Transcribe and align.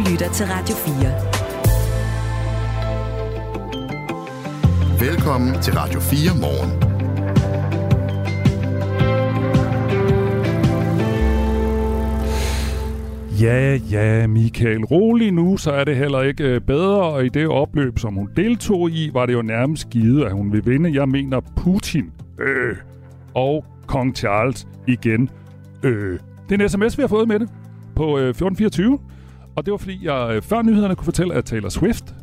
lytter 0.00 0.32
til 0.32 0.46
Radio 0.46 0.74
4. 0.76 0.96
Velkommen 5.00 5.62
til 5.62 5.74
Radio 5.74 6.00
4 6.00 6.40
morgen. 6.40 6.70
Ja, 13.40 13.74
ja, 13.90 14.26
Michael, 14.26 14.84
rolig 14.84 15.32
nu, 15.32 15.56
så 15.56 15.72
er 15.72 15.84
det 15.84 15.96
heller 15.96 16.20
ikke 16.20 16.44
øh, 16.44 16.60
bedre, 16.60 17.02
og 17.02 17.24
i 17.24 17.28
det 17.28 17.48
opløb, 17.48 17.98
som 17.98 18.14
hun 18.14 18.28
deltog 18.36 18.90
i, 18.90 19.10
var 19.12 19.26
det 19.26 19.32
jo 19.32 19.42
nærmest 19.42 19.90
givet, 19.90 20.24
at 20.24 20.32
hun 20.32 20.52
vil 20.52 20.66
vinde. 20.66 21.00
Jeg 21.00 21.08
mener 21.08 21.40
Putin, 21.56 22.12
øh, 22.40 22.76
og 23.34 23.64
kong 23.86 24.16
Charles 24.16 24.68
igen, 24.86 25.30
øh. 25.82 26.18
Det 26.48 26.60
er 26.60 26.64
en 26.64 26.68
sms, 26.68 26.98
vi 26.98 27.02
har 27.02 27.08
fået 27.08 27.28
med 27.28 27.38
det 27.38 27.48
på 27.96 28.18
øh, 28.18 28.28
1424, 28.28 28.98
og 29.56 29.66
det 29.66 29.72
var 29.72 29.78
fordi, 29.78 30.06
jeg 30.06 30.30
øh, 30.34 30.42
før 30.42 30.62
nyhederne 30.62 30.94
kunne 30.94 31.04
fortælle, 31.04 31.34
at 31.34 31.44
Taylor 31.44 31.68
Swift 31.68 32.14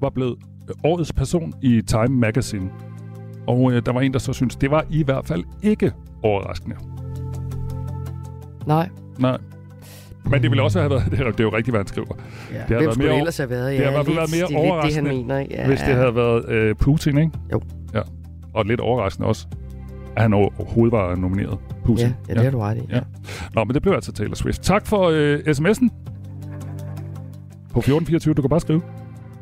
var 0.00 0.10
blevet 0.10 0.36
øh, 0.68 0.74
årets 0.84 1.12
person 1.12 1.52
i 1.62 1.82
Time 1.82 2.08
Magazine. 2.08 2.70
Og 3.46 3.72
øh, 3.72 3.82
der 3.86 3.92
var 3.92 4.00
en, 4.00 4.12
der 4.12 4.18
så 4.18 4.32
synes 4.32 4.56
det 4.56 4.70
var 4.70 4.84
i 4.90 5.02
hvert 5.02 5.26
fald 5.26 5.44
ikke 5.62 5.92
overraskende. 6.22 6.76
Nej. 8.66 8.88
Nej. 9.18 9.38
Men 10.24 10.42
det 10.42 10.50
ville 10.50 10.62
også 10.62 10.78
have 10.78 10.90
været, 10.90 11.04
det 11.10 11.20
er, 11.20 11.30
det 11.30 11.40
er 11.40 11.44
jo 11.44 11.56
rigtigt, 11.56 11.72
hvad 11.72 11.80
han 11.80 11.86
skriver. 11.86 12.06
Ja, 12.52 12.58
det 12.58 12.76
hvem 12.76 12.92
skulle 12.92 13.08
mere, 13.08 13.18
ellers 13.18 13.36
have 13.36 13.50
været? 13.50 13.72
Ja, 13.72 13.78
det 13.78 13.92
har 13.92 14.04
fald 14.04 14.16
været 14.16 14.30
mere 14.30 14.46
det 14.48 14.56
overraskende, 14.56 15.10
det, 15.10 15.16
han 15.16 15.26
mener. 15.26 15.46
Ja. 15.50 15.66
hvis 15.66 15.80
det 15.80 15.94
havde 15.94 16.14
været 16.14 16.48
øh, 16.48 16.74
Putin, 16.74 17.18
ikke? 17.18 17.30
Jo. 17.52 17.60
Ja. 17.94 18.00
Og 18.54 18.64
lidt 18.64 18.80
overraskende 18.80 19.28
også, 19.28 19.46
at 20.16 20.22
han 20.22 20.34
overhovedet 20.34 20.92
var 20.92 21.14
nomineret. 21.14 21.58
Putin. 21.84 22.06
Ja, 22.06 22.12
ja 22.28 22.34
det 22.34 22.38
ja. 22.38 22.44
har 22.44 22.50
du 22.50 22.58
ret 22.58 22.76
i. 22.76 22.80
Ja. 22.90 22.96
ja. 22.96 23.00
Nå, 23.54 23.64
men 23.64 23.74
det 23.74 23.82
blev 23.82 23.94
altså 23.94 24.12
Taylor 24.12 24.34
Swift. 24.34 24.62
Tak 24.62 24.86
for 24.86 25.10
øh, 25.10 25.38
sms'en. 25.38 25.88
På 27.74 27.78
1424, 27.78 28.34
du 28.34 28.42
kan 28.42 28.48
bare 28.48 28.60
skrive 28.60 28.82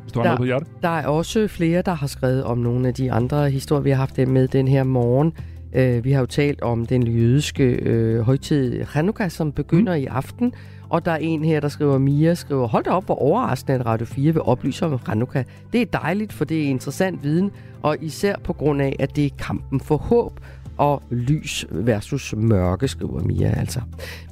hvis 0.01 0.11
du 0.11 0.19
har 0.19 0.23
der, 0.23 0.29
noget 0.29 0.37
på 0.37 0.45
hjertet. 0.45 0.67
Der 0.81 0.89
er 0.89 1.07
også 1.07 1.47
flere, 1.47 1.81
der 1.81 1.93
har 1.93 2.07
skrevet 2.07 2.43
om 2.43 2.57
nogle 2.57 2.87
af 2.87 2.93
de 2.93 3.11
andre 3.11 3.49
historier, 3.49 3.83
vi 3.83 3.89
har 3.89 3.97
haft 3.97 4.17
med 4.17 4.47
den 4.47 4.67
her 4.67 4.83
morgen. 4.83 5.33
Uh, 5.75 6.05
vi 6.05 6.11
har 6.11 6.19
jo 6.19 6.25
talt 6.25 6.61
om 6.61 6.85
den 6.85 7.07
jødiske 7.07 7.79
uh, 8.19 8.25
højtid 8.25 8.83
Hanukkah, 8.83 9.31
som 9.31 9.51
begynder 9.51 9.95
mm. 9.95 10.03
i 10.03 10.05
aften. 10.05 10.53
Og 10.89 11.05
der 11.05 11.11
er 11.11 11.17
en 11.17 11.43
her, 11.43 11.59
der 11.59 11.67
skriver, 11.67 11.97
Mia 11.97 12.33
skriver, 12.33 12.67
hold 12.67 12.83
da 12.83 12.89
op, 12.89 13.05
hvor 13.05 13.15
overraskende, 13.15 13.79
at 13.79 13.85
Radio 13.85 14.05
4 14.05 14.33
vil 14.33 14.41
oplyse 14.41 14.85
om 14.85 14.99
Hanukkah. 15.05 15.43
Det 15.73 15.81
er 15.81 15.85
dejligt, 15.85 16.33
for 16.33 16.45
det 16.45 16.63
er 16.63 16.67
interessant 16.67 17.23
viden, 17.23 17.51
og 17.81 17.97
især 18.01 18.35
på 18.43 18.53
grund 18.53 18.81
af, 18.81 18.95
at 18.99 19.15
det 19.15 19.25
er 19.25 19.29
kampen 19.39 19.79
for 19.79 19.97
håb 19.97 20.39
og 20.77 21.03
lys 21.09 21.65
versus 21.71 22.33
mørke, 22.37 22.87
skriver 22.87 23.23
Mia 23.23 23.53
altså. 23.59 23.81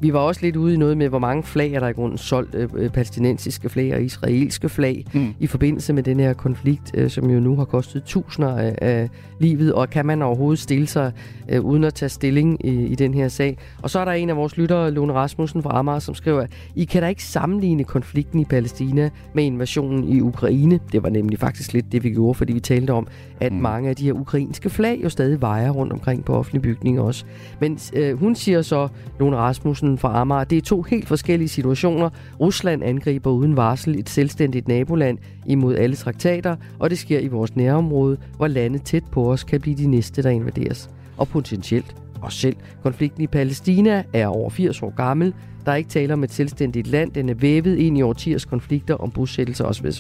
Vi 0.02 0.14
var 0.14 0.20
også 0.20 0.42
lidt 0.44 0.56
ude 0.56 0.74
i 0.74 0.78
noget 0.78 0.98
med, 0.98 1.10
hvor 1.10 1.20
mange 1.20 1.44
flag 1.44 1.74
er 1.74 1.80
der 1.80 1.88
i 1.88 1.92
grunden 1.92 2.18
solgt, 2.18 2.56
øh, 2.56 2.70
øh, 2.76 2.90
palæstinensiske 2.90 3.70
flag 3.70 3.94
og 3.94 4.02
israelske 4.02 4.70
flag, 4.70 5.06
mm. 5.14 5.34
i 5.40 5.48
forbindelse 5.48 5.94
med 5.94 6.04
den 6.04 6.20
her 6.20 6.34
konflikt, 6.34 6.92
øh, 6.94 7.10
som 7.10 7.30
jo 7.30 7.40
nu 7.40 7.56
har 7.56 7.66
kostet 7.66 8.04
tusinder 8.04 8.58
af, 8.58 8.76
af 8.82 9.10
livet, 9.40 9.74
og 9.74 9.90
kan 9.90 10.06
man 10.06 10.22
overhovedet 10.22 10.60
stille 10.60 10.88
sig 10.88 11.12
øh, 11.52 11.62
uden 11.62 11.84
at 11.84 11.94
tage 11.94 12.10
stilling 12.10 12.66
i, 12.66 12.86
i 12.86 12.96
den 12.96 13.14
her 13.14 13.28
sag. 13.28 13.58
Og 13.82 13.90
så 13.90 14.00
er 14.00 14.06
der 14.06 14.12
en 14.12 14.30
af 14.30 14.36
vores 14.36 14.58
lyttere, 14.58 14.92
Lone 14.92 15.14
Rasmussen 15.14 15.64
fra 15.64 15.80
Amager, 15.80 16.00
som 16.00 16.16
skriver, 16.16 16.46
I 16.76 16.86
kan 16.86 17.02
da 17.02 17.08
ikke 17.08 17.24
sammenligne 17.24 17.84
konflikten 17.84 18.40
i 18.40 18.46
Palæstina 18.46 19.10
med 19.34 19.44
invasionen 19.44 20.04
i 20.04 20.22
Ukraine. 20.22 20.80
Det 20.92 21.04
var 21.04 21.10
nemlig 21.10 21.40
faktisk 21.40 21.74
lidt 21.74 21.92
det, 21.92 22.04
vi 22.04 22.10
gjorde, 22.10 22.34
fordi 22.34 22.54
vi 22.54 22.60
talte 22.60 22.92
om, 22.92 23.08
at 23.40 23.52
mm. 23.52 23.60
mange 23.60 23.90
af 23.90 23.96
de 23.96 24.06
her 24.06 24.14
ukrainske 24.14 24.70
flag 24.70 25.00
jo 25.04 25.10
stadig 25.10 25.42
vejer 25.42 25.70
rundt 25.70 25.94
omkring 25.94 26.26
på 26.26 26.34
offentlige 26.34 26.62
bygninger 26.62 27.02
også. 27.02 27.26
Men 27.60 27.80
øh, 27.94 28.20
hun 28.20 28.36
siger 28.36 28.62
så, 28.62 28.88
Lone 29.20 29.38
Rasmussen 29.38 29.98
fra 29.98 30.22
Amager, 30.22 30.44
det 30.44 30.58
er 30.58 30.62
to 30.62 30.82
helt 30.82 31.08
forskellige 31.08 31.50
situationer. 31.50 32.10
Rusland 32.40 32.84
angriber 32.84 33.32
uden 33.32 33.58
varsel 33.58 34.00
et 34.00 34.10
selvstændigt 34.10 34.68
naboland 34.68 35.18
imod 35.46 35.76
alle 35.76 35.96
traktater, 35.96 36.56
og 36.80 36.90
det 36.90 36.98
sker 36.98 37.20
i 37.20 37.28
vores 37.28 37.56
nærområde, 37.56 38.18
hvor 38.38 38.48
lande 38.48 38.80
tæt 38.80 39.04
på 39.12 39.32
os 39.32 39.44
kan 39.44 39.62
blive 39.62 39.76
de 39.76 39.88
næste, 39.88 40.24
der 40.24 40.30
invaderes. 40.30 40.90
Og 41.22 41.28
potentielt 41.28 41.96
os 42.22 42.34
selv. 42.34 42.56
Konflikten 42.84 43.24
i 43.24 43.28
Palæstina 43.28 44.04
er 44.14 44.28
over 44.28 44.50
80 44.50 44.84
år 44.84 44.94
gammel. 44.96 45.34
Der 45.66 45.72
er 45.72 45.76
ikke 45.76 45.90
tale 45.90 46.14
om 46.14 46.24
et 46.24 46.32
selvstændigt 46.32 46.88
land. 46.88 47.12
Den 47.12 47.30
er 47.30 47.34
vævet 47.34 47.78
ind 47.78 47.98
i 47.98 48.02
årtiers 48.02 48.46
konflikter 48.46 48.96
om 48.96 49.12
bosættelser 49.12 49.66
osv. 49.66 49.92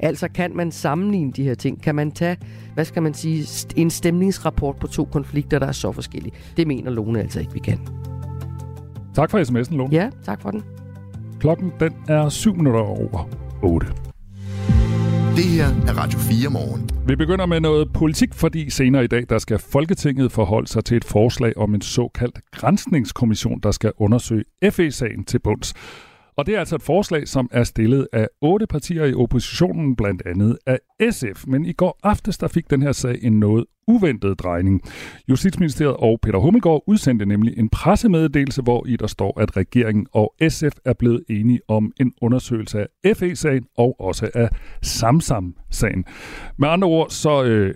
Altså 0.00 0.28
kan 0.28 0.56
man 0.56 0.72
sammenligne 0.72 1.32
de 1.32 1.42
her 1.42 1.54
ting? 1.54 1.82
Kan 1.82 1.94
man 1.94 2.10
tage, 2.10 2.36
hvad 2.74 2.84
skal 2.84 3.02
man 3.02 3.14
sige, 3.14 3.66
en 3.76 3.90
stemningsrapport 3.90 4.76
på 4.76 4.86
to 4.86 5.04
konflikter, 5.04 5.58
der 5.58 5.66
er 5.66 5.72
så 5.72 5.92
forskellige? 5.92 6.32
Det 6.56 6.66
mener 6.66 6.90
Lone 6.90 7.20
altså 7.20 7.40
ikke, 7.40 7.52
vi 7.52 7.58
kan. 7.58 7.78
Tak 9.14 9.30
for 9.30 9.38
sms'en, 9.38 9.76
Lone. 9.76 9.88
Ja, 9.92 10.10
tak 10.24 10.40
for 10.40 10.50
den. 10.50 10.62
Klokken 11.40 11.72
den 11.80 11.92
er 12.08 12.28
7 12.28 12.56
minutter 12.56 12.80
over 12.80 13.28
8. 13.62 14.05
Det 15.36 15.44
her 15.44 15.66
er 15.66 15.98
Radio 15.98 16.18
4 16.18 16.50
morgen. 16.50 16.90
Vi 17.06 17.16
begynder 17.16 17.46
med 17.46 17.60
noget 17.60 17.92
politik, 17.92 18.34
fordi 18.34 18.70
senere 18.70 19.04
i 19.04 19.06
dag, 19.06 19.24
der 19.28 19.38
skal 19.38 19.58
Folketinget 19.58 20.32
forholde 20.32 20.68
sig 20.68 20.84
til 20.84 20.96
et 20.96 21.04
forslag 21.04 21.56
om 21.56 21.74
en 21.74 21.80
såkaldt 21.80 22.38
grænsningskommission, 22.50 23.60
der 23.60 23.70
skal 23.70 23.92
undersøge 23.96 24.44
FE-sagen 24.70 25.24
til 25.24 25.38
bunds. 25.38 25.74
Og 26.36 26.46
det 26.46 26.54
er 26.54 26.58
altså 26.58 26.76
et 26.76 26.82
forslag, 26.82 27.28
som 27.28 27.48
er 27.52 27.64
stillet 27.64 28.08
af 28.12 28.28
otte 28.40 28.66
partier 28.66 29.04
i 29.04 29.14
oppositionen, 29.14 29.96
blandt 29.96 30.22
andet 30.26 30.58
af 30.66 30.78
SF. 31.10 31.46
Men 31.46 31.66
i 31.66 31.72
går 31.72 32.00
aftes, 32.02 32.38
der 32.38 32.48
fik 32.48 32.70
den 32.70 32.82
her 32.82 32.92
sag 32.92 33.18
en 33.22 33.40
noget 33.40 33.64
uventet 33.88 34.38
drejning. 34.38 34.82
Justitsministeriet 35.28 35.96
og 35.96 36.18
Peter 36.22 36.38
Hummelgaard 36.38 36.82
udsendte 36.86 37.26
nemlig 37.26 37.58
en 37.58 37.68
pressemeddelelse, 37.68 38.62
hvor 38.62 38.86
i 38.86 38.96
der 38.96 39.06
står, 39.06 39.40
at 39.40 39.56
regeringen 39.56 40.06
og 40.12 40.34
SF 40.48 40.76
er 40.84 40.92
blevet 40.92 41.24
enige 41.28 41.60
om 41.68 41.92
en 42.00 42.12
undersøgelse 42.22 42.86
af 43.04 43.16
FE-sagen 43.16 43.66
og 43.76 44.00
også 44.00 44.30
af 44.34 44.48
Samsam-sagen. 44.82 46.04
Med 46.58 46.68
andre 46.68 46.88
ord, 46.88 47.10
så 47.10 47.44
øh, 47.44 47.74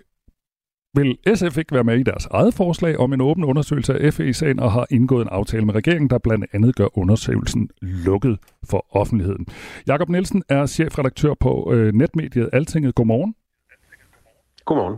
vil 0.94 1.18
SF 1.34 1.58
ikke 1.58 1.74
være 1.74 1.84
med 1.84 1.98
i 1.98 2.02
deres 2.02 2.26
eget 2.30 2.54
forslag 2.54 2.98
om 2.98 3.12
en 3.12 3.20
åben 3.20 3.44
undersøgelse 3.44 3.98
af 3.98 4.14
FE-sagen 4.14 4.60
og 4.60 4.72
har 4.72 4.86
indgået 4.90 5.22
en 5.22 5.28
aftale 5.28 5.64
med 5.64 5.74
regeringen, 5.74 6.10
der 6.10 6.18
blandt 6.18 6.44
andet 6.52 6.76
gør 6.76 6.98
undersøgelsen 6.98 7.70
lukket 7.82 8.38
for 8.70 8.86
offentligheden. 8.90 9.46
Jakob 9.86 10.08
Nielsen 10.08 10.42
er 10.48 10.66
chefredaktør 10.66 11.34
på 11.40 11.72
øh, 11.72 11.92
netmediet 11.92 12.50
Altinget. 12.52 12.94
Godmorgen. 12.94 13.34
Godmorgen. 14.64 14.96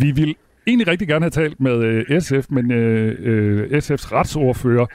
Vi 0.00 0.10
vil 0.10 0.36
egentlig 0.66 0.88
rigtig 0.88 1.08
gerne 1.08 1.24
have 1.24 1.30
talt 1.30 1.60
med 1.60 1.76
øh, 1.84 2.20
SF, 2.20 2.50
men 2.50 2.72
øh, 2.72 3.16
øh, 3.18 3.78
SF's 3.78 4.12
retsordfører, 4.12 4.86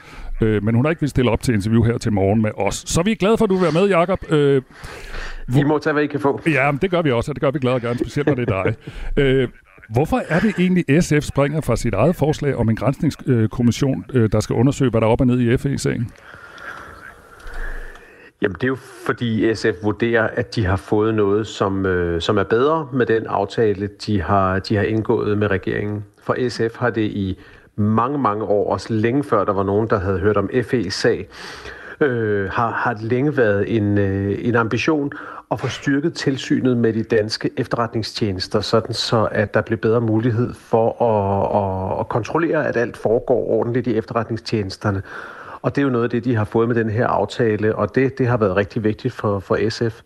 øh, 0.42 0.64
men 0.64 0.74
hun 0.74 0.84
har 0.84 0.90
ikke 0.90 1.00
vil 1.00 1.08
stille 1.08 1.30
op 1.30 1.42
til 1.42 1.54
interview 1.54 1.82
her 1.82 1.98
til 1.98 2.12
morgen 2.12 2.42
med 2.42 2.50
os. 2.56 2.74
Så 2.74 3.02
vi 3.02 3.10
er 3.10 3.16
glade 3.16 3.38
for, 3.38 3.44
at 3.44 3.50
du 3.50 3.54
vil 3.54 3.62
være 3.62 3.72
med, 3.72 3.88
Jakob. 3.88 4.32
Øh, 4.32 4.62
hvor... 5.48 5.60
I 5.60 5.64
må 5.64 5.78
tage, 5.78 5.92
hvad 5.92 6.02
I 6.02 6.06
kan 6.06 6.20
få. 6.20 6.40
Ja, 6.46 6.72
det 6.82 6.90
gør 6.90 7.02
vi 7.02 7.10
også, 7.10 7.30
og 7.30 7.34
det 7.34 7.40
gør 7.40 7.50
vi 7.50 7.58
glade 7.58 7.74
og 7.74 7.80
gerne, 7.80 7.98
specielt 7.98 8.28
når 8.28 8.34
det 8.34 8.48
er 8.48 8.62
dig. 8.62 8.74
øh, 9.22 9.48
Hvorfor 9.88 10.22
er 10.28 10.40
det 10.40 10.54
egentlig, 10.58 11.02
SF 11.02 11.22
springer 11.22 11.60
fra 11.60 11.76
sit 11.76 11.94
eget 11.94 12.16
forslag 12.16 12.56
om 12.56 12.68
en 12.68 12.76
grænsningskommission, 12.76 14.04
øh, 14.14 14.32
der 14.32 14.40
skal 14.40 14.54
undersøge, 14.54 14.90
hvad 14.90 15.00
der 15.00 15.06
er 15.06 15.10
op 15.10 15.20
og 15.20 15.26
ned 15.26 15.40
i 15.40 15.56
FE-sagen? 15.56 16.10
Jamen 18.42 18.54
det 18.54 18.62
er 18.62 18.68
jo 18.68 18.76
fordi 19.06 19.54
SF 19.54 19.84
vurderer, 19.84 20.28
at 20.28 20.54
de 20.54 20.64
har 20.64 20.76
fået 20.76 21.14
noget, 21.14 21.46
som, 21.46 21.86
øh, 21.86 22.20
som 22.20 22.38
er 22.38 22.42
bedre 22.42 22.88
med 22.92 23.06
den 23.06 23.26
aftale, 23.26 23.88
de 24.06 24.22
har, 24.22 24.58
de 24.58 24.76
har 24.76 24.82
indgået 24.82 25.38
med 25.38 25.50
regeringen. 25.50 26.04
For 26.22 26.48
SF 26.48 26.76
har 26.76 26.90
det 26.90 27.04
i 27.04 27.38
mange, 27.76 28.18
mange 28.18 28.44
år, 28.44 28.72
også 28.72 28.92
længe 28.92 29.24
før 29.24 29.44
der 29.44 29.52
var 29.52 29.62
nogen, 29.62 29.90
der 29.90 29.98
havde 29.98 30.18
hørt 30.18 30.36
om 30.36 30.50
FE-sag, 30.62 31.28
øh, 32.00 32.50
har, 32.50 32.70
har 32.70 32.94
det 32.94 33.02
længe 33.02 33.36
været 33.36 33.76
en, 33.76 33.98
øh, 33.98 34.38
en 34.40 34.54
ambition 34.54 35.12
at 35.50 35.60
få 35.60 35.68
styrket 35.68 36.14
tilsynet 36.14 36.76
med 36.76 36.92
de 36.92 37.02
danske 37.02 37.50
efterretningstjenester, 37.56 38.60
sådan 38.60 38.94
så 38.94 39.28
at 39.32 39.54
der 39.54 39.60
bliver 39.60 39.80
bedre 39.80 40.00
mulighed 40.00 40.54
for 40.54 41.02
at, 41.02 41.94
at, 41.94 42.00
at 42.00 42.08
kontrollere, 42.08 42.66
at 42.66 42.76
alt 42.76 42.96
foregår 42.96 43.50
ordentligt 43.50 43.86
i 43.86 43.96
efterretningstjenesterne. 43.96 45.02
Og 45.62 45.76
det 45.76 45.82
er 45.82 45.84
jo 45.84 45.90
noget 45.90 46.04
af 46.04 46.10
det, 46.10 46.24
de 46.24 46.36
har 46.36 46.44
fået 46.44 46.68
med 46.68 46.76
den 46.76 46.90
her 46.90 47.06
aftale, 47.06 47.76
og 47.76 47.94
det, 47.94 48.18
det 48.18 48.26
har 48.26 48.36
været 48.36 48.56
rigtig 48.56 48.84
vigtigt 48.84 49.14
for, 49.14 49.40
for 49.40 49.70
SF. 49.70 50.02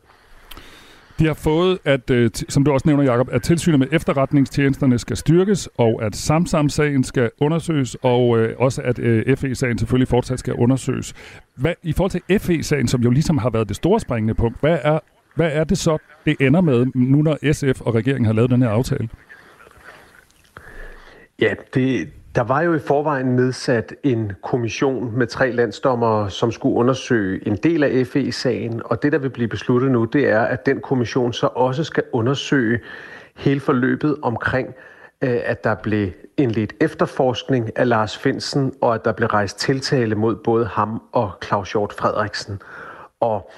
De 1.19 1.27
har 1.27 1.35
fået, 1.35 1.79
at, 1.85 2.11
øh, 2.11 2.31
som 2.49 2.65
du 2.65 2.73
også 2.73 2.89
nævner, 2.89 3.05
Jacob, 3.05 3.29
at 3.33 3.43
tilsynet 3.43 3.79
med 3.79 3.87
efterretningstjenesterne 3.93 4.99
skal 4.99 5.17
styrkes, 5.17 5.69
og 5.79 6.03
at 6.03 6.17
Samsam-sagen 6.17 7.05
skal 7.05 7.31
undersøges, 7.41 7.97
og 8.03 8.39
øh, 8.39 8.55
også 8.59 8.83
at 8.83 8.99
øh, 8.99 9.37
FE-sagen 9.37 9.79
selvfølgelig 9.79 10.09
fortsat 10.09 10.39
skal 10.39 10.55
undersøges. 10.55 11.15
Hvad, 11.55 11.75
I 11.83 11.93
forhold 11.93 12.11
til 12.11 12.41
FE-sagen, 12.41 12.89
som 12.89 13.01
jo 13.01 13.11
ligesom 13.11 13.39
har 13.39 13.51
været 13.51 13.69
det 13.69 13.77
store 13.77 14.01
springende 14.01 14.35
punkt, 14.35 14.61
hvad 14.61 14.79
er, 14.83 14.99
hvad 15.41 15.51
er 15.53 15.65
det 15.65 15.79
så, 15.79 15.99
det 16.25 16.37
ender 16.41 16.61
med, 16.61 16.87
nu 16.95 17.23
når 17.23 17.53
SF 17.53 17.81
og 17.81 17.95
regeringen 17.95 18.27
har 18.27 18.33
lavet 18.33 18.51
den 18.51 18.63
her 18.63 18.69
aftale? 18.69 19.09
Ja, 21.41 21.55
det, 21.75 22.09
der 22.35 22.43
var 22.43 22.63
jo 22.63 22.75
i 22.75 22.79
forvejen 22.79 23.27
nedsat 23.27 23.95
en 24.03 24.33
kommission 24.43 25.19
med 25.19 25.27
tre 25.27 25.53
landsdommer, 25.53 26.29
som 26.29 26.53
skulle 26.53 26.75
undersøge 26.75 27.47
en 27.47 27.57
del 27.57 27.83
af 27.83 28.07
FE-sagen, 28.07 28.83
og 28.85 29.03
det, 29.03 29.13
der 29.13 29.19
vil 29.19 29.31
blive 29.31 29.49
besluttet 29.49 29.91
nu, 29.91 30.05
det 30.05 30.29
er, 30.29 30.41
at 30.41 30.67
den 30.67 30.81
kommission 30.81 31.33
så 31.33 31.47
også 31.47 31.85
skal 31.85 32.03
undersøge 32.13 32.81
hele 33.37 33.61
forløbet 33.61 34.17
omkring, 34.23 34.69
øh, 35.21 35.39
at 35.45 35.65
der 35.65 35.75
blev 35.75 36.11
indledt 36.37 36.73
efterforskning 36.81 37.79
af 37.79 37.89
Lars 37.89 38.19
Finsen, 38.19 38.73
og 38.81 38.95
at 38.95 39.05
der 39.05 39.13
blev 39.13 39.29
rejst 39.29 39.59
tiltale 39.59 40.15
mod 40.15 40.37
både 40.37 40.67
ham 40.67 41.03
og 41.13 41.33
Claus 41.45 41.73
Hjort 41.73 41.93
Frederiksen. 41.93 42.61
Og 43.21 43.51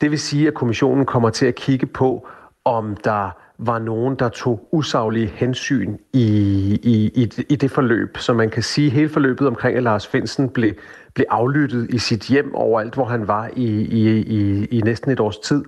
det 0.00 0.10
vil 0.10 0.18
sige, 0.18 0.48
at 0.48 0.54
kommissionen 0.54 1.06
kommer 1.06 1.30
til 1.30 1.46
at 1.46 1.54
kigge 1.54 1.86
på, 1.86 2.28
om 2.64 2.96
der 3.04 3.30
var 3.58 3.78
nogen, 3.78 4.14
der 4.14 4.28
tog 4.28 4.68
usaglige 4.72 5.26
hensyn 5.26 5.96
i, 6.12 6.26
i, 6.82 7.22
i, 7.22 7.30
i 7.48 7.56
det 7.56 7.70
forløb. 7.70 8.16
Så 8.18 8.32
man 8.32 8.50
kan 8.50 8.62
sige, 8.62 8.86
at 8.86 8.92
hele 8.92 9.08
forløbet 9.08 9.48
omkring, 9.48 9.76
at 9.76 9.82
Lars 9.82 10.06
Finsen 10.06 10.48
blev, 10.48 10.74
blev 11.14 11.26
aflyttet 11.30 11.86
i 11.90 11.98
sit 11.98 12.22
hjem 12.22 12.54
overalt, 12.54 12.94
hvor 12.94 13.04
han 13.04 13.28
var 13.28 13.50
i, 13.56 13.66
i, 13.80 14.18
i, 14.18 14.64
i 14.64 14.80
næsten 14.80 15.10
et 15.10 15.20
års 15.20 15.38
tid, 15.38 15.64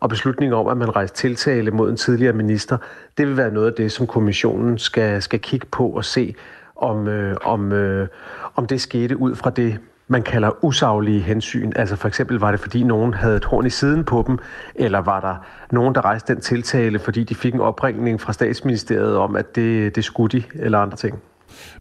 og 0.00 0.08
beslutningen 0.08 0.54
om, 0.54 0.66
at 0.66 0.76
man 0.76 0.96
rejste 0.96 1.16
tiltale 1.16 1.70
mod 1.70 1.90
en 1.90 1.96
tidligere 1.96 2.32
minister, 2.32 2.78
det 3.18 3.26
vil 3.26 3.36
være 3.36 3.50
noget 3.50 3.66
af 3.66 3.72
det, 3.72 3.92
som 3.92 4.06
kommissionen 4.06 4.78
skal, 4.78 5.22
skal 5.22 5.40
kigge 5.40 5.66
på 5.66 5.88
og 5.88 6.04
se, 6.04 6.34
om, 6.76 7.08
øh, 7.08 7.36
om, 7.44 7.72
øh, 7.72 8.08
om 8.54 8.66
det 8.66 8.80
skete 8.80 9.16
ud 9.16 9.34
fra 9.34 9.50
det, 9.50 9.78
man 10.08 10.22
kalder 10.22 10.64
usaglige 10.64 11.20
hensyn. 11.20 11.72
Altså 11.76 11.96
for 11.96 12.08
eksempel 12.08 12.38
var 12.38 12.50
det, 12.50 12.60
fordi 12.60 12.82
nogen 12.82 13.14
havde 13.14 13.36
et 13.36 13.44
horn 13.44 13.66
i 13.66 13.70
siden 13.70 14.04
på 14.04 14.24
dem, 14.26 14.38
eller 14.74 14.98
var 14.98 15.20
der 15.20 15.46
nogen, 15.74 15.94
der 15.94 16.04
rejste 16.04 16.34
den 16.34 16.42
tiltale, 16.42 16.98
fordi 16.98 17.24
de 17.24 17.34
fik 17.34 17.54
en 17.54 17.60
opringning 17.60 18.20
fra 18.20 18.32
statsministeriet 18.32 19.16
om, 19.16 19.36
at 19.36 19.56
det, 19.56 19.96
det 19.96 20.04
skulle 20.04 20.38
de, 20.38 20.44
eller 20.54 20.78
andre 20.78 20.96
ting. 20.96 21.18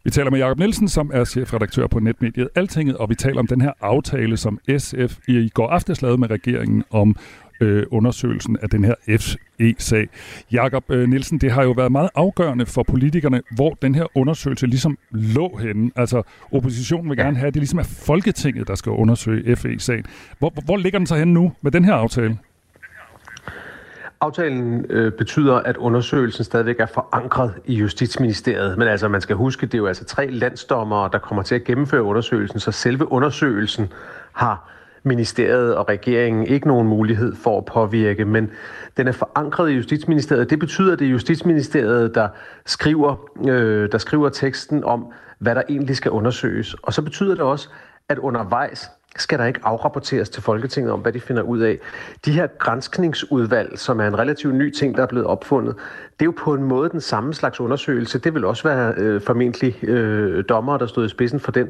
Vi 0.03 0.09
taler 0.09 0.31
med 0.31 0.39
Jakob 0.39 0.59
Nielsen, 0.59 0.87
som 0.87 1.11
er 1.13 1.25
chefredaktør 1.25 1.87
på 1.87 1.99
netmediet 1.99 2.49
Altinget, 2.55 2.97
og 2.97 3.09
vi 3.09 3.15
taler 3.15 3.39
om 3.39 3.47
den 3.47 3.61
her 3.61 3.71
aftale, 3.81 4.37
som 4.37 4.59
SF 4.77 5.17
i 5.27 5.49
går 5.49 5.67
aftes 5.67 6.01
lavede 6.01 6.17
med 6.17 6.29
regeringen 6.29 6.83
om 6.91 7.15
øh, 7.61 7.83
undersøgelsen 7.91 8.57
af 8.61 8.69
den 8.69 8.83
her 8.83 8.95
FE-sag. 9.07 10.09
Jakob 10.51 10.83
øh, 10.89 11.09
Nielsen, 11.09 11.37
det 11.37 11.51
har 11.51 11.63
jo 11.63 11.71
været 11.71 11.91
meget 11.91 12.09
afgørende 12.15 12.65
for 12.65 12.83
politikerne, 12.83 13.41
hvor 13.55 13.77
den 13.81 13.95
her 13.95 14.05
undersøgelse 14.15 14.67
ligesom 14.67 14.97
lå 15.11 15.57
henne. 15.57 15.91
Altså, 15.95 16.23
oppositionen 16.51 17.09
vil 17.09 17.17
gerne 17.17 17.37
have, 17.37 17.47
at 17.47 17.53
det 17.53 17.59
ligesom 17.59 17.79
er 17.79 17.83
Folketinget, 18.05 18.67
der 18.67 18.75
skal 18.75 18.91
undersøge 18.91 19.55
FE-sagen. 19.55 20.05
Hvor, 20.39 20.53
hvor 20.65 20.77
ligger 20.77 20.99
den 20.99 21.07
så 21.07 21.15
henne 21.15 21.33
nu 21.33 21.53
med 21.61 21.71
den 21.71 21.85
her 21.85 21.93
aftale? 21.93 22.37
Aftalen 24.21 24.85
øh, 24.89 25.11
betyder, 25.11 25.55
at 25.55 25.77
undersøgelsen 25.77 26.43
stadigvæk 26.43 26.79
er 26.79 26.85
forankret 26.85 27.53
i 27.65 27.75
Justitsministeriet. 27.75 28.77
Men 28.77 28.87
altså, 28.87 29.07
man 29.07 29.21
skal 29.21 29.35
huske, 29.35 29.65
det 29.65 29.73
er 29.73 29.77
jo 29.77 29.87
altså 29.87 30.05
tre 30.05 30.27
landsdommere, 30.27 31.09
der 31.11 31.17
kommer 31.17 31.43
til 31.43 31.55
at 31.55 31.63
gennemføre 31.63 32.03
undersøgelsen, 32.03 32.59
så 32.59 32.71
selve 32.71 33.11
undersøgelsen 33.11 33.93
har 34.33 34.76
ministeriet 35.07 35.75
og 35.75 35.89
regeringen 35.89 36.47
ikke 36.47 36.67
nogen 36.67 36.87
mulighed 36.87 37.35
for 37.35 37.57
at 37.57 37.65
påvirke, 37.65 38.25
men 38.25 38.51
den 38.97 39.07
er 39.07 39.11
forankret 39.11 39.69
i 39.71 39.73
Justitsministeriet. 39.73 40.49
Det 40.49 40.59
betyder, 40.59 40.93
at 40.93 40.99
det 40.99 41.07
er 41.07 41.11
Justitsministeriet, 41.11 42.15
der 42.15 42.27
skriver, 42.65 43.29
øh, 43.47 43.91
der 43.91 43.97
skriver 43.97 44.29
teksten 44.29 44.83
om, 44.83 45.05
hvad 45.39 45.55
der 45.55 45.61
egentlig 45.69 45.95
skal 45.95 46.11
undersøges. 46.11 46.73
Og 46.73 46.93
så 46.93 47.01
betyder 47.01 47.31
det 47.31 47.43
også, 47.43 47.69
at 48.09 48.17
undervejs 48.17 48.89
skal 49.17 49.39
der 49.39 49.45
ikke 49.45 49.59
afrapporteres 49.63 50.29
til 50.29 50.43
Folketinget 50.43 50.93
om, 50.93 50.99
hvad 50.99 51.13
de 51.13 51.19
finder 51.19 51.41
ud 51.41 51.59
af. 51.59 51.77
De 52.25 52.31
her 52.31 52.47
grænskningsudvalg, 52.47 53.79
som 53.79 53.99
er 53.99 54.07
en 54.07 54.19
relativt 54.19 54.55
ny 54.55 54.71
ting, 54.71 54.95
der 54.95 55.03
er 55.03 55.07
blevet 55.07 55.27
opfundet, 55.27 55.75
det 56.19 56.21
er 56.21 56.25
jo 56.25 56.33
på 56.37 56.53
en 56.53 56.63
måde 56.63 56.89
den 56.89 57.01
samme 57.01 57.33
slags 57.33 57.59
undersøgelse. 57.59 58.19
Det 58.19 58.33
vil 58.33 58.45
også 58.45 58.63
være 58.63 58.93
øh, 58.97 59.21
formentlig 59.21 59.83
øh, 59.83 60.43
dommer, 60.49 60.77
der 60.77 60.85
stod 60.85 61.05
i 61.05 61.09
spidsen 61.09 61.39
for 61.39 61.51
den. 61.51 61.69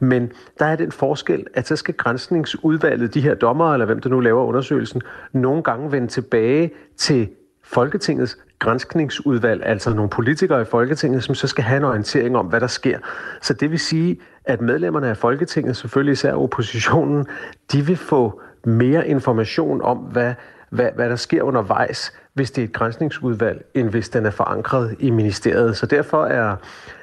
Men 0.00 0.32
der 0.58 0.66
er 0.66 0.76
den 0.76 0.92
forskel, 0.92 1.46
at 1.54 1.68
så 1.68 1.76
skal 1.76 1.94
grænsningsudvalget, 1.94 3.14
de 3.14 3.20
her 3.20 3.34
dommer, 3.34 3.72
eller 3.72 3.86
hvem 3.86 4.00
der 4.00 4.10
nu 4.10 4.20
laver 4.20 4.44
undersøgelsen, 4.44 5.02
nogle 5.32 5.62
gange 5.62 5.92
vende 5.92 6.06
tilbage 6.06 6.70
til 6.96 7.28
Folketingets 7.64 8.38
grænskningsudvalg, 8.58 9.62
altså 9.66 9.94
nogle 9.94 10.10
politikere 10.10 10.62
i 10.62 10.64
Folketinget, 10.64 11.24
som 11.24 11.34
så 11.34 11.46
skal 11.46 11.64
have 11.64 11.76
en 11.76 11.84
orientering 11.84 12.36
om, 12.36 12.46
hvad 12.46 12.60
der 12.60 12.66
sker. 12.66 12.98
Så 13.40 13.54
det 13.54 13.70
vil 13.70 13.78
sige, 13.78 14.20
at 14.44 14.60
medlemmerne 14.60 15.08
af 15.08 15.16
Folketinget, 15.16 15.76
selvfølgelig 15.76 16.12
især 16.12 16.32
oppositionen, 16.32 17.26
de 17.72 17.86
vil 17.86 17.96
få 17.96 18.40
mere 18.64 19.08
information 19.08 19.82
om, 19.82 19.96
hvad, 19.96 20.34
hvad, 20.70 20.88
hvad 20.94 21.10
der 21.10 21.16
sker 21.16 21.42
undervejs, 21.42 22.12
hvis 22.34 22.50
det 22.50 22.62
er 22.62 22.66
et 22.68 22.72
grænsningsudvalg, 22.72 23.64
end 23.74 23.88
hvis 23.88 24.08
den 24.08 24.26
er 24.26 24.30
forankret 24.30 24.96
i 24.98 25.10
ministeriet. 25.10 25.76
Så 25.76 25.86
derfor 25.86 26.24
er, 26.24 26.56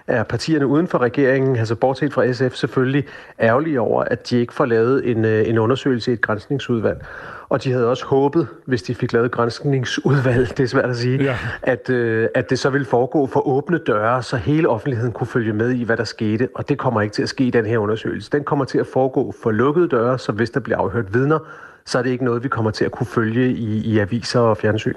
er 0.07 0.23
partierne 0.23 0.67
uden 0.67 0.87
for 0.87 0.97
regeringen, 0.97 1.55
altså 1.55 1.75
bortset 1.75 2.13
fra 2.13 2.33
SF, 2.33 2.55
selvfølgelig 2.55 3.05
ærgerlige 3.39 3.81
over, 3.81 4.03
at 4.03 4.29
de 4.29 4.37
ikke 4.37 4.53
får 4.53 4.65
lavet 4.65 5.11
en, 5.11 5.25
øh, 5.25 5.49
en 5.49 5.57
undersøgelse 5.57 6.11
i 6.11 6.13
et 6.13 6.21
grænsningsudvalg. 6.21 7.05
Og 7.49 7.63
de 7.63 7.71
havde 7.71 7.89
også 7.89 8.05
håbet, 8.05 8.47
hvis 8.65 8.83
de 8.83 8.95
fik 8.95 9.13
lavet 9.13 9.31
grænsningsudvalg, 9.31 10.49
det 10.57 10.63
er 10.63 10.67
svært 10.67 10.89
at 10.89 10.97
sige, 10.97 11.23
ja. 11.23 11.37
at, 11.61 11.89
øh, 11.89 12.29
at 12.35 12.49
det 12.49 12.59
så 12.59 12.69
ville 12.69 12.85
foregå 12.85 13.27
for 13.27 13.47
åbne 13.47 13.77
døre, 13.77 14.23
så 14.23 14.37
hele 14.37 14.69
offentligheden 14.69 15.13
kunne 15.13 15.27
følge 15.27 15.53
med 15.53 15.71
i, 15.71 15.83
hvad 15.83 15.97
der 15.97 16.03
skete. 16.03 16.49
Og 16.55 16.69
det 16.69 16.77
kommer 16.77 17.01
ikke 17.01 17.13
til 17.13 17.23
at 17.23 17.29
ske 17.29 17.43
i 17.43 17.49
den 17.49 17.65
her 17.65 17.77
undersøgelse. 17.77 18.31
Den 18.31 18.43
kommer 18.43 18.65
til 18.65 18.77
at 18.77 18.87
foregå 18.87 19.33
for 19.43 19.51
lukkede 19.51 19.87
døre, 19.87 20.19
så 20.19 20.31
hvis 20.31 20.49
der 20.49 20.59
bliver 20.59 20.77
afhørt 20.77 21.13
vidner, 21.13 21.39
så 21.85 21.97
er 21.97 22.03
det 22.03 22.09
ikke 22.09 22.25
noget, 22.25 22.43
vi 22.43 22.49
kommer 22.49 22.71
til 22.71 22.85
at 22.85 22.91
kunne 22.91 23.07
følge 23.07 23.51
i, 23.51 23.77
i 23.77 23.99
aviser 23.99 24.39
og 24.39 24.57
fjernsyn. 24.57 24.93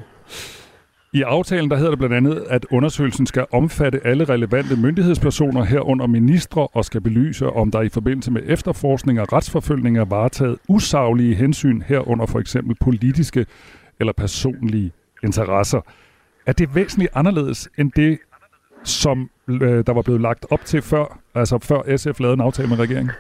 I 1.13 1.23
aftalen 1.23 1.71
der 1.71 1.77
hedder 1.77 1.91
det 1.91 1.99
blandt 1.99 2.15
andet, 2.15 2.45
at 2.51 2.67
undersøgelsen 2.71 3.27
skal 3.27 3.47
omfatte 3.53 4.07
alle 4.07 4.25
relevante 4.25 4.77
myndighedspersoner 4.77 5.65
herunder 5.65 6.07
ministre 6.07 6.67
og 6.67 6.85
skal 6.85 7.01
belyse, 7.01 7.47
om 7.47 7.71
der 7.71 7.81
i 7.83 7.89
forbindelse 7.89 8.31
med 8.31 8.43
efterforskning 8.47 9.21
og 9.21 9.33
retsforfølgning 9.33 9.99
er 9.99 10.05
varetaget 10.05 10.59
usaglige 10.69 11.35
hensyn 11.35 11.83
herunder 11.83 12.27
for 12.27 12.39
eksempel 12.39 12.77
politiske 12.81 13.47
eller 14.01 14.13
personlige 14.13 14.93
interesser. 15.25 15.81
Er 16.47 16.53
det 16.53 16.75
væsentligt 16.75 17.11
anderledes 17.15 17.69
end 17.79 17.93
det, 17.97 18.19
som 18.85 19.31
øh, 19.49 19.61
der 19.87 19.93
var 19.93 20.03
blevet 20.03 20.21
lagt 20.21 20.47
op 20.51 20.65
til 20.65 20.83
før, 20.83 21.21
altså 21.35 21.59
før 21.59 21.97
SF 21.97 22.21
lavede 22.21 22.35
en 22.35 22.41
aftale 22.41 22.69
med 22.69 22.79
regeringen? 22.79 23.11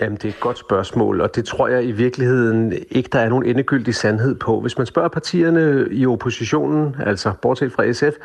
Jamen, 0.00 0.16
det 0.16 0.24
er 0.24 0.28
et 0.28 0.40
godt 0.40 0.58
spørgsmål, 0.58 1.20
og 1.20 1.34
det 1.34 1.44
tror 1.44 1.68
jeg 1.68 1.84
i 1.84 1.92
virkeligheden 1.92 2.72
ikke, 2.90 3.08
der 3.12 3.18
er 3.18 3.28
nogen 3.28 3.46
endegyldig 3.46 3.94
sandhed 3.94 4.34
på. 4.34 4.60
Hvis 4.60 4.78
man 4.78 4.86
spørger 4.86 5.08
partierne 5.08 5.88
i 5.90 6.06
oppositionen, 6.06 6.96
altså 7.00 7.32
bortset 7.42 7.72
fra 7.72 7.92
SF, 7.92 8.16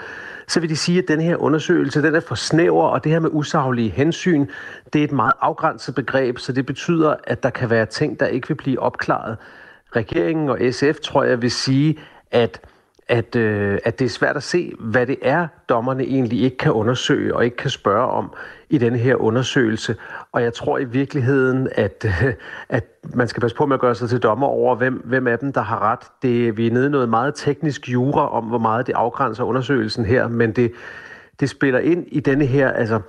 så 0.48 0.60
vil 0.60 0.70
de 0.70 0.76
sige, 0.76 1.00
at 1.00 1.08
den 1.08 1.22
her 1.22 1.36
undersøgelse, 1.36 2.02
den 2.02 2.16
er 2.16 2.20
for 2.20 2.36
snæver, 2.36 2.84
og 2.84 3.04
det 3.04 3.12
her 3.12 3.20
med 3.20 3.30
usaglige 3.34 3.90
hensyn, 3.90 4.48
det 4.94 5.00
er 5.00 5.04
et 5.04 5.12
meget 5.12 5.34
afgrænset 5.42 5.96
begreb, 5.96 6.38
så 6.38 6.52
det 6.52 6.66
betyder, 6.66 7.16
at 7.24 7.44
der 7.44 7.50
kan 7.50 7.70
være 7.70 7.86
ting, 7.86 8.20
der 8.20 8.26
ikke 8.26 8.48
vil 8.48 8.56
blive 8.56 8.80
opklaret. 8.80 9.38
Regeringen 9.96 10.50
og 10.50 10.60
SF, 10.72 11.00
tror 11.00 11.24
jeg, 11.24 11.42
vil 11.42 11.52
sige, 11.52 12.00
at 12.32 12.62
at, 13.08 13.36
øh, 13.36 13.80
at 13.84 14.00
det 14.00 14.06
er 14.06 14.10
svært 14.10 14.38
at 14.38 14.44
se, 14.44 14.74
hvad 14.80 15.08
det 15.08 15.18
er, 15.22 15.48
dommerne 15.70 16.04
egentlig 16.04 16.42
ikke 16.42 16.58
kan 16.58 16.72
undersøge 16.72 17.36
og 17.36 17.46
ikke 17.46 17.58
kan 17.58 17.70
spørge 17.70 18.08
om 18.08 18.34
i 18.72 18.78
denne 18.78 18.98
her 18.98 19.16
undersøgelse. 19.16 19.96
Og 20.32 20.44
jeg 20.44 20.54
tror 20.54 20.78
i 20.78 20.84
virkeligheden, 20.84 21.70
at, 21.76 22.06
at 22.70 22.84
man 23.14 23.28
skal 23.28 23.42
passe 23.42 23.58
på 23.58 23.66
med 23.66 23.74
at 23.74 23.80
gøre 23.80 23.96
sig 23.96 24.10
til 24.10 24.20
dommer 24.20 24.48
over, 24.48 24.76
hvem, 24.76 24.94
hvem 25.06 25.28
af 25.28 25.40
dem, 25.40 25.54
der 25.54 25.62
har 25.62 25.80
ret. 25.92 26.00
Det, 26.22 26.58
vi 26.58 26.68
er 26.68 26.72
nede 26.72 26.86
i 26.86 26.90
noget 26.90 27.10
meget 27.10 27.34
teknisk 27.36 27.90
jura 27.90 28.32
om, 28.32 28.44
hvor 28.44 28.58
meget 28.58 28.88
det 28.88 28.94
afgrænser 28.94 29.44
undersøgelsen 29.44 30.06
her, 30.06 30.28
men 30.28 30.52
det, 30.52 30.72
det 31.40 31.50
spiller 31.50 31.80
ind 31.80 32.06
i 32.08 32.20
denne 32.20 32.46
her, 32.46 32.72
altså 32.72 33.00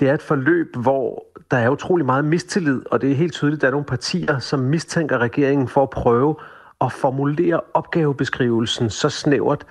det 0.00 0.08
er 0.08 0.14
et 0.14 0.22
forløb, 0.22 0.76
hvor 0.76 1.26
der 1.50 1.56
er 1.56 1.68
utrolig 1.68 2.06
meget 2.06 2.24
mistillid, 2.24 2.82
og 2.90 3.00
det 3.00 3.10
er 3.10 3.14
helt 3.14 3.32
tydeligt, 3.32 3.58
at 3.58 3.62
der 3.62 3.66
er 3.66 3.70
nogle 3.70 3.84
partier, 3.84 4.38
som 4.38 4.60
mistænker 4.60 5.18
regeringen 5.18 5.68
for 5.68 5.82
at 5.82 5.90
prøve 5.90 6.36
at 6.80 6.92
formulere 6.92 7.60
opgavebeskrivelsen 7.74 8.90
så 8.90 9.08
snævert, 9.08 9.66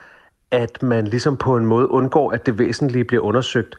at 0.52 0.84
man 0.84 1.08
ligesom 1.08 1.38
på 1.38 1.58
en 1.58 1.66
måde 1.66 1.92
undgår, 1.92 2.32
at 2.32 2.46
det 2.46 2.60
væsentlige 2.60 3.04
bliver 3.04 3.24
undersøgt. 3.24 3.76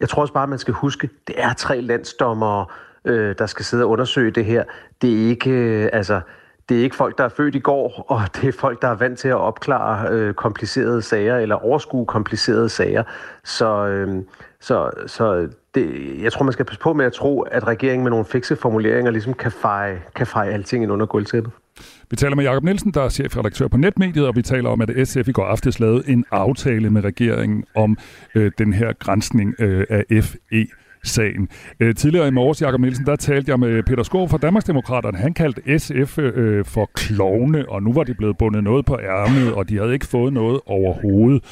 Jeg 0.00 0.08
tror 0.08 0.22
også 0.22 0.34
bare, 0.34 0.42
at 0.42 0.48
man 0.48 0.58
skal 0.58 0.74
huske, 0.74 1.08
det 1.26 1.34
er 1.38 1.52
tre 1.52 1.80
landsdommere, 1.80 2.66
øh, 3.04 3.34
der 3.38 3.46
skal 3.46 3.64
sidde 3.64 3.84
og 3.84 3.90
undersøge 3.90 4.30
det 4.30 4.44
her. 4.44 4.64
Det 5.02 5.12
er 5.12 5.28
ikke, 5.28 5.50
øh, 5.50 5.88
altså, 5.92 6.20
det 6.68 6.78
er 6.78 6.82
ikke 6.82 6.96
folk, 6.96 7.18
der 7.18 7.24
er 7.24 7.28
født 7.28 7.54
i 7.54 7.58
går, 7.58 8.04
og 8.08 8.20
det 8.34 8.48
er 8.48 8.52
folk, 8.52 8.82
der 8.82 8.88
er 8.88 8.94
vant 8.94 9.18
til 9.18 9.28
at 9.28 9.34
opklare 9.34 10.10
øh, 10.10 10.34
komplicerede 10.34 11.02
sager 11.02 11.36
eller 11.36 11.54
overskue 11.54 12.06
komplicerede 12.06 12.68
sager. 12.68 13.02
Så, 13.44 13.86
øh, 13.86 14.22
så, 14.60 14.90
så 15.06 15.48
det, 15.74 16.14
jeg 16.22 16.32
tror, 16.32 16.44
man 16.44 16.52
skal 16.52 16.64
passe 16.64 16.80
på 16.80 16.92
med 16.92 17.04
at 17.04 17.12
tro, 17.12 17.40
at 17.40 17.66
regeringen 17.66 18.04
med 18.04 18.10
nogle 18.10 18.24
fikse 18.24 18.56
formuleringer 18.56 19.10
ligesom 19.10 19.34
kan 19.34 19.52
feje, 19.52 20.02
kan 20.14 20.26
feje 20.26 20.50
alting 20.50 20.82
ind 20.82 20.92
under 20.92 21.06
gulvtæppet. 21.06 21.52
Vi 22.10 22.16
taler 22.16 22.36
med 22.36 22.44
Jakob 22.44 22.64
Nielsen, 22.64 22.90
der 22.94 23.02
er 23.02 23.08
chefredaktør 23.08 23.68
på 23.68 23.76
Netmediet, 23.76 24.26
og 24.26 24.36
vi 24.36 24.42
taler 24.42 24.70
om, 24.70 24.80
at 24.80 25.08
SF 25.08 25.28
i 25.28 25.32
går 25.32 25.44
aftes 25.44 25.80
lavede 25.80 26.02
en 26.06 26.24
aftale 26.30 26.90
med 26.90 27.04
regeringen 27.04 27.64
om 27.74 27.98
øh, 28.34 28.52
den 28.58 28.72
her 28.72 28.92
grænsning 28.92 29.54
øh, 29.58 29.86
af 29.90 30.24
FE 30.24 30.66
sagen. 31.02 31.48
Øh, 31.80 31.94
tidligere 31.94 32.28
i 32.28 32.30
morges, 32.30 32.62
Jakob 32.62 32.80
Nielsen, 32.80 33.06
der 33.06 33.16
talte 33.16 33.50
jeg 33.50 33.60
med 33.60 33.82
Peter 33.82 34.02
Skov 34.02 34.28
fra 34.28 34.38
Danmarksdemokraterne. 34.38 35.18
Han 35.18 35.34
kaldte 35.34 35.78
SF 35.78 36.18
øh, 36.18 36.64
for 36.64 36.90
klovne, 36.94 37.68
og 37.68 37.82
nu 37.82 37.92
var 37.92 38.04
de 38.04 38.14
blevet 38.14 38.38
bundet 38.38 38.64
noget 38.64 38.86
på 38.86 38.98
ærmet, 38.98 39.52
og 39.52 39.68
de 39.68 39.78
havde 39.78 39.92
ikke 39.92 40.06
fået 40.06 40.32
noget 40.32 40.60
overhovedet. 40.66 41.42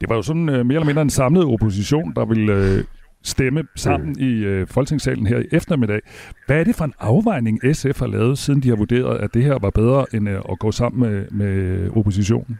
Det 0.00 0.08
var 0.08 0.16
jo 0.16 0.22
sådan 0.22 0.48
øh, 0.48 0.66
mere 0.66 0.76
eller 0.76 0.86
mindre 0.86 1.02
en 1.02 1.10
samlet 1.10 1.44
opposition, 1.44 2.12
der 2.16 2.24
ville 2.24 2.52
øh, 2.52 2.84
stemme 3.24 3.64
sammen 3.76 4.18
i 4.18 4.44
øh, 4.44 4.66
Folketingssalen 4.66 5.26
her 5.26 5.38
i 5.38 5.44
eftermiddag. 5.52 6.00
Hvad 6.46 6.60
er 6.60 6.64
det 6.64 6.76
for 6.76 6.84
en 6.84 6.94
afvejning, 7.00 7.76
SF 7.76 8.00
har 8.00 8.06
lavet, 8.06 8.38
siden 8.38 8.62
de 8.62 8.68
har 8.68 8.76
vurderet, 8.76 9.18
at 9.18 9.34
det 9.34 9.42
her 9.42 9.58
var 9.58 9.70
bedre 9.70 10.06
end 10.14 10.28
øh, 10.28 10.40
at 10.50 10.58
gå 10.58 10.72
sammen 10.72 11.10
med, 11.10 11.30
med 11.30 11.88
oppositionen? 11.96 12.58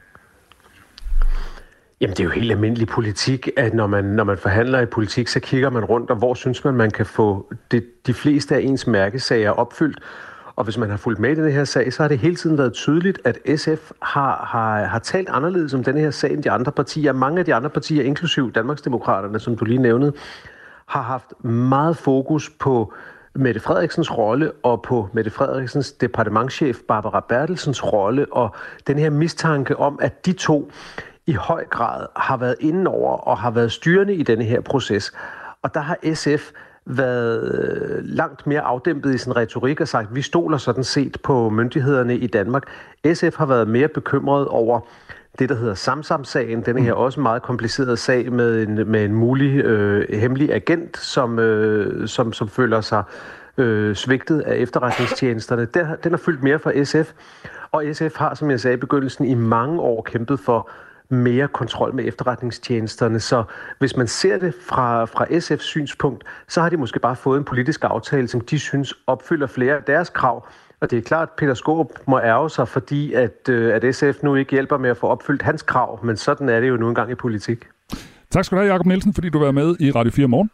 Jamen, 2.01 2.17
det 2.17 2.21
er 2.21 2.25
jo 2.25 2.31
helt 2.31 2.53
almindelig 2.53 2.89
politik, 2.89 3.49
at 3.57 3.75
når 3.75 3.87
man, 3.87 4.05
når 4.05 4.25
man 4.25 4.39
forhandler 4.39 4.81
i 4.81 4.87
politik, 4.87 5.29
så 5.29 5.41
kigger 5.41 5.71
man 5.71 5.85
rundt, 5.85 6.11
og 6.11 6.17
hvor 6.17 6.35
synes 6.35 6.65
man, 6.65 6.75
man 6.75 6.91
kan 6.91 7.07
få 7.07 7.53
det, 7.71 7.85
de 8.07 8.15
fleste 8.15 8.57
af 8.57 8.61
ens 8.61 8.87
mærkesager 8.87 9.51
opfyldt. 9.51 9.99
Og 10.57 10.65
hvis 10.65 10.79
man 10.79 10.91
har 10.91 10.97
fulgt 10.97 11.21
med 11.21 11.31
i 11.31 11.35
den 11.35 11.53
her 11.53 11.65
sag, 11.65 11.93
så 11.93 12.03
har 12.03 12.09
det 12.09 12.19
hele 12.19 12.37
tiden 12.37 12.59
været 12.59 12.73
tydeligt, 12.73 13.21
at 13.25 13.39
SF 13.57 13.91
har, 14.03 14.49
har, 14.53 14.85
har 14.85 14.99
talt 14.99 15.29
anderledes 15.29 15.75
om 15.75 15.85
den 15.85 15.97
her 15.97 16.11
sag 16.11 16.33
end 16.33 16.43
de 16.43 16.51
andre 16.51 16.73
partier. 16.73 17.13
Mange 17.13 17.39
af 17.39 17.45
de 17.45 17.55
andre 17.55 17.71
partier, 17.71 18.05
inklusiv 18.05 18.53
Danmarksdemokraterne, 18.53 19.41
som 19.41 19.57
du 19.57 19.65
lige 19.65 19.83
nævnede, 19.83 20.13
har 20.93 21.03
haft 21.03 21.45
meget 21.45 21.97
fokus 21.97 22.51
på 22.51 22.93
Mette 23.35 23.61
Frederiksens 23.61 24.19
rolle 24.19 24.53
og 24.63 24.83
på 24.83 25.09
Mette 25.13 25.31
Frederiksens 25.31 25.93
departementschef 25.93 26.79
Barbara 26.89 27.21
Bertelsens 27.29 27.93
rolle 27.93 28.27
og 28.33 28.55
den 28.87 28.99
her 28.99 29.11
mistanke 29.11 29.77
om, 29.77 29.99
at 30.03 30.27
de 30.27 30.33
to 30.33 30.71
i 31.27 31.33
høj 31.33 31.65
grad 31.65 32.07
har 32.17 32.37
været 32.37 32.57
indenover 32.61 33.17
og 33.17 33.39
har 33.39 33.51
været 33.51 33.73
styrende 33.73 34.15
i 34.15 34.23
denne 34.23 34.45
her 34.45 34.61
proces. 34.61 35.13
Og 35.63 35.75
der 35.75 35.81
har 35.81 36.15
SF 36.15 36.51
været 36.85 37.55
øh, 37.55 38.05
langt 38.05 38.47
mere 38.47 38.61
afdæmpet 38.61 39.15
i 39.15 39.19
sin 39.19 39.37
retorik 39.37 39.81
og 39.81 39.89
sagt, 39.89 40.09
at 40.09 40.15
vi 40.15 40.23
stoler 40.23 40.59
sådan 40.59 40.85
set 40.85 41.17
på 41.23 41.51
myndighederne 41.51 42.17
i 42.17 42.27
Danmark. 42.27 42.63
SF 43.15 43.37
har 43.37 43.47
været 43.47 43.69
mere 43.69 43.89
bekymret 43.89 44.49
over 44.49 44.81
det, 45.39 45.49
der 45.49 45.55
hedder 45.55 45.75
Samsam-sagen. 45.75 46.63
Den 46.63 46.79
her 46.79 46.93
også 46.93 47.21
meget 47.21 47.43
komplicerede 47.43 47.97
sag 47.97 48.33
med 48.33 48.63
en, 48.63 48.91
med 48.91 49.05
en 49.05 49.15
mulig 49.15 49.57
øh, 49.65 50.19
hemmelig 50.21 50.53
agent, 50.55 50.97
som, 50.97 51.39
øh, 51.39 52.09
som, 52.09 52.33
som 52.33 52.49
føler 52.49 52.81
sig 52.81 53.03
øh, 53.59 53.97
svigtet 53.97 54.41
af 54.41 54.57
efterretningstjenesterne. 54.57 55.65
Den, 55.65 55.87
den 56.05 56.13
har 56.13 56.19
fyldt 56.19 56.43
mere 56.43 56.59
for 56.59 56.85
SF, 56.85 57.13
og 57.73 57.85
SF 57.93 58.17
har, 58.17 58.35
som 58.35 58.51
jeg 58.51 58.61
sagde 58.61 58.75
i 58.75 58.81
begyndelsen, 58.81 59.25
i 59.25 59.35
mange 59.35 59.81
år 59.81 60.03
kæmpet 60.03 60.41
for 60.41 60.71
mere 61.09 61.49
kontrol 61.49 61.95
med 61.95 62.05
efterretningstjenesterne. 62.05 63.21
Så 63.21 63.45
hvis 63.79 63.97
man 63.97 64.07
ser 64.07 64.39
det 64.39 64.55
fra, 64.67 65.05
fra 65.05 65.25
SF's 65.25 65.63
synspunkt, 65.63 66.25
så 66.49 66.61
har 66.61 66.69
de 66.69 66.77
måske 66.77 66.99
bare 67.01 67.17
fået 67.17 67.39
en 67.39 67.45
politisk 67.45 67.85
aftale, 67.85 68.29
som 68.29 68.41
de 68.41 68.59
synes 68.59 68.95
opfylder 69.07 69.47
flere 69.47 69.77
af 69.77 69.83
deres 69.83 70.11
krav. 70.11 70.47
Og 70.83 70.91
det 70.91 70.99
er 70.99 71.03
klart, 71.03 71.29
at 71.29 71.35
Peter 71.39 71.55
Skåb 71.55 71.93
må 72.09 72.21
ærge 72.21 72.51
sig, 72.51 72.69
fordi 72.69 73.13
at, 73.13 73.49
øh, 73.49 73.75
at 73.75 73.95
SF 73.95 74.23
nu 74.23 74.35
ikke 74.35 74.51
hjælper 74.51 74.79
med 74.79 74.91
at 74.91 74.97
få 74.97 75.07
opfyldt 75.07 75.43
hans 75.43 75.63
krav, 75.63 76.05
men 76.05 76.17
sådan 76.17 76.49
er 76.49 76.61
det 76.61 76.69
jo 76.69 76.77
nu 76.77 76.89
engang 76.89 77.11
i 77.11 77.15
politik. 77.15 77.65
Tak 78.31 78.45
skal 78.45 78.57
du 78.57 78.63
have, 78.63 78.73
Jacob 78.73 78.87
Nielsen, 78.87 79.15
fordi 79.15 79.29
du 79.29 79.39
var 79.39 79.51
med 79.51 79.77
i 79.81 79.91
Radio 79.91 80.13
4 80.13 80.29
morgen. 80.29 80.51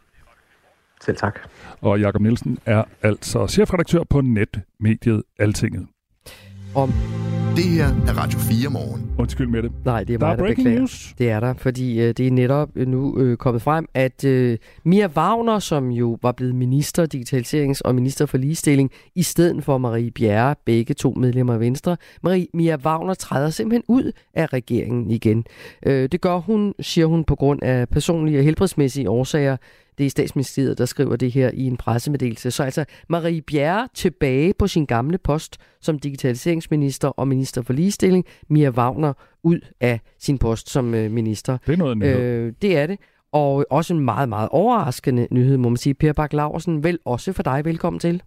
Selv 1.01 1.17
tak. 1.17 1.39
Og 1.81 1.99
Jakob 1.99 2.21
Nielsen 2.21 2.57
er 2.65 2.83
altså 3.01 3.47
chefredaktør 3.47 4.03
på 4.09 4.21
netmediet 4.21 5.23
Altinget. 5.39 5.87
Om 6.75 6.89
det 7.59 7.67
her 7.67 7.87
er 7.87 8.17
Radio 8.17 8.39
4 8.39 8.69
morgen. 8.69 9.11
Undskyld 9.17 9.47
med 9.47 9.63
det. 9.63 9.71
Nej, 9.85 10.03
det 10.03 10.13
er 10.13 10.19
mig, 10.19 10.37
der, 10.37 10.43
der 10.43 10.55
beklager. 10.55 10.79
News. 10.79 11.13
Det 11.17 11.29
er 11.29 11.39
der, 11.39 11.53
fordi 11.53 12.01
øh, 12.01 12.07
det 12.07 12.27
er 12.27 12.31
netop 12.31 12.69
nu 12.75 13.17
øh, 13.17 13.37
kommet 13.37 13.61
frem, 13.61 13.87
at 13.93 14.25
øh, 14.25 14.57
Mia 14.83 15.07
Wagner, 15.07 15.59
som 15.59 15.89
jo 15.89 16.17
var 16.21 16.31
blevet 16.31 16.55
minister, 16.55 17.07
digitaliserings- 17.15 17.81
og 17.85 17.95
minister 17.95 18.25
for 18.25 18.37
ligestilling, 18.37 18.91
i 19.15 19.23
stedet 19.23 19.63
for 19.63 19.77
Marie 19.77 20.11
Bjerre, 20.11 20.55
begge 20.65 20.93
to 20.93 21.13
medlemmer 21.17 21.53
af 21.53 21.59
Venstre, 21.59 21.97
Marie, 22.23 22.47
Mia 22.53 22.75
Wagner 22.75 23.13
træder 23.13 23.49
simpelthen 23.49 23.83
ud 23.87 24.11
af 24.33 24.53
regeringen 24.53 25.11
igen. 25.11 25.45
Øh, 25.85 26.09
det 26.11 26.21
gør 26.21 26.37
hun, 26.37 26.73
siger 26.79 27.07
hun, 27.07 27.23
på 27.23 27.35
grund 27.35 27.63
af 27.63 27.89
personlige 27.89 28.39
og 28.39 28.43
helbredsmæssige 28.43 29.09
årsager. 29.09 29.57
Det 29.99 30.05
er 30.05 30.09
statsministeriet, 30.09 30.77
der 30.77 30.85
skriver 30.85 31.15
det 31.15 31.31
her 31.31 31.51
i 31.53 31.63
en 31.63 31.77
pressemeddelelse. 31.77 32.51
Så 32.51 32.63
altså 32.63 32.85
Marie 33.09 33.41
Bjerre 33.41 33.87
tilbage 33.93 34.53
på 34.59 34.67
sin 34.67 34.85
gamle 34.85 35.17
post 35.17 35.57
som 35.81 35.99
digitaliseringsminister 35.99 37.07
og 37.07 37.27
minister 37.27 37.61
for 37.61 37.73
ligestilling. 37.73 38.25
Mia 38.47 38.69
Wagner 38.69 39.13
ud 39.43 39.59
af 39.81 39.99
sin 40.19 40.37
post 40.37 40.69
som 40.69 40.93
øh, 40.93 41.11
minister. 41.11 41.57
Det 41.65 41.73
er 41.73 41.77
noget 41.77 41.97
nyhed. 41.97 42.19
Øh, 42.19 42.53
det 42.61 42.77
er 42.77 42.87
det. 42.87 42.99
Og 43.31 43.65
også 43.69 43.93
en 43.93 43.99
meget, 43.99 44.29
meget 44.29 44.49
overraskende 44.51 45.27
nyhed, 45.31 45.57
må 45.57 45.69
man 45.69 45.77
sige. 45.77 45.93
Per 45.93 46.13
Bak 46.13 46.33
Laursen, 46.33 46.83
vel 46.83 46.99
også 47.05 47.33
for 47.33 47.43
dig. 47.43 47.65
Velkommen 47.65 47.99
til. 47.99 48.23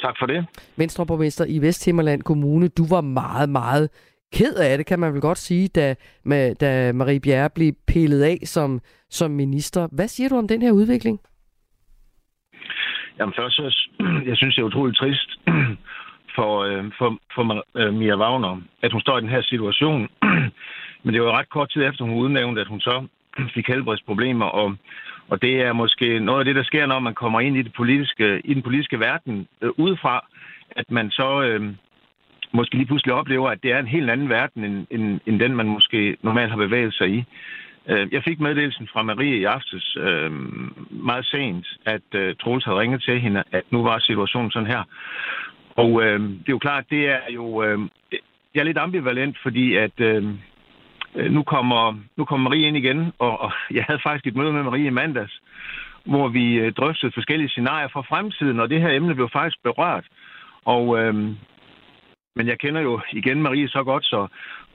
Tak 0.00 0.14
for 0.20 0.26
det. 0.26 0.46
Venstreborgmester 0.76 1.44
i 1.44 1.58
Vesthimmerland 1.58 2.22
Kommune. 2.22 2.68
Du 2.68 2.86
var 2.86 3.00
meget, 3.00 3.48
meget 3.48 3.90
ked 4.32 4.54
af 4.54 4.78
det, 4.78 4.86
kan 4.86 5.00
man 5.00 5.12
vel 5.12 5.20
godt 5.20 5.38
sige, 5.38 5.68
da, 5.68 5.94
med, 6.24 6.54
da 6.54 6.92
Marie 6.92 7.20
Bjerre 7.20 7.50
blev 7.54 7.72
pillet 7.86 8.22
af 8.22 8.38
som, 8.44 8.80
som 9.10 9.30
minister. 9.30 9.88
Hvad 9.92 10.08
siger 10.08 10.28
du 10.28 10.36
om 10.36 10.48
den 10.48 10.62
her 10.62 10.72
udvikling? 10.72 11.20
Jamen 13.18 13.34
først, 13.38 13.60
jeg 14.30 14.36
synes, 14.36 14.54
det 14.54 14.62
er 14.62 14.66
utroligt 14.66 14.98
trist 14.98 15.30
øh, 15.48 15.76
for, 16.36 16.52
for, 16.98 17.18
for 17.34 17.64
øh, 17.80 17.94
Mia 17.94 18.16
Wagner, 18.16 18.62
at 18.82 18.92
hun 18.92 19.00
står 19.00 19.18
i 19.18 19.20
den 19.20 19.28
her 19.28 19.42
situation. 19.42 20.08
Men 21.02 21.14
det 21.14 21.22
var 21.22 21.38
ret 21.38 21.50
kort 21.50 21.70
tid 21.70 21.82
efter, 21.82 22.04
hun 22.04 22.14
udnævnte, 22.14 22.60
at 22.60 22.68
hun 22.68 22.80
så 22.80 23.06
fik 23.54 23.66
helbredsproblemer, 23.68 24.46
og, 24.46 24.76
og 25.28 25.42
det 25.42 25.62
er 25.62 25.72
måske 25.72 26.20
noget 26.20 26.38
af 26.38 26.44
det, 26.44 26.56
der 26.56 26.62
sker, 26.62 26.86
når 26.86 26.98
man 26.98 27.14
kommer 27.14 27.40
ind 27.40 27.56
i, 27.56 27.62
det 27.62 27.72
politiske, 27.72 28.40
i 28.44 28.54
den 28.54 28.62
politiske 28.62 29.00
verden 29.00 29.48
øh, 29.62 29.70
udefra, 29.76 30.26
at 30.70 30.90
man 30.90 31.10
så 31.10 31.42
øh, 31.42 31.74
måske 32.52 32.74
lige 32.74 32.86
pludselig 32.86 33.14
oplever, 33.14 33.50
at 33.50 33.62
det 33.62 33.72
er 33.72 33.78
en 33.78 33.86
helt 33.86 34.10
anden 34.10 34.28
verden, 34.28 34.64
end, 34.64 34.86
end, 34.90 35.20
end 35.26 35.40
den, 35.40 35.56
man 35.56 35.66
måske 35.66 36.16
normalt 36.22 36.50
har 36.50 36.56
bevæget 36.56 36.94
sig 36.94 37.08
i. 37.08 37.24
Øh, 37.88 38.08
jeg 38.12 38.22
fik 38.24 38.40
meddelelsen 38.40 38.88
fra 38.92 39.02
Marie 39.02 39.36
i 39.36 39.44
aftes 39.44 39.96
øh, 40.00 40.32
meget 40.90 41.26
sent, 41.26 41.66
at 41.86 42.08
øh, 42.14 42.34
Troels 42.40 42.64
havde 42.64 42.78
ringet 42.78 43.02
til 43.02 43.20
hende, 43.20 43.42
at 43.52 43.62
nu 43.70 43.82
var 43.82 43.98
situationen 43.98 44.50
sådan 44.50 44.68
her. 44.68 44.82
Og 45.76 46.02
øh, 46.02 46.20
det 46.20 46.48
er 46.48 46.56
jo 46.58 46.58
klart, 46.58 46.84
det 46.90 47.08
er 47.08 47.32
jo... 47.34 47.62
Øh, 47.62 47.78
jeg 48.54 48.60
er 48.60 48.64
lidt 48.64 48.78
ambivalent, 48.78 49.36
fordi 49.42 49.76
at 49.76 50.00
øh, 50.00 50.24
nu, 51.14 51.42
kommer, 51.42 51.94
nu 52.16 52.24
kommer 52.24 52.50
Marie 52.50 52.68
ind 52.68 52.76
igen, 52.76 53.12
og, 53.18 53.40
og 53.40 53.52
jeg 53.76 53.84
havde 53.84 54.00
faktisk 54.02 54.26
et 54.26 54.36
møde 54.36 54.52
med 54.52 54.62
Marie 54.62 54.86
i 54.86 54.90
mandags, 54.90 55.40
hvor 56.04 56.28
vi 56.28 56.54
øh, 56.54 56.72
drøftede 56.72 57.12
forskellige 57.12 57.48
scenarier 57.48 57.88
for 57.92 58.02
fremtiden, 58.08 58.60
og 58.60 58.70
det 58.70 58.80
her 58.80 58.90
emne 58.90 59.14
blev 59.14 59.28
faktisk 59.32 59.62
berørt. 59.62 60.04
Og 60.64 60.98
øh, 60.98 61.14
men 62.36 62.46
jeg 62.46 62.58
kender 62.58 62.80
jo 62.80 63.00
igen 63.12 63.42
Marie 63.42 63.68
så 63.68 63.82
godt, 63.84 64.04
så 64.04 64.26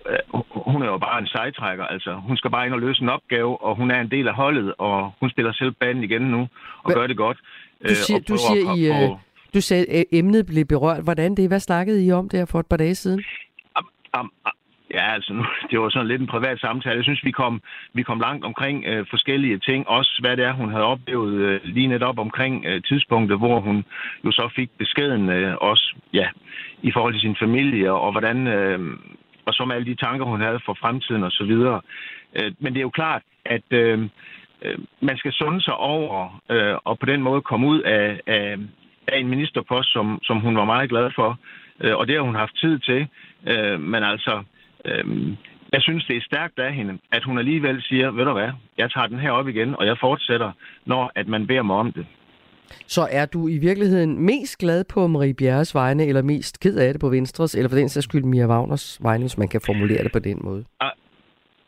øh, 0.10 0.42
hun 0.74 0.82
er 0.82 0.86
jo 0.86 0.98
bare 0.98 1.20
en 1.20 1.28
sejtrækker. 1.28 1.86
Altså, 1.86 2.14
hun 2.14 2.38
skal 2.38 2.52
bare 2.52 2.66
ind 2.66 2.74
og 2.74 2.80
løse 2.80 3.02
en 3.02 3.10
opgave, 3.10 3.62
og 3.62 3.76
hun 3.76 3.92
er 3.92 4.02
en 4.02 4.12
del 4.12 4.28
af 4.28 4.34
holdet, 4.34 4.74
og 4.78 5.12
hun 5.20 5.30
spiller 5.30 5.54
selv 5.54 5.72
banen 5.72 6.04
igen 6.04 6.22
nu, 6.22 6.42
og 6.84 6.92
Hva? 6.92 6.94
gør 6.94 7.08
det 7.08 7.18
godt. 7.18 7.38
Du 7.84 7.90
øh, 7.90 7.96
siger, 7.96 8.20
du 8.20 8.38
siger 8.38 8.76
i, 8.76 9.04
øh, 9.04 9.10
du 9.54 9.62
sagde, 9.62 9.86
at 9.86 10.06
emnet 10.12 10.46
blev 10.46 10.66
berørt. 10.66 11.04
Hvordan 11.04 11.36
det? 11.36 11.48
Hvad 11.48 11.60
snakkede 11.60 12.06
I 12.06 12.12
om 12.12 12.30
der 12.30 12.46
for 12.46 12.60
et 12.60 12.66
par 12.66 12.78
dage 12.78 12.96
siden? 12.96 13.24
Um, 13.80 13.88
um, 14.20 14.32
Ja, 14.94 15.13
altså 15.13 15.34
nu, 15.34 15.46
det 15.72 15.79
var 15.79 15.89
sådan 15.89 16.08
lidt 16.08 16.22
en 16.22 16.27
privat 16.27 16.60
samtale. 16.60 16.96
Jeg 16.96 17.03
synes, 17.03 17.24
vi 17.24 17.32
kom, 17.32 17.62
vi 17.94 18.03
kom 18.03 18.20
langt 18.20 18.46
omkring 18.46 18.86
øh, 18.86 19.06
forskellige 19.10 19.60
ting. 19.60 19.88
Også 19.88 20.17
hvad 20.22 20.38
det 20.38 20.46
er, 20.46 20.53
hun 20.53 20.72
havde 20.72 20.84
oplevet 20.84 21.34
øh, 21.34 21.60
lige 21.63 21.88
netop 21.88 22.20
omkring 22.20 22.65
øh, 22.65 22.82
tidspunktet, 22.84 23.38
hvor 23.38 23.60
hun 23.60 23.86
jo 24.25 24.32
så 24.32 24.50
fik 24.56 24.70
beskeden 24.77 25.29
øh, 25.29 25.56
også 25.62 25.96
ja, 26.13 26.27
i 26.82 26.91
forhold 26.91 27.13
til 27.13 27.22
sin 27.22 27.36
familie, 27.39 27.91
og 27.91 28.12
hvordan, 28.12 28.48
øh, 28.48 28.79
og 29.46 29.53
så 29.53 29.65
med 29.65 29.75
alle 29.75 29.91
de 29.91 29.96
tanker, 30.06 30.25
hun 30.25 30.41
havde 30.41 30.60
for 30.65 30.74
fremtiden 30.74 31.24
og 31.24 31.32
så 31.32 31.44
videre. 31.44 31.82
Øh, 32.36 32.51
men 32.60 32.74
det 32.74 32.79
er 32.79 32.89
jo 32.89 33.00
klart, 33.01 33.22
at 33.46 33.72
øh, 33.72 34.10
øh, 34.62 34.77
man 35.01 35.17
skal 35.17 35.34
sunde 35.34 35.62
sig 35.62 35.75
over, 35.75 36.41
øh, 36.50 36.75
og 36.84 37.00
på 37.00 37.06
den 37.06 37.22
måde 37.22 37.41
komme 37.41 37.67
ud 37.67 37.82
af, 37.82 38.20
af, 38.27 38.58
af 39.08 39.20
en 39.20 39.27
ministerpost, 39.27 39.94
som, 39.94 40.20
som 40.24 40.39
hun 40.39 40.58
var 40.58 40.65
meget 40.65 40.89
glad 40.89 41.12
for. 41.15 41.39
Øh, 41.82 41.96
og 41.96 42.08
det 42.08 42.15
har 42.15 42.22
hun 42.22 42.36
haft 42.36 42.56
tid 42.58 42.79
til. 42.79 43.08
Øh, 43.48 43.79
men 43.79 44.03
altså, 44.03 44.44
Øhm, 44.88 45.38
jeg 45.74 45.82
synes, 45.82 46.06
det 46.06 46.17
er 46.17 46.22
stærkt 46.22 46.60
af 46.60 46.74
hende, 46.74 46.98
at 47.12 47.24
hun 47.24 47.38
alligevel 47.38 47.82
siger, 47.82 48.12
ved 48.12 48.25
du 48.25 48.34
hvad, 48.34 48.50
jeg 48.77 48.91
tager 48.91 49.08
den 49.08 49.20
her 49.20 49.32
op 49.32 49.48
igen, 49.48 49.75
og 49.75 49.86
jeg 49.86 49.98
fortsætter, 50.00 50.51
når 50.86 51.12
at 51.15 51.27
man 51.27 51.48
beder 51.48 51.62
mig 51.62 51.75
om 51.75 51.91
det. 51.91 52.06
Så 52.88 53.08
er 53.12 53.25
du 53.25 53.48
i 53.48 53.58
virkeligheden 53.58 54.25
mest 54.25 54.58
glad 54.58 54.84
på 54.94 55.08
Marie 55.08 55.34
Bjerres 55.34 55.75
vegne, 55.75 56.06
eller 56.06 56.22
mest 56.22 56.60
ked 56.60 56.77
af 56.77 56.94
det 56.94 57.01
på 57.01 57.10
Venstres, 57.10 57.56
eller 57.56 57.70
for 57.70 57.75
den 57.75 57.89
sags 57.89 58.03
skyld 58.03 58.24
Mia 58.24 58.48
Wagners 58.48 59.00
vegne, 59.01 59.24
hvis 59.24 59.38
man 59.38 59.48
kan 59.48 59.62
formulere 59.65 60.03
det 60.03 60.12
på 60.12 60.20
den 60.20 60.39
måde? 60.44 60.65
Ah, 60.79 60.91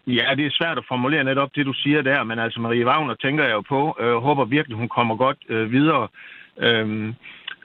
ja, 0.07 0.35
det 0.35 0.45
er 0.45 0.51
svært 0.51 0.77
at 0.77 0.83
formulere 0.87 1.23
netop 1.23 1.49
det, 1.55 1.65
du 1.65 1.73
siger 1.73 2.01
der, 2.01 2.23
men 2.23 2.39
altså 2.39 2.61
Marie 2.61 2.85
Wagner 2.85 3.15
tænker 3.15 3.43
jeg 3.43 3.53
jo 3.53 3.61
på, 3.61 3.97
øh, 3.99 4.15
håber 4.15 4.45
virkelig, 4.45 4.77
hun 4.77 4.89
kommer 4.89 5.15
godt 5.15 5.37
øh, 5.49 5.71
videre. 5.71 6.03
Øh, 6.03 6.09
Øh, 6.61 7.13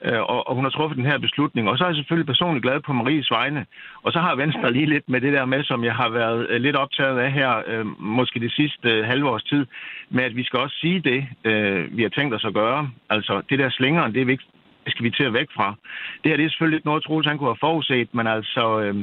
og, 0.03 0.47
og 0.47 0.55
hun 0.55 0.63
har 0.63 0.71
truffet 0.71 0.97
den 0.97 1.05
her 1.05 1.17
beslutning. 1.17 1.69
Og 1.69 1.77
så 1.77 1.83
er 1.83 1.87
jeg 1.87 1.95
selvfølgelig 1.95 2.25
personligt 2.25 2.63
glad 2.63 2.79
på 2.79 2.93
Maries 2.93 3.31
vegne. 3.31 3.65
Og 4.03 4.11
så 4.11 4.19
har 4.19 4.35
Venstre 4.35 4.73
lige 4.73 4.85
lidt 4.85 5.09
med 5.09 5.21
det 5.21 5.33
der 5.33 5.45
med, 5.45 5.63
som 5.63 5.83
jeg 5.83 5.95
har 5.95 6.09
været 6.09 6.47
øh, 6.49 6.61
lidt 6.61 6.75
optaget 6.75 7.19
af 7.19 7.31
her, 7.31 7.63
øh, 7.67 7.85
måske 8.01 8.39
det 8.39 8.51
sidste 8.51 8.89
øh, 8.89 9.05
halve 9.05 9.29
års 9.29 9.43
tid, 9.43 9.65
med 10.09 10.23
at 10.23 10.35
vi 10.35 10.43
skal 10.43 10.59
også 10.59 10.75
sige 10.75 10.99
det, 10.99 11.27
øh, 11.43 11.97
vi 11.97 12.01
har 12.01 12.09
tænkt 12.09 12.35
os 12.35 12.45
at 12.45 12.53
gøre. 12.53 12.89
Altså, 13.09 13.41
det 13.49 13.59
der 13.59 13.69
slingeren, 13.69 14.13
det 14.13 14.21
er 14.21 14.25
vigtigt 14.25 14.51
skal 14.87 15.03
vi 15.03 15.11
til 15.11 15.23
at 15.23 15.33
væk 15.33 15.47
fra. 15.55 15.75
Det 16.23 16.31
her 16.31 16.37
det 16.37 16.45
er 16.45 16.49
selvfølgelig 16.49 16.77
ikke 16.77 16.87
noget, 16.87 17.03
Troels 17.03 17.27
han 17.27 17.37
kunne 17.37 17.49
have 17.49 17.65
forudset, 17.67 18.09
men 18.13 18.27
altså, 18.27 18.79
øh, 18.81 18.95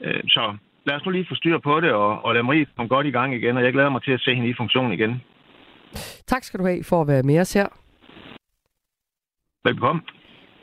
øh, 0.00 0.20
så 0.28 0.56
lad 0.86 0.96
os 0.96 1.04
nu 1.04 1.10
lige 1.10 1.26
få 1.28 1.34
styr 1.34 1.58
på 1.58 1.80
det, 1.80 1.92
og, 1.92 2.24
og 2.24 2.34
lad 2.34 2.42
Marie 2.42 2.66
komme 2.76 2.88
godt 2.88 3.06
i 3.06 3.10
gang 3.10 3.34
igen, 3.34 3.56
og 3.56 3.64
jeg 3.64 3.72
glæder 3.72 3.90
mig 3.90 4.02
til 4.02 4.12
at 4.12 4.20
se 4.20 4.34
hende 4.34 4.48
i 4.48 4.54
funktion 4.56 4.92
igen. 4.92 5.22
Tak 6.26 6.42
skal 6.44 6.60
du 6.60 6.64
have 6.64 6.84
for 6.84 7.00
at 7.00 7.08
være 7.08 7.22
med 7.22 7.40
os 7.40 7.52
her. 7.52 7.68
Velkommen. 9.64 10.02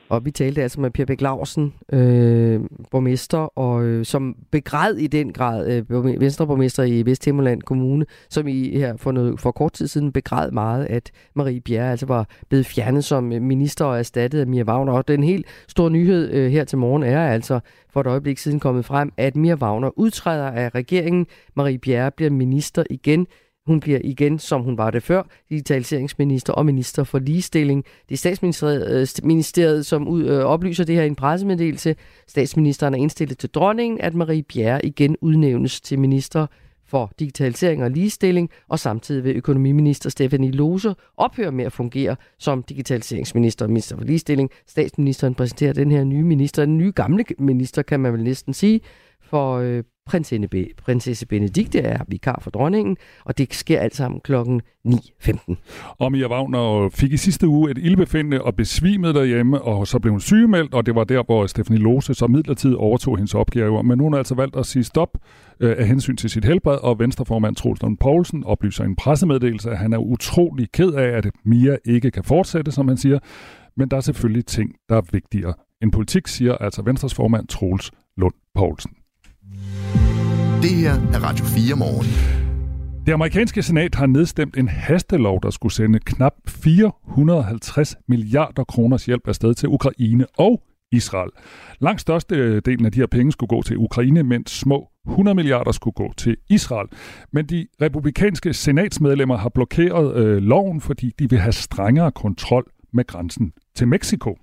Og 0.09 0.25
vi 0.25 0.31
talte 0.31 0.61
altså 0.61 0.81
med 0.81 0.91
Per 0.91 1.05
Bæk 1.05 1.21
Larsen, 1.21 1.73
øh, 1.93 2.61
borgmester, 2.91 3.37
og 3.37 3.83
øh, 3.83 4.05
som 4.05 4.35
begræd 4.51 4.95
i 4.95 5.07
den 5.07 5.33
grad, 5.33 5.71
øh, 5.71 6.19
venstreborgmester 6.21 6.83
i 6.83 7.05
Vesthimmerland 7.05 7.61
Kommune, 7.61 8.05
som 8.29 8.47
i 8.47 8.77
her 8.77 8.97
for, 8.97 9.11
noget, 9.11 9.39
for 9.39 9.51
kort 9.51 9.73
tid 9.73 9.87
siden 9.87 10.11
begræd 10.11 10.51
meget, 10.51 10.85
at 10.85 11.11
Marie 11.35 11.61
Bjerre 11.61 11.91
altså 11.91 12.05
var 12.05 12.27
blevet 12.49 12.65
fjernet 12.65 13.03
som 13.03 13.23
minister 13.23 13.85
og 13.85 13.99
erstattet 13.99 14.39
af 14.39 14.47
Mia 14.47 14.63
Wagner. 14.63 14.93
Og 14.93 15.07
den 15.07 15.23
helt 15.23 15.45
store 15.67 15.91
nyhed 15.91 16.31
øh, 16.33 16.51
her 16.51 16.63
til 16.63 16.77
morgen 16.77 17.03
er 17.03 17.27
altså 17.27 17.59
for 17.89 18.01
et 18.01 18.07
øjeblik 18.07 18.37
siden 18.37 18.59
kommet 18.59 18.85
frem, 18.85 19.11
at 19.17 19.35
Mia 19.35 19.55
Wagner 19.55 19.99
udtræder 19.99 20.47
af 20.47 20.75
regeringen. 20.75 21.27
Marie 21.55 21.77
Bjerre 21.77 22.11
bliver 22.11 22.31
minister 22.31 22.83
igen. 22.89 23.27
Hun 23.67 23.79
bliver 23.79 23.99
igen, 24.03 24.39
som 24.39 24.61
hun 24.61 24.77
var 24.77 24.91
det 24.91 25.03
før, 25.03 25.23
digitaliseringsminister 25.49 26.53
og 26.53 26.65
minister 26.65 27.03
for 27.03 27.19
ligestilling. 27.19 27.85
Det 28.09 28.15
er 28.15 28.17
statsministeriet, 28.17 29.77
øh, 29.79 29.83
som 29.83 30.07
ud, 30.07 30.23
øh, 30.23 30.39
oplyser 30.39 30.83
det 30.83 30.95
her 30.95 31.03
i 31.03 31.07
en 31.07 31.15
pressemeddelelse. 31.15 31.95
Statsministeren 32.27 32.93
er 32.93 32.97
indstillet 32.97 33.37
til 33.37 33.49
dronningen, 33.49 34.01
at 34.01 34.15
Marie 34.15 34.43
Bjerre 34.43 34.85
igen 34.85 35.17
udnævnes 35.21 35.81
til 35.81 35.99
minister 35.99 36.47
for 36.85 37.11
digitalisering 37.19 37.83
og 37.83 37.91
ligestilling, 37.91 38.49
og 38.67 38.79
samtidig 38.79 39.23
vil 39.23 39.35
økonomiminister 39.35 40.09
Stefanie 40.09 40.51
Lose 40.51 40.95
ophøre 41.17 41.51
med 41.51 41.65
at 41.65 41.73
fungere 41.73 42.15
som 42.39 42.63
digitaliseringsminister 42.63 43.65
og 43.65 43.69
minister 43.69 43.97
for 43.97 44.03
ligestilling. 44.03 44.49
Statsministeren 44.67 45.35
præsenterer 45.35 45.73
den 45.73 45.91
her 45.91 46.03
nye 46.03 46.23
minister, 46.23 46.65
den 46.65 46.77
nye 46.77 46.91
gamle 46.95 47.25
minister, 47.39 47.81
kan 47.81 47.99
man 47.99 48.13
vel 48.13 48.23
næsten 48.23 48.53
sige, 48.53 48.81
for 49.21 49.57
øh, 49.57 49.83
prinsesse 50.85 51.25
Benedikte 51.25 51.79
er 51.79 51.99
vikar 52.07 52.39
for 52.41 52.51
dronningen, 52.51 52.97
og 53.25 53.37
det 53.37 53.53
sker 53.53 53.79
alt 53.79 53.95
sammen 53.95 54.21
klokken 54.21 54.61
9.15. 54.87 55.55
Og 55.97 56.11
Mia 56.11 56.27
Wagner 56.27 56.89
fik 56.89 57.11
i 57.13 57.17
sidste 57.17 57.47
uge 57.47 57.71
et 57.71 57.77
ildbefindende 57.77 58.41
og 58.41 58.55
besvimede 58.55 59.13
derhjemme, 59.13 59.61
og 59.61 59.87
så 59.87 59.99
blev 59.99 60.11
hun 60.11 60.21
sygemeldt, 60.21 60.73
og 60.73 60.85
det 60.85 60.95
var 60.95 61.03
der, 61.03 61.23
hvor 61.23 61.45
Stephanie 61.45 61.81
Lose 61.81 62.13
så 62.13 62.27
midlertidigt 62.27 62.77
overtog 62.77 63.17
hendes 63.17 63.35
opgaver. 63.35 63.81
Men 63.81 63.99
hun 63.99 64.13
har 64.13 64.17
altså 64.17 64.35
valgt 64.35 64.55
at 64.55 64.65
sige 64.65 64.83
stop 64.83 65.17
øh, 65.59 65.75
af 65.77 65.87
hensyn 65.87 66.15
til 66.15 66.29
sit 66.29 66.45
helbred, 66.45 66.77
og 66.83 66.99
Venstreformand 66.99 67.55
Troels 67.55 67.81
Lund 67.81 67.97
Poulsen 67.97 68.43
oplyser 68.43 68.83
i 68.83 68.87
en 68.87 68.95
pressemeddelelse, 68.95 69.69
at 69.71 69.77
han 69.77 69.93
er 69.93 69.97
utrolig 69.97 70.71
ked 70.71 70.91
af, 70.93 71.17
at 71.17 71.27
Mia 71.45 71.77
ikke 71.85 72.11
kan 72.11 72.23
fortsætte, 72.23 72.71
som 72.71 72.87
han 72.87 72.97
siger. 72.97 73.19
Men 73.77 73.89
der 73.89 73.97
er 73.97 74.01
selvfølgelig 74.01 74.45
ting, 74.45 74.75
der 74.89 74.97
er 74.97 75.01
vigtigere 75.11 75.53
end 75.81 75.91
politik, 75.91 76.27
siger 76.27 76.55
altså 76.55 76.81
Venstres 76.81 77.13
formand 77.13 77.47
Troels 77.47 77.91
Lund 78.17 78.33
Poulsen. 78.55 78.91
Det 80.61 80.69
her 80.69 80.91
er 80.91 81.23
Radio 81.23 81.45
4 81.45 81.75
morgen. 81.75 82.07
Det 83.05 83.13
amerikanske 83.13 83.63
senat 83.63 83.95
har 83.95 84.05
nedstemt 84.05 84.57
en 84.57 84.67
hastelov, 84.67 85.39
der 85.43 85.49
skulle 85.49 85.73
sende 85.73 85.99
knap 85.99 86.33
450 86.47 87.95
milliarder 88.07 88.63
kroners 88.63 89.05
hjælp 89.05 89.27
afsted 89.27 89.53
til 89.53 89.69
Ukraine 89.69 90.25
og 90.37 90.61
Israel. 90.91 91.29
Langt 91.79 92.01
største 92.01 92.59
delen 92.59 92.85
af 92.85 92.91
de 92.91 92.99
her 92.99 93.07
penge 93.07 93.31
skulle 93.31 93.47
gå 93.47 93.61
til 93.61 93.77
Ukraine, 93.77 94.23
mens 94.23 94.51
små 94.51 94.87
100 95.07 95.35
milliarder 95.35 95.71
skulle 95.71 95.93
gå 95.93 96.13
til 96.17 96.37
Israel. 96.49 96.87
Men 97.33 97.45
de 97.45 97.67
republikanske 97.81 98.53
senatsmedlemmer 98.53 99.37
har 99.37 99.49
blokeret 99.49 100.15
øh, 100.15 100.37
loven, 100.37 100.81
fordi 100.81 101.11
de 101.19 101.29
vil 101.29 101.39
have 101.39 101.53
strengere 101.53 102.11
kontrol 102.11 102.71
med 102.93 103.07
grænsen 103.07 103.53
til 103.75 103.87
Mexico. 103.87 104.37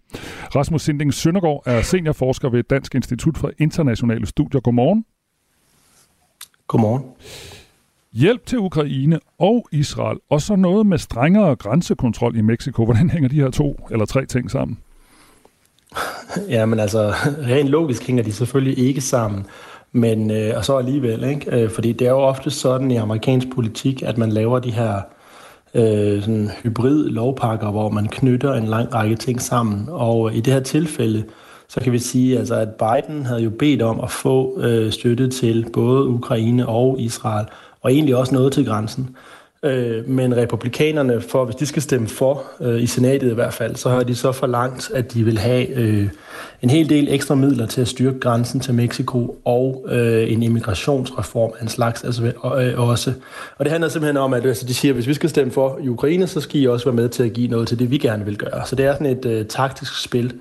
Rasmus 0.57 0.83
Sinding 0.83 1.15
Søndergaard 1.15 1.63
er 1.67 1.83
seniorforsker 1.83 2.51
ved 2.51 2.63
Dansk 2.63 2.95
Institut 2.95 3.39
for 3.39 3.51
Internationale 3.59 4.27
Studier. 4.27 4.61
Godmorgen. 4.61 5.05
Godmorgen. 6.69 7.03
Hjælp 8.13 8.47
til 8.47 8.59
Ukraine 8.59 9.21
og 9.39 9.69
Israel, 9.73 10.19
og 10.31 10.43
så 10.43 10.57
noget 10.57 10.87
med 10.87 10.99
strengere 10.99 11.57
grænsekontrol 11.57 12.37
i 12.37 12.41
Mexico. 12.41 12.85
Hvordan 12.85 13.11
hænger 13.11 13.29
de 13.29 13.37
her 13.41 13.51
to 13.51 13.89
eller 13.91 14.05
tre 14.05 14.27
ting 14.27 14.51
sammen? 14.51 14.79
Ja, 16.49 16.67
men 16.67 16.81
altså, 16.81 17.15
rent 17.27 17.69
logisk 17.69 18.07
hænger 18.07 18.23
de 18.23 18.33
selvfølgelig 18.33 18.79
ikke 18.79 19.01
sammen. 19.01 19.47
Men, 19.93 20.31
øh, 20.31 20.53
og 20.57 20.65
så 20.65 20.77
alligevel, 20.77 21.25
ikke? 21.25 21.63
Øh, 21.63 21.71
fordi 21.71 21.93
det 21.93 22.07
er 22.07 22.11
jo 22.11 22.19
ofte 22.19 22.51
sådan 22.51 22.91
i 22.91 22.97
amerikansk 22.97 23.47
politik, 23.55 24.03
at 24.03 24.19
man 24.19 24.33
laver 24.33 24.59
de 24.59 24.71
her 24.71 25.01
øh, 25.75 26.21
sådan 26.23 26.51
hybrid 26.63 27.09
lovpakker, 27.09 27.71
hvor 27.71 27.89
man 27.89 28.09
knytter 28.09 28.55
en 28.55 28.67
lang 28.67 28.95
række 28.95 29.17
ting 29.17 29.41
sammen. 29.41 29.89
Og 29.89 30.35
i 30.35 30.41
det 30.41 30.53
her 30.53 30.61
tilfælde, 30.61 31.25
så 31.69 31.81
kan 31.81 31.93
vi 31.93 31.99
sige, 31.99 32.39
altså, 32.39 32.55
at 32.55 32.69
Biden 32.69 33.27
havde 33.27 33.41
jo 33.41 33.51
bedt 33.51 33.83
om 33.83 34.01
at 34.01 34.11
få 34.11 34.61
øh, 34.61 34.93
støtte 34.93 35.29
til 35.29 35.67
både 35.73 36.07
Ukraine 36.07 36.69
og 36.69 37.01
Israel, 37.01 37.47
og 37.83 37.93
egentlig 37.93 38.17
også 38.17 38.35
noget 38.35 38.53
til 38.53 38.67
grænsen. 38.67 39.17
Øh, 39.65 40.09
men 40.09 40.37
republikanerne, 40.37 41.21
for 41.21 41.45
hvis 41.45 41.57
de 41.57 41.67
skal 41.67 41.83
stemme 41.83 42.09
for, 42.09 42.43
øh, 42.61 42.83
i 42.83 42.87
senatet 42.87 43.31
i 43.31 43.35
hvert 43.35 43.55
fald, 43.55 43.77
så 43.77 43.91
har 43.91 44.03
de 44.03 44.15
så 44.15 44.33
forlangt, 44.33 44.91
at 44.95 45.13
de 45.15 45.25
vil 45.25 45.39
have 45.39 45.69
øh, 45.69 46.09
en 46.63 46.71
hel 46.71 46.89
del 46.89 47.09
ekstra 47.11 47.35
midler 47.35 47.67
til 47.67 47.81
at 47.81 47.89
styrke 47.89 48.21
grænsen 48.21 48.61
til 48.61 48.75
Mexico 48.75 49.37
og 49.45 49.87
øh, 49.89 50.33
en 50.33 50.43
immigrationsreform 50.43 51.53
af 51.59 51.63
en 51.63 51.69
slags 51.69 52.05
altså, 52.05 52.33
øh, 52.61 52.89
også. 52.89 53.13
Og 53.59 53.65
det 53.65 53.73
handler 53.73 53.89
simpelthen 53.89 54.17
om, 54.17 54.35
at 54.35 54.47
altså, 54.47 54.67
de 54.67 54.75
siger, 54.75 54.93
at 54.93 54.97
hvis 54.97 55.07
vi 55.07 55.15
skal 55.15 55.31
stemme 55.31 55.53
for 55.53 55.79
i 55.83 55.89
Ukraine, 55.89 56.27
så 56.27 56.41
skal 56.41 56.61
I 56.61 56.67
også 56.67 56.85
være 56.85 56.97
med 56.97 57.09
til 57.09 57.23
at 57.23 57.33
give 57.33 57.49
noget 57.49 57.69
til 57.69 57.79
det, 57.79 57.91
vi 57.91 57.99
gerne 57.99 58.25
vil 58.25 58.37
gøre. 58.37 58.67
Så 58.67 58.77
det 58.77 58.87
er 58.87 58.93
sådan 58.93 59.07
et 59.07 59.25
øh, 59.25 59.47
taktisk 59.47 60.03
spil, 60.03 60.33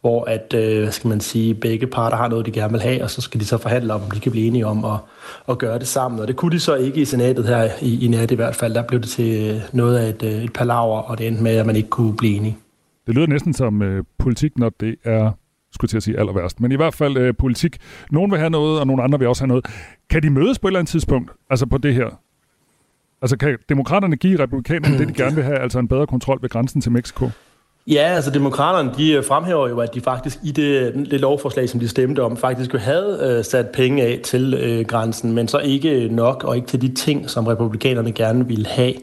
hvor 0.00 0.24
at, 0.24 0.54
øh, 0.56 0.82
hvad 0.82 0.92
skal 0.92 1.08
man 1.08 1.20
sige, 1.20 1.54
begge 1.54 1.86
parter 1.86 2.16
har 2.16 2.28
noget, 2.28 2.46
de 2.46 2.50
gerne 2.50 2.72
vil 2.72 2.80
have, 2.80 3.02
og 3.02 3.10
så 3.10 3.20
skal 3.20 3.40
de 3.40 3.44
så 3.44 3.58
forhandle 3.58 3.94
om, 3.94 4.02
om 4.02 4.10
de 4.10 4.20
kan 4.20 4.32
blive 4.32 4.46
enige 4.46 4.66
om 4.66 4.84
at, 4.84 4.98
at 5.48 5.58
gøre 5.58 5.78
det 5.78 5.88
sammen. 5.88 6.20
Og 6.20 6.28
det 6.28 6.36
kunne 6.36 6.52
de 6.52 6.60
så 6.60 6.74
ikke 6.74 7.00
i 7.00 7.04
senatet 7.04 7.46
her 7.46 7.70
i, 7.82 8.04
i 8.04 8.08
nat 8.08 8.30
i 8.30 8.34
hvert 8.34 8.54
fald. 8.54 8.74
Der 8.74 8.82
blev 8.82 9.00
det 9.00 9.08
til 9.08 9.50
øh, 9.50 9.60
noget 9.72 9.98
af 9.98 10.08
et, 10.08 10.22
øh, 10.22 10.44
et 10.44 10.52
palaver, 10.52 10.98
og 10.98 11.18
det 11.18 11.26
endte 11.26 11.42
med, 11.42 11.56
at 11.56 11.66
man 11.66 11.76
ikke 11.76 11.88
kunne 11.88 12.16
blive 12.16 12.36
enige. 12.36 12.56
Det 13.06 13.14
lyder 13.14 13.26
næsten 13.26 13.52
som 13.52 13.82
øh, 13.82 14.04
politik, 14.18 14.58
når 14.58 14.72
det 14.80 14.96
er 15.04 15.30
skulle 15.72 15.88
til 15.88 15.96
at 15.96 16.02
sige 16.02 16.18
aller 16.18 16.32
værst. 16.32 16.60
Men 16.60 16.72
i 16.72 16.76
hvert 16.76 16.94
fald 16.94 17.16
øh, 17.16 17.34
politik. 17.38 17.76
Nogen 18.10 18.30
vil 18.30 18.38
have 18.38 18.50
noget, 18.50 18.80
og 18.80 18.86
nogle 18.86 19.02
andre 19.02 19.18
vil 19.18 19.28
også 19.28 19.42
have 19.42 19.48
noget. 19.48 19.66
Kan 20.10 20.22
de 20.22 20.30
mødes 20.30 20.58
på 20.58 20.66
et 20.66 20.70
eller 20.70 20.78
andet 20.80 20.90
tidspunkt, 20.90 21.30
altså 21.50 21.66
på 21.66 21.78
det 21.78 21.94
her? 21.94 22.20
Altså 23.22 23.36
kan 23.36 23.58
demokraterne 23.68 24.16
give 24.16 24.38
republikanerne 24.38 24.98
det, 24.98 25.08
de 25.08 25.12
gerne 25.12 25.34
vil 25.34 25.44
have, 25.44 25.58
altså 25.58 25.78
en 25.78 25.88
bedre 25.88 26.06
kontrol 26.06 26.38
ved 26.42 26.48
grænsen 26.48 26.80
til 26.80 26.92
Mexico? 26.92 27.30
Ja, 27.86 28.02
altså 28.02 28.30
demokraterne, 28.30 28.90
de 28.96 29.12
øh, 29.12 29.24
fremhæver 29.24 29.68
jo, 29.68 29.78
at 29.80 29.94
de 29.94 30.00
faktisk 30.00 30.38
i 30.42 30.50
det, 30.50 30.94
det 31.10 31.20
lovforslag, 31.20 31.68
som 31.68 31.80
de 31.80 31.88
stemte 31.88 32.22
om, 32.22 32.36
faktisk 32.36 32.74
jo 32.74 32.78
havde 32.78 33.18
øh, 33.22 33.44
sat 33.44 33.68
penge 33.68 34.02
af 34.02 34.20
til 34.22 34.54
øh, 34.54 34.84
grænsen, 34.84 35.32
men 35.32 35.48
så 35.48 35.58
ikke 35.58 36.08
nok, 36.10 36.44
og 36.44 36.56
ikke 36.56 36.68
til 36.68 36.82
de 36.82 36.88
ting, 36.88 37.30
som 37.30 37.46
republikanerne 37.46 38.12
gerne 38.12 38.48
ville 38.48 38.66
have. 38.66 38.94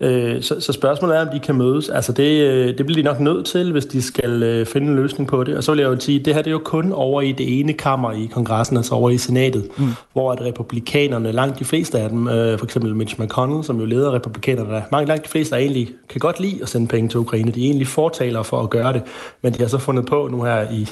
Øh, 0.00 0.42
så, 0.42 0.60
så 0.60 0.72
spørgsmålet 0.72 1.16
er, 1.16 1.20
om 1.20 1.28
de 1.32 1.38
kan 1.38 1.54
mødes. 1.54 1.88
Altså 1.88 2.12
det, 2.12 2.40
øh, 2.40 2.78
det 2.78 2.86
bliver 2.86 2.96
de 2.96 3.02
nok 3.02 3.20
nødt 3.20 3.46
til, 3.46 3.72
hvis 3.72 3.86
de 3.86 4.02
skal 4.02 4.42
øh, 4.42 4.66
finde 4.66 4.86
en 4.86 4.96
løsning 4.96 5.28
på 5.28 5.44
det. 5.44 5.56
Og 5.56 5.64
så 5.64 5.72
vil 5.72 5.80
jeg 5.80 5.88
jo 5.88 6.00
sige, 6.00 6.18
det 6.18 6.34
her 6.34 6.42
det 6.42 6.50
er 6.50 6.52
jo 6.52 6.60
kun 6.64 6.92
over 6.92 7.22
i 7.22 7.32
det 7.32 7.60
ene 7.60 7.72
kammer 7.72 8.12
i 8.12 8.28
kongressen, 8.32 8.76
altså 8.76 8.94
over 8.94 9.10
i 9.10 9.18
senatet, 9.18 9.68
mm. 9.78 9.86
hvor 10.12 10.32
at 10.32 10.40
republikanerne, 10.40 11.32
langt 11.32 11.58
de 11.58 11.64
fleste 11.64 11.98
af 11.98 12.08
dem, 12.08 12.28
øh, 12.28 12.58
for 12.58 12.66
eksempel 12.66 12.94
Mitch 12.94 13.20
McConnell, 13.20 13.64
som 13.64 13.80
jo 13.80 13.84
leder 13.84 14.14
republikanerne, 14.14 14.84
mange 14.92 15.08
langt 15.08 15.24
de 15.24 15.28
fleste 15.28 15.54
er 15.54 15.58
egentlig 15.58 15.88
kan 16.08 16.18
godt 16.18 16.40
lide 16.40 16.58
at 16.62 16.68
sende 16.68 16.86
penge 16.86 17.08
til 17.08 17.20
Ukraine. 17.20 17.50
De 17.50 17.60
er 17.60 17.64
egentlig 17.64 17.86
fortaler 18.20 18.42
for 18.42 18.62
at 18.62 18.70
gøre 18.70 18.92
det, 18.92 19.02
men 19.42 19.52
de 19.52 19.58
har 19.58 19.68
så 19.68 19.78
fundet 19.78 20.06
på 20.06 20.28
nu 20.30 20.42
her 20.42 20.70
i 20.70 20.88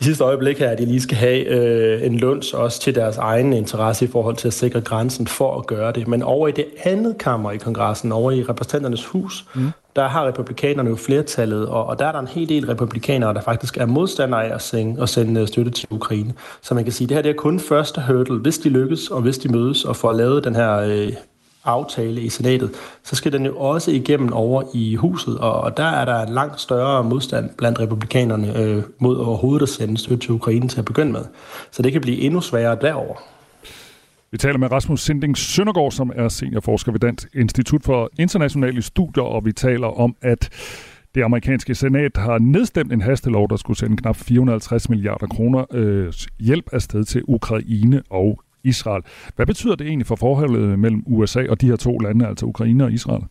i 0.00 0.04
sidste 0.04 0.24
øjeblik 0.24 0.58
her, 0.58 0.70
at 0.70 0.78
de 0.78 0.84
lige 0.84 1.00
skal 1.00 1.16
have 1.16 1.44
øh, 1.44 2.06
en 2.06 2.18
lunds 2.18 2.54
også 2.54 2.80
til 2.80 2.94
deres 2.94 3.16
egen 3.16 3.52
interesse 3.52 4.04
i 4.04 4.08
forhold 4.08 4.36
til 4.36 4.48
at 4.48 4.54
sikre 4.54 4.80
grænsen 4.80 5.26
for 5.26 5.58
at 5.58 5.66
gøre 5.66 5.92
det. 5.92 6.08
Men 6.08 6.22
over 6.22 6.48
i 6.48 6.52
det 6.52 6.64
andet 6.84 7.18
kammer 7.18 7.50
i 7.50 7.56
kongressen, 7.56 8.12
over 8.12 8.30
i 8.30 8.42
repræsentanternes 8.42 9.06
hus, 9.06 9.44
mm. 9.54 9.70
der 9.96 10.08
har 10.08 10.26
republikanerne 10.26 10.90
jo 10.90 10.96
flertallet, 10.96 11.68
og, 11.68 11.86
og 11.86 11.98
der 11.98 12.06
er 12.06 12.12
der 12.12 12.18
en 12.18 12.26
hel 12.26 12.48
del 12.48 12.66
republikanere, 12.66 13.34
der 13.34 13.40
faktisk 13.40 13.76
er 13.76 13.86
modstandere 13.86 14.46
af 14.46 14.54
at 14.54 14.62
sende, 14.62 15.02
at 15.02 15.08
sende 15.08 15.40
øh, 15.40 15.48
støtte 15.48 15.70
til 15.70 15.88
Ukraine. 15.90 16.32
Så 16.62 16.74
man 16.74 16.84
kan 16.84 16.92
sige, 16.92 17.04
at 17.04 17.08
det 17.08 17.16
her 17.16 17.22
det 17.22 17.30
er 17.30 17.34
kun 17.34 17.60
første 17.60 18.02
hurdle. 18.08 18.38
Hvis 18.38 18.58
de 18.58 18.68
lykkes, 18.68 19.08
og 19.08 19.20
hvis 19.20 19.38
de 19.38 19.48
mødes 19.48 19.84
og 19.84 19.96
får 19.96 20.12
lavet 20.12 20.44
den 20.44 20.54
her 20.54 20.76
øh, 20.76 21.12
aftale 21.70 22.22
i 22.22 22.28
senatet, 22.28 22.70
så 23.04 23.16
skal 23.16 23.32
den 23.32 23.46
jo 23.46 23.58
også 23.58 23.90
igennem 23.90 24.32
over 24.32 24.62
i 24.74 24.94
huset, 24.94 25.38
og 25.38 25.76
der 25.76 25.84
er 25.84 26.04
der 26.04 26.22
en 26.22 26.34
langt 26.34 26.60
større 26.60 27.04
modstand 27.04 27.50
blandt 27.58 27.80
republikanerne 27.80 28.58
øh, 28.58 28.82
mod 28.98 29.16
overhovedet 29.16 29.62
at 29.62 29.68
sende 29.68 29.98
støtte 29.98 30.26
til 30.26 30.32
Ukraine 30.32 30.68
til 30.68 30.78
at 30.78 30.84
begynde 30.84 31.12
med. 31.12 31.24
Så 31.70 31.82
det 31.82 31.92
kan 31.92 32.00
blive 32.00 32.18
endnu 32.18 32.40
sværere 32.40 32.76
derover. 32.80 33.16
Vi 34.32 34.38
taler 34.38 34.58
med 34.58 34.72
Rasmus 34.72 35.00
Sinding 35.00 35.38
Søndergaard, 35.38 35.92
som 35.92 36.12
er 36.14 36.28
seniorforsker 36.28 36.92
ved 36.92 37.00
Dansk 37.00 37.28
Institut 37.34 37.84
for 37.84 38.10
Internationale 38.18 38.82
Studier, 38.82 39.24
og 39.24 39.44
vi 39.44 39.52
taler 39.52 39.86
om, 39.86 40.16
at 40.22 40.48
det 41.14 41.22
amerikanske 41.22 41.74
senat 41.74 42.16
har 42.16 42.38
nedstemt 42.38 42.92
en 42.92 43.00
hastelov, 43.00 43.48
der 43.48 43.56
skulle 43.56 43.78
sende 43.78 43.96
knap 43.96 44.16
450 44.16 44.88
milliarder 44.88 45.26
kroner 45.26 45.64
øh, 45.72 46.12
hjælp 46.40 46.64
afsted 46.72 47.04
til 47.04 47.22
Ukraine 47.28 48.02
og 48.10 48.40
Israel. 48.64 49.02
Hvad 49.36 49.46
betyder 49.46 49.74
det 49.74 49.86
egentlig 49.86 50.06
for 50.06 50.16
forholdet 50.16 50.78
mellem 50.78 51.02
USA 51.06 51.46
og 51.48 51.60
de 51.60 51.66
her 51.66 51.76
to 51.76 51.98
lande, 51.98 52.26
altså 52.26 52.46
Ukraine 52.46 52.84
og 52.84 52.92
Israel? 52.92 53.22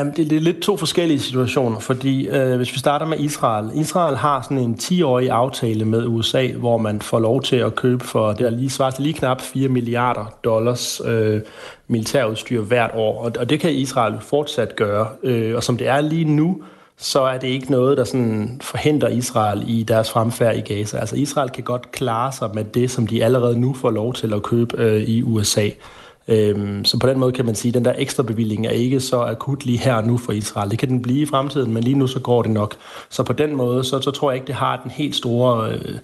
Um, 0.00 0.12
det, 0.12 0.30
det 0.30 0.36
er 0.36 0.40
lidt 0.40 0.60
to 0.60 0.76
forskellige 0.76 1.20
situationer, 1.20 1.78
fordi 1.78 2.28
uh, 2.28 2.56
hvis 2.56 2.72
vi 2.72 2.78
starter 2.78 3.06
med 3.06 3.18
Israel. 3.20 3.70
Israel 3.74 4.16
har 4.16 4.42
sådan 4.42 4.58
en 4.58 4.74
10-årig 4.74 5.30
aftale 5.30 5.84
med 5.84 6.06
USA, 6.06 6.52
hvor 6.52 6.78
man 6.78 7.00
får 7.00 7.18
lov 7.18 7.42
til 7.42 7.56
at 7.56 7.74
købe 7.74 8.04
for, 8.04 8.32
det 8.32 8.46
er 8.46 8.50
lige 8.50 8.70
svaret 8.70 8.98
lige 8.98 9.12
knap 9.12 9.40
4 9.40 9.68
milliarder 9.68 10.38
dollars 10.44 11.00
uh, 11.00 11.40
militærudstyr 11.88 12.62
hvert 12.62 12.90
år, 12.94 13.24
og, 13.24 13.32
og 13.38 13.50
det 13.50 13.60
kan 13.60 13.72
Israel 13.72 14.14
fortsat 14.20 14.76
gøre. 14.76 15.06
Uh, 15.22 15.56
og 15.56 15.62
som 15.62 15.76
det 15.76 15.88
er 15.88 16.00
lige 16.00 16.24
nu, 16.24 16.62
så 17.02 17.20
er 17.20 17.38
det 17.38 17.48
ikke 17.48 17.70
noget, 17.70 17.98
der 17.98 18.04
sådan 18.04 18.60
forhindrer 18.60 19.08
Israel 19.08 19.64
i 19.66 19.82
deres 19.82 20.10
fremfærd 20.10 20.56
i 20.56 20.60
Gaza. 20.60 20.98
Altså 20.98 21.16
Israel 21.16 21.50
kan 21.50 21.64
godt 21.64 21.92
klare 21.92 22.32
sig 22.32 22.50
med 22.54 22.64
det, 22.64 22.90
som 22.90 23.06
de 23.06 23.24
allerede 23.24 23.60
nu 23.60 23.74
får 23.74 23.90
lov 23.90 24.14
til 24.14 24.34
at 24.34 24.42
købe 24.42 24.76
øh, 24.78 25.02
i 25.02 25.22
USA. 25.22 25.68
Øhm, 26.28 26.84
så 26.84 26.98
på 26.98 27.06
den 27.06 27.18
måde 27.18 27.32
kan 27.32 27.44
man 27.44 27.54
sige, 27.54 27.70
at 27.70 27.74
den 27.74 27.84
der 27.84 27.94
ekstra 27.98 28.22
bevilling 28.22 28.66
er 28.66 28.70
ikke 28.70 29.00
så 29.00 29.20
akut 29.20 29.66
lige 29.66 29.78
her 29.78 29.94
og 29.94 30.04
nu 30.04 30.18
for 30.18 30.32
Israel. 30.32 30.70
Det 30.70 30.78
kan 30.78 30.88
den 30.88 31.02
blive 31.02 31.22
i 31.22 31.26
fremtiden, 31.26 31.74
men 31.74 31.82
lige 31.82 31.98
nu 31.98 32.06
så 32.06 32.20
går 32.20 32.42
det 32.42 32.50
nok. 32.50 32.74
Så 33.10 33.22
på 33.22 33.32
den 33.32 33.56
måde, 33.56 33.84
så, 33.84 34.00
så 34.00 34.10
tror 34.10 34.30
jeg 34.30 34.36
ikke, 34.36 34.46
det 34.46 34.54
har 34.54 34.80
den 34.82 34.90
helt 34.90 35.16
store 35.16 35.72
øh, 35.72 35.98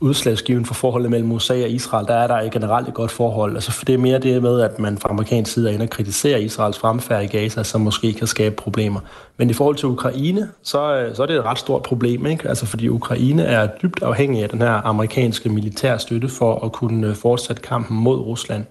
udslagsgiven 0.00 0.64
for 0.64 0.74
forholdet 0.74 1.10
mellem 1.10 1.32
USA 1.32 1.54
og 1.54 1.70
Israel, 1.70 2.06
der 2.06 2.14
er 2.14 2.26
der 2.26 2.34
et 2.34 2.52
generelt 2.52 2.88
et 2.88 2.94
godt 2.94 3.10
forhold. 3.10 3.54
Altså, 3.54 3.72
for 3.72 3.84
det 3.84 3.94
er 3.94 3.98
mere 3.98 4.18
det 4.18 4.42
med, 4.42 4.60
at 4.60 4.78
man 4.78 4.98
fra 4.98 5.08
amerikansk 5.08 5.52
side 5.52 5.68
er 5.70 5.74
inde 5.74 5.82
og 5.82 5.90
kritiserer 5.90 6.38
Israels 6.38 6.78
fremfærd 6.78 7.24
i 7.24 7.26
Gaza, 7.26 7.62
som 7.62 7.80
måske 7.80 8.12
kan 8.12 8.26
skabe 8.26 8.54
problemer. 8.54 9.00
Men 9.36 9.50
i 9.50 9.52
forhold 9.52 9.76
til 9.76 9.88
Ukraine, 9.88 10.48
så, 10.62 10.96
øh, 10.96 11.14
så 11.16 11.22
er 11.22 11.26
det 11.26 11.36
et 11.36 11.44
ret 11.44 11.58
stort 11.58 11.82
problem, 11.82 12.26
ikke? 12.26 12.48
Altså, 12.48 12.66
fordi 12.66 12.88
Ukraine 12.88 13.42
er 13.42 13.68
dybt 13.82 14.02
afhængig 14.02 14.42
af 14.42 14.48
den 14.48 14.60
her 14.60 14.86
amerikanske 14.86 15.48
militær 15.48 15.96
støtte 15.96 16.28
for 16.28 16.64
at 16.64 16.72
kunne 16.72 17.06
øh, 17.06 17.14
fortsætte 17.14 17.62
kampen 17.62 17.96
mod 17.96 18.18
Rusland. 18.18 18.64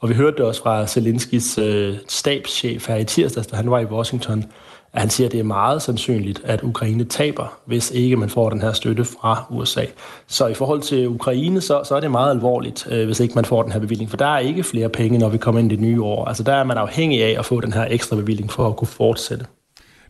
Og 0.00 0.08
vi 0.08 0.14
hørte 0.14 0.36
det 0.36 0.44
også 0.44 0.62
fra 0.62 0.86
Zelenskis 0.86 1.58
øh, 1.58 1.94
stabschef 2.08 2.88
her 2.88 2.96
i 2.96 3.04
tirsdags, 3.04 3.46
da 3.46 3.56
han 3.56 3.70
var 3.70 3.78
i 3.78 3.84
Washington, 3.84 4.44
at 4.96 5.02
han 5.02 5.10
siger, 5.10 5.28
at 5.28 5.32
det 5.32 5.40
er 5.40 5.44
meget 5.44 5.82
sandsynligt, 5.82 6.40
at 6.44 6.62
Ukraine 6.62 7.04
taber, 7.04 7.58
hvis 7.64 7.90
ikke 7.90 8.16
man 8.16 8.28
får 8.28 8.50
den 8.50 8.60
her 8.60 8.72
støtte 8.72 9.04
fra 9.04 9.44
USA. 9.50 9.84
Så 10.26 10.46
i 10.46 10.54
forhold 10.54 10.80
til 10.80 11.08
Ukraine, 11.08 11.60
så, 11.60 11.82
så 11.84 11.96
er 11.96 12.00
det 12.00 12.10
meget 12.10 12.30
alvorligt, 12.30 12.88
øh, 12.90 13.06
hvis 13.06 13.20
ikke 13.20 13.34
man 13.34 13.44
får 13.44 13.62
den 13.62 13.72
her 13.72 13.80
bevilling, 13.80 14.10
for 14.10 14.16
der 14.16 14.26
er 14.26 14.38
ikke 14.38 14.62
flere 14.62 14.88
penge, 14.88 15.18
når 15.18 15.28
vi 15.28 15.38
kommer 15.38 15.60
ind 15.60 15.72
i 15.72 15.74
det 15.74 15.84
nye 15.84 16.02
år. 16.02 16.24
Altså 16.24 16.42
der 16.42 16.52
er 16.52 16.64
man 16.64 16.76
afhængig 16.76 17.24
af 17.24 17.38
at 17.38 17.44
få 17.44 17.60
den 17.60 17.72
her 17.72 17.86
ekstra 17.90 18.16
bevilling 18.16 18.50
for 18.50 18.68
at 18.68 18.76
kunne 18.76 18.88
fortsætte. 18.88 19.44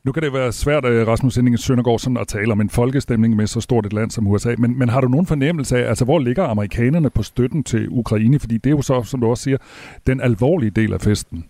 Nu 0.05 0.13
kan 0.13 0.23
det 0.23 0.33
være 0.33 0.53
svært, 0.53 0.85
øh, 0.85 1.07
Rasmus 1.07 1.37
Inding 1.37 1.59
Søndergaard, 1.59 1.99
sådan 1.99 2.17
at 2.17 2.29
tale 2.29 2.53
om 2.53 2.61
en 2.61 2.71
folkestemning 2.71 3.37
med 3.37 3.47
så 3.47 3.61
stort 3.61 3.87
et 3.87 3.93
land 3.93 4.11
som 4.11 4.27
USA, 4.27 4.55
men, 4.59 4.79
men 4.79 4.89
har 4.89 5.01
du 5.01 5.09
nogen 5.09 5.27
fornemmelse 5.27 5.79
af, 5.79 5.89
altså 5.89 6.05
hvor 6.05 6.19
ligger 6.19 6.45
amerikanerne 6.45 7.11
på 7.11 7.23
støtten 7.23 7.65
til 7.65 7.89
Ukraine? 7.91 8.39
Fordi 8.39 8.59
det 8.59 8.67
er 8.67 8.77
jo 8.77 8.83
så, 8.83 9.03
som 9.03 9.21
du 9.21 9.27
også 9.27 9.43
siger, 9.43 9.59
den 10.07 10.21
alvorlige 10.21 10.71
del 10.71 10.93
af 10.93 11.01
festen. 11.01 11.45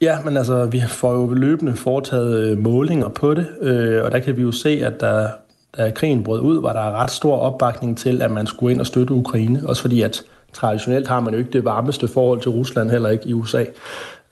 Ja, 0.00 0.18
men 0.24 0.36
altså, 0.36 0.64
vi 0.64 0.82
får 0.88 1.12
jo 1.14 1.26
løbende 1.26 1.76
foretaget 1.76 2.38
øh, 2.38 2.58
målinger 2.58 3.08
på 3.08 3.34
det, 3.34 3.46
øh, 3.60 4.04
og 4.04 4.12
der 4.12 4.18
kan 4.18 4.36
vi 4.36 4.42
jo 4.42 4.52
se, 4.52 4.80
at 4.84 5.00
der, 5.00 5.28
da 5.76 5.90
krigen 5.90 6.24
brød 6.24 6.40
ud, 6.40 6.60
var 6.62 6.72
der 6.72 7.02
ret 7.02 7.10
stor 7.10 7.36
opbakning 7.36 7.98
til, 7.98 8.22
at 8.22 8.30
man 8.30 8.46
skulle 8.46 8.72
ind 8.72 8.80
og 8.80 8.86
støtte 8.86 9.14
Ukraine, 9.14 9.62
også 9.66 9.82
fordi 9.82 10.02
at 10.02 10.22
traditionelt 10.52 11.08
har 11.08 11.20
man 11.20 11.32
jo 11.32 11.38
ikke 11.38 11.50
det 11.50 11.64
varmeste 11.64 12.08
forhold 12.08 12.40
til 12.40 12.50
Rusland, 12.50 12.90
heller 12.90 13.08
ikke 13.08 13.28
i 13.28 13.32
USA. 13.32 13.64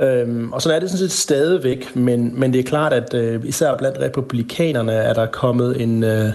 Øhm, 0.00 0.52
og 0.52 0.62
sådan 0.62 0.76
er 0.76 0.80
det 0.80 0.90
sådan 0.90 1.08
set 1.08 1.18
stadigvæk, 1.18 1.96
men, 1.96 2.40
men 2.40 2.52
det 2.52 2.58
er 2.58 2.62
klart, 2.62 2.92
at 2.92 3.14
øh, 3.14 3.40
især 3.44 3.76
blandt 3.76 3.98
republikanerne 3.98 4.92
er 4.92 5.14
der 5.14 5.26
kommet 5.26 5.82
en, 5.82 6.04
øh, 6.04 6.26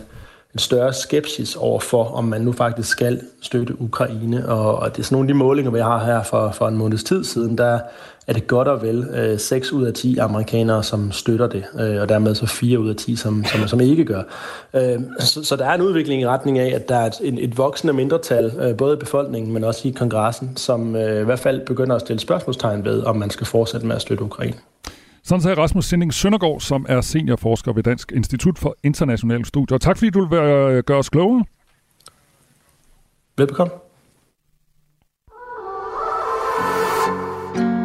en 0.54 0.60
større 0.60 0.94
skepsis 0.94 1.56
over 1.56 1.80
for, 1.80 2.04
om 2.04 2.24
man 2.24 2.42
nu 2.42 2.52
faktisk 2.52 2.90
skal 2.90 3.22
støtte 3.42 3.82
Ukraine. 3.82 4.50
Og, 4.50 4.76
og 4.76 4.96
det 4.96 5.00
er 5.00 5.04
sådan 5.04 5.16
nogle 5.16 5.30
af 5.30 5.34
de 5.34 5.38
målinger, 5.38 5.72
vi 5.72 5.80
har 5.80 6.06
her 6.06 6.24
for, 6.24 6.52
for 6.52 6.68
en 6.68 6.78
måneds 6.78 7.04
tid 7.04 7.24
siden, 7.24 7.58
der 7.58 7.80
er 8.28 8.34
det 8.34 8.48
godt 8.48 8.68
og 8.68 8.82
vel 8.82 9.08
øh, 9.14 9.40
6 9.40 9.72
ud 9.72 9.86
af 9.86 9.94
10 9.94 10.18
amerikanere, 10.18 10.84
som 10.84 11.12
støtter 11.12 11.48
det, 11.48 11.64
øh, 11.80 12.02
og 12.02 12.10
dermed 12.10 12.36
så 12.36 12.46
4 12.46 12.80
ud 12.80 12.90
af 12.90 12.96
10, 12.96 13.16
som, 13.16 13.46
som, 13.46 13.68
som 13.68 13.82
ikke 13.82 14.06
gør. 14.06 14.24
Øh, 14.74 15.00
så, 15.20 15.44
så 15.44 15.56
der 15.56 15.66
er 15.66 15.74
en 15.74 15.82
udvikling 15.82 16.22
i 16.22 16.28
retning 16.28 16.60
af, 16.60 16.76
at 16.76 16.90
der 16.90 16.96
er 16.96 17.10
et, 17.22 17.44
et 17.44 17.58
voksende 17.58 17.94
mindretal, 17.94 18.52
øh, 18.60 18.78
både 18.78 18.94
i 18.94 19.00
befolkningen, 19.00 19.54
men 19.54 19.64
også 19.64 19.88
i 19.88 19.92
kongressen, 19.92 20.58
som 20.58 20.96
øh, 20.96 21.22
i 21.22 21.26
hvert 21.26 21.40
fald 21.40 21.66
begynder 21.66 21.96
at 21.96 22.02
stille 22.02 22.20
spørgsmålstegn 22.20 22.86
ved, 22.86 23.04
om 23.04 23.16
man 23.16 23.30
skal 23.30 23.48
fortsætte 23.48 23.88
med 23.88 23.96
at 23.96 24.02
støtte 24.02 24.24
Ukraine. 24.24 24.56
Sådan 25.24 25.42
sagde 25.42 25.58
Rasmus 25.58 25.86
Sinding 25.86 26.14
Søndergaard, 26.14 26.60
som 26.60 26.86
er 26.90 27.02
seniorforsker 27.02 27.74
ved 27.74 27.84
Dansk 27.84 28.12
Institut 28.12 28.60
for 28.60 28.76
Internationale 28.84 29.46
Studier. 29.46 29.78
Tak 29.78 29.98
fordi 29.98 30.10
du 30.10 30.26
vil 30.26 30.40
øh, 30.40 30.84
gøre 30.84 30.98
os 30.98 31.10
klogere. 31.10 31.46
Velbekomme. 33.38 33.74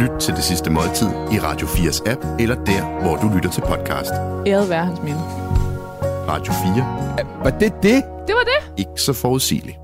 Lyt 0.00 0.20
til 0.20 0.34
det 0.34 0.44
sidste 0.44 0.70
måltid 0.70 1.06
i 1.08 1.38
Radio 1.38 1.66
4's 1.66 2.10
app, 2.10 2.40
eller 2.40 2.54
der, 2.64 3.02
hvor 3.02 3.16
du 3.16 3.34
lytter 3.34 3.50
til 3.50 3.60
podcast. 3.60 4.12
Æret 4.46 4.70
være 4.70 4.84
hans 4.84 5.02
minde. 5.02 5.20
Radio 6.28 6.52
4. 6.52 7.44
Var 7.44 7.50
det 7.50 7.72
det? 7.82 8.04
Det 8.26 8.34
var 8.34 8.44
det. 8.44 8.72
Ikke 8.78 9.00
så 9.00 9.12
forudsigeligt. 9.12 9.76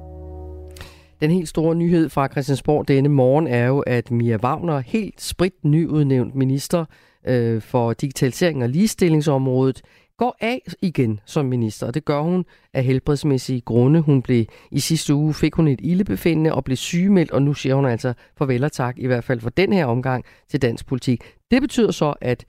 Den 1.20 1.30
helt 1.30 1.48
store 1.48 1.74
nyhed 1.74 2.08
fra 2.08 2.28
Christiansborg 2.28 2.88
denne 2.88 3.08
morgen 3.08 3.46
er 3.46 3.66
jo, 3.66 3.80
at 3.80 4.10
Mia 4.10 4.36
Wagner, 4.36 4.78
helt 4.78 5.22
sprit 5.22 5.52
nyudnævnt 5.64 6.34
minister 6.34 6.84
øh, 7.26 7.62
for 7.62 7.92
digitalisering 7.92 8.62
og 8.62 8.68
ligestillingsområdet, 8.68 9.82
går 10.18 10.36
af 10.40 10.62
igen 10.82 11.20
som 11.26 11.46
minister, 11.46 11.86
og 11.86 11.94
det 11.94 12.04
gør 12.04 12.20
hun 12.20 12.44
af 12.74 12.84
helbredsmæssige 12.84 13.60
grunde. 13.60 14.00
Hun 14.00 14.22
blev 14.22 14.44
i 14.70 14.80
sidste 14.80 15.14
uge 15.14 15.34
fik 15.34 15.54
hun 15.54 15.68
et 15.68 15.80
ildebefindende 15.82 16.54
og 16.54 16.64
blev 16.64 16.76
sygemeldt, 16.76 17.30
og 17.30 17.42
nu 17.42 17.54
siger 17.54 17.74
hun 17.74 17.86
altså 17.86 18.14
farvel 18.38 18.64
og 18.64 18.72
tak, 18.72 18.98
i 18.98 19.06
hvert 19.06 19.24
fald 19.24 19.40
for 19.40 19.50
den 19.50 19.72
her 19.72 19.86
omgang 19.86 20.24
til 20.48 20.62
dansk 20.62 20.86
politik. 20.86 21.22
Det 21.50 21.62
betyder 21.62 21.90
så, 21.90 22.14
at 22.20 22.44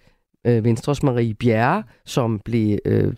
øh, 0.47 0.63
Venstres 0.63 1.03
Marie 1.03 1.33
Bjerre, 1.33 1.83
som 2.05 2.39
blev, 2.45 2.79
øh, 2.85 3.13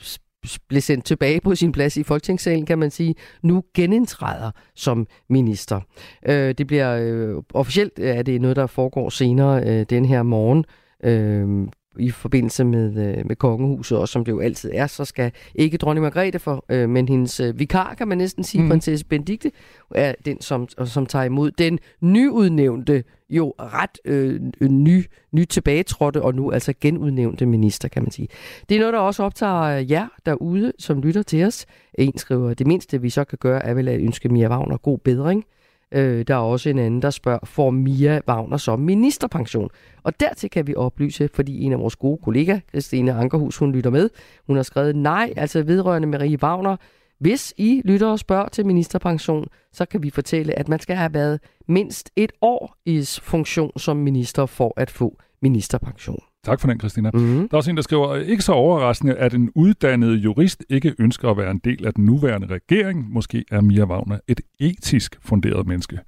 blev 0.67 0.81
sendt 0.81 1.05
tilbage 1.05 1.41
på 1.41 1.55
sin 1.55 1.71
plads 1.71 1.97
i 1.97 2.03
Folketingssalen, 2.03 2.65
kan 2.65 2.79
man 2.79 2.91
sige, 2.91 3.15
nu 3.43 3.63
genindtræder 3.73 4.51
som 4.75 5.07
minister. 5.29 5.81
Øh, 6.25 6.55
det 6.57 6.67
bliver 6.67 6.97
øh, 7.01 7.43
officielt 7.53 7.99
er 7.99 8.21
det 8.21 8.41
noget, 8.41 8.55
der 8.55 8.67
foregår 8.67 9.09
senere 9.09 9.63
øh, 9.63 9.85
den 9.89 10.05
her 10.05 10.23
morgen. 10.23 10.65
Øh, 11.03 11.67
i 11.99 12.11
forbindelse 12.11 12.63
med, 12.63 13.17
øh, 13.17 13.25
med 13.27 13.35
kongehuset, 13.35 13.97
og 13.97 14.09
som 14.09 14.25
det 14.25 14.31
jo 14.31 14.39
altid 14.39 14.71
er, 14.73 14.87
så 14.87 15.05
skal 15.05 15.31
ikke 15.55 15.77
dronning 15.77 16.03
Margrethe 16.03 16.39
for, 16.39 16.65
øh, 16.69 16.89
men 16.89 17.07
hendes 17.07 17.39
øh, 17.39 17.59
vikar, 17.59 17.93
kan 17.93 18.07
man 18.07 18.17
næsten 18.17 18.43
sige, 18.43 18.61
mm. 18.61 18.69
prinsesse 18.69 19.05
Benedikte, 19.05 19.51
er 19.95 20.13
den, 20.25 20.41
som, 20.41 20.67
som 20.85 21.05
tager 21.05 21.25
imod 21.25 21.51
den 21.51 21.79
nyudnævnte, 22.01 23.03
jo 23.29 23.53
ret 23.59 23.99
øh, 24.05 24.39
ny, 24.61 25.05
ny 25.31 25.45
tilbagetrådte, 25.45 26.21
og 26.21 26.35
nu 26.35 26.51
altså 26.51 26.73
genudnævnte 26.81 27.45
minister, 27.45 27.87
kan 27.87 28.03
man 28.03 28.11
sige. 28.11 28.27
Det 28.69 28.75
er 28.75 28.79
noget, 28.79 28.93
der 28.93 28.99
også 28.99 29.23
optager 29.23 29.63
jer 29.65 30.07
derude, 30.25 30.73
som 30.79 31.01
lytter 31.01 31.23
til 31.23 31.43
os. 31.43 31.65
En 31.93 32.17
skriver, 32.17 32.53
det 32.53 32.67
mindste 32.67 33.01
vi 33.01 33.09
så 33.09 33.23
kan 33.23 33.37
gøre, 33.41 33.65
er 33.65 33.73
vel 33.73 33.87
at 33.87 33.99
ønske 33.99 34.29
Mia 34.29 34.49
Wagner 34.49 34.77
god 34.77 34.97
bedring. 34.97 35.45
Øh, 35.91 36.25
der 36.27 36.35
er 36.35 36.39
også 36.39 36.69
en 36.69 36.79
anden, 36.79 37.01
der 37.01 37.09
spørger, 37.09 37.39
får 37.43 37.69
Mia 37.69 38.21
Wagner 38.27 38.57
som 38.57 38.79
ministerpension? 38.79 39.69
Og 40.03 40.19
dertil 40.19 40.49
kan 40.49 40.67
vi 40.67 40.75
oplyse, 40.75 41.29
fordi 41.33 41.61
en 41.61 41.73
af 41.73 41.79
vores 41.79 41.95
gode 41.95 42.17
kollegaer, 42.23 42.59
Christine 42.69 43.13
Ankerhus, 43.13 43.57
hun 43.57 43.71
lytter 43.71 43.89
med. 43.89 44.09
Hun 44.47 44.55
har 44.55 44.63
skrevet 44.63 44.95
nej, 44.95 45.33
altså 45.37 45.63
vedrørende 45.63 46.07
Marie 46.07 46.37
Wagner. 46.43 46.77
Hvis 47.19 47.53
I 47.57 47.81
lytter 47.85 48.07
og 48.07 48.19
spørger 48.19 48.49
til 48.49 48.65
ministerpension, 48.65 49.47
så 49.73 49.85
kan 49.85 50.03
vi 50.03 50.09
fortælle, 50.09 50.59
at 50.59 50.67
man 50.69 50.79
skal 50.79 50.95
have 50.95 51.13
været 51.13 51.39
mindst 51.67 52.11
et 52.15 52.31
år 52.41 52.75
i 52.85 53.05
funktion 53.21 53.79
som 53.79 53.97
minister 53.97 54.45
for 54.45 54.73
at 54.77 54.89
få 54.89 55.17
ministerpension. 55.41 56.19
Tak 56.47 56.59
for 56.59 56.67
den, 56.67 56.79
Christina. 56.79 57.11
Mm-hmm. 57.13 57.37
Der 57.37 57.47
er 57.51 57.57
også 57.57 57.69
en, 57.69 57.75
der 57.75 57.83
skriver, 57.83 58.15
ikke 58.15 58.43
så 58.43 58.51
overraskende, 58.51 59.15
at 59.15 59.33
en 59.33 59.51
uddannet 59.55 60.15
jurist 60.15 60.65
ikke 60.69 60.95
ønsker 60.99 61.29
at 61.29 61.37
være 61.37 61.51
en 61.51 61.61
del 61.63 61.85
af 61.85 61.93
den 61.93 62.05
nuværende 62.05 62.47
regering. 62.47 63.09
Måske 63.09 63.45
er 63.51 63.61
Mia 63.61 63.85
Wagner 63.85 64.19
et 64.27 64.41
etisk 64.59 65.17
funderet 65.21 65.67
menneske, 65.67 65.99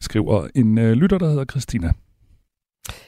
skriver 0.00 0.46
en 0.54 0.78
øh, 0.78 0.92
lytter, 0.92 1.18
der 1.18 1.28
hedder 1.28 1.44
Christina. 1.44 1.92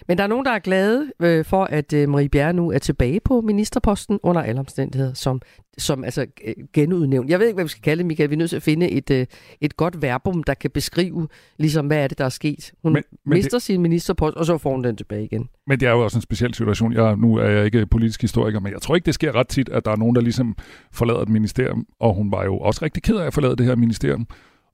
Men 0.08 0.18
der 0.18 0.24
er 0.24 0.28
nogen, 0.28 0.44
der 0.44 0.50
er 0.50 0.58
glade 0.58 1.12
øh, 1.20 1.44
for, 1.44 1.64
at 1.64 1.92
øh, 1.92 2.08
Marie 2.08 2.28
Bjerre 2.28 2.52
nu 2.52 2.70
er 2.72 2.78
tilbage 2.78 3.20
på 3.20 3.40
ministerposten 3.40 4.18
under 4.22 4.42
alle 4.42 4.60
omstændigheder, 4.60 5.14
som, 5.14 5.40
som 5.78 6.04
altså 6.04 6.26
øh, 6.44 6.54
genudnævnt. 6.72 7.30
Jeg 7.30 7.38
ved 7.38 7.46
ikke, 7.46 7.54
hvad 7.54 7.64
vi 7.64 7.68
skal 7.68 7.82
kalde 7.82 7.98
det, 7.98 8.06
Michael. 8.06 8.30
Vi 8.30 8.34
er 8.34 8.38
nødt 8.38 8.50
til 8.50 8.56
at 8.56 8.62
finde 8.62 8.90
et, 8.90 9.10
øh, 9.10 9.26
et 9.60 9.76
godt 9.76 10.02
verbum, 10.02 10.42
der 10.42 10.54
kan 10.54 10.70
beskrive, 10.70 11.28
ligesom, 11.58 11.86
hvad 11.86 11.98
er 11.98 12.06
det, 12.08 12.18
der 12.18 12.24
er 12.24 12.28
sket. 12.28 12.72
Hun 12.82 12.92
men, 12.92 13.02
men 13.24 13.34
mister 13.34 13.58
det, 13.58 13.62
sin 13.62 13.80
ministerpost, 13.80 14.36
og 14.36 14.46
så 14.46 14.58
får 14.58 14.70
hun 14.70 14.84
den 14.84 14.96
tilbage 14.96 15.24
igen. 15.24 15.48
Men 15.66 15.80
det 15.80 15.88
er 15.88 15.92
jo 15.92 16.04
også 16.04 16.18
en 16.18 16.22
speciel 16.22 16.54
situation. 16.54 16.92
Jeg, 16.92 17.16
nu 17.16 17.36
er 17.36 17.48
jeg 17.48 17.64
ikke 17.64 17.86
politisk 17.86 18.20
historiker, 18.20 18.60
men 18.60 18.72
jeg 18.72 18.82
tror 18.82 18.94
ikke, 18.94 19.06
det 19.06 19.14
sker 19.14 19.34
ret 19.34 19.48
tit, 19.48 19.68
at 19.68 19.84
der 19.84 19.90
er 19.90 19.96
nogen, 19.96 20.14
der 20.14 20.20
ligesom 20.20 20.56
forlader 20.92 21.20
et 21.20 21.28
ministerium, 21.28 21.86
og 22.00 22.14
hun 22.14 22.32
var 22.32 22.44
jo 22.44 22.58
også 22.58 22.84
rigtig 22.84 23.02
ked 23.02 23.16
af 23.16 23.26
at 23.26 23.34
forlade 23.34 23.56
det 23.56 23.66
her 23.66 23.76
ministerium. 23.76 24.26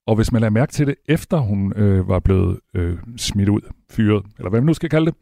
Og 0.07 0.17
hvis 0.17 0.33
man 0.33 0.41
lader 0.41 0.51
mærke 0.51 0.73
til 0.73 0.87
det, 0.87 0.95
efter 1.09 1.39
hun 1.39 1.73
øh, 1.77 2.09
var 2.09 2.19
blevet 2.19 2.61
øh, 2.75 2.99
smidt 3.17 3.49
ud, 3.49 3.61
fyret, 3.91 4.25
eller 4.39 4.51
hvad 4.51 4.61
man 4.61 4.67
nu 4.67 4.75
skal 4.75 4.89
kalde 4.89 5.07
det, 5.07 5.15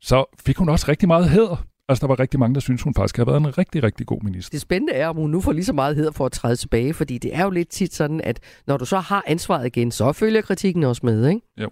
så 0.00 0.24
fik 0.46 0.56
hun 0.56 0.68
også 0.68 0.86
rigtig 0.88 1.08
meget 1.08 1.28
hæder. 1.28 1.64
Altså, 1.88 2.00
der 2.02 2.08
var 2.08 2.20
rigtig 2.20 2.40
mange, 2.40 2.54
der 2.54 2.60
synes 2.60 2.82
hun 2.82 2.94
faktisk 2.94 3.16
har 3.16 3.24
været 3.24 3.36
en 3.36 3.58
rigtig, 3.58 3.82
rigtig 3.82 4.06
god 4.06 4.22
minister. 4.22 4.50
Det 4.50 4.60
spændende 4.60 4.92
er, 4.92 5.08
om 5.08 5.16
hun 5.16 5.30
nu 5.30 5.40
får 5.40 5.52
lige 5.52 5.64
så 5.64 5.72
meget 5.72 5.96
heder 5.96 6.10
for 6.10 6.26
at 6.26 6.32
træde 6.32 6.56
tilbage, 6.56 6.94
fordi 6.94 7.18
det 7.18 7.36
er 7.36 7.44
jo 7.44 7.50
lidt 7.50 7.68
tit 7.68 7.94
sådan, 7.94 8.20
at 8.20 8.40
når 8.66 8.76
du 8.76 8.84
så 8.84 8.98
har 8.98 9.24
ansvaret 9.26 9.66
igen, 9.66 9.90
så 9.90 10.12
følger 10.12 10.40
kritikken 10.40 10.82
også 10.82 11.00
med, 11.04 11.28
ikke? 11.28 11.40
Jo. 11.62 11.70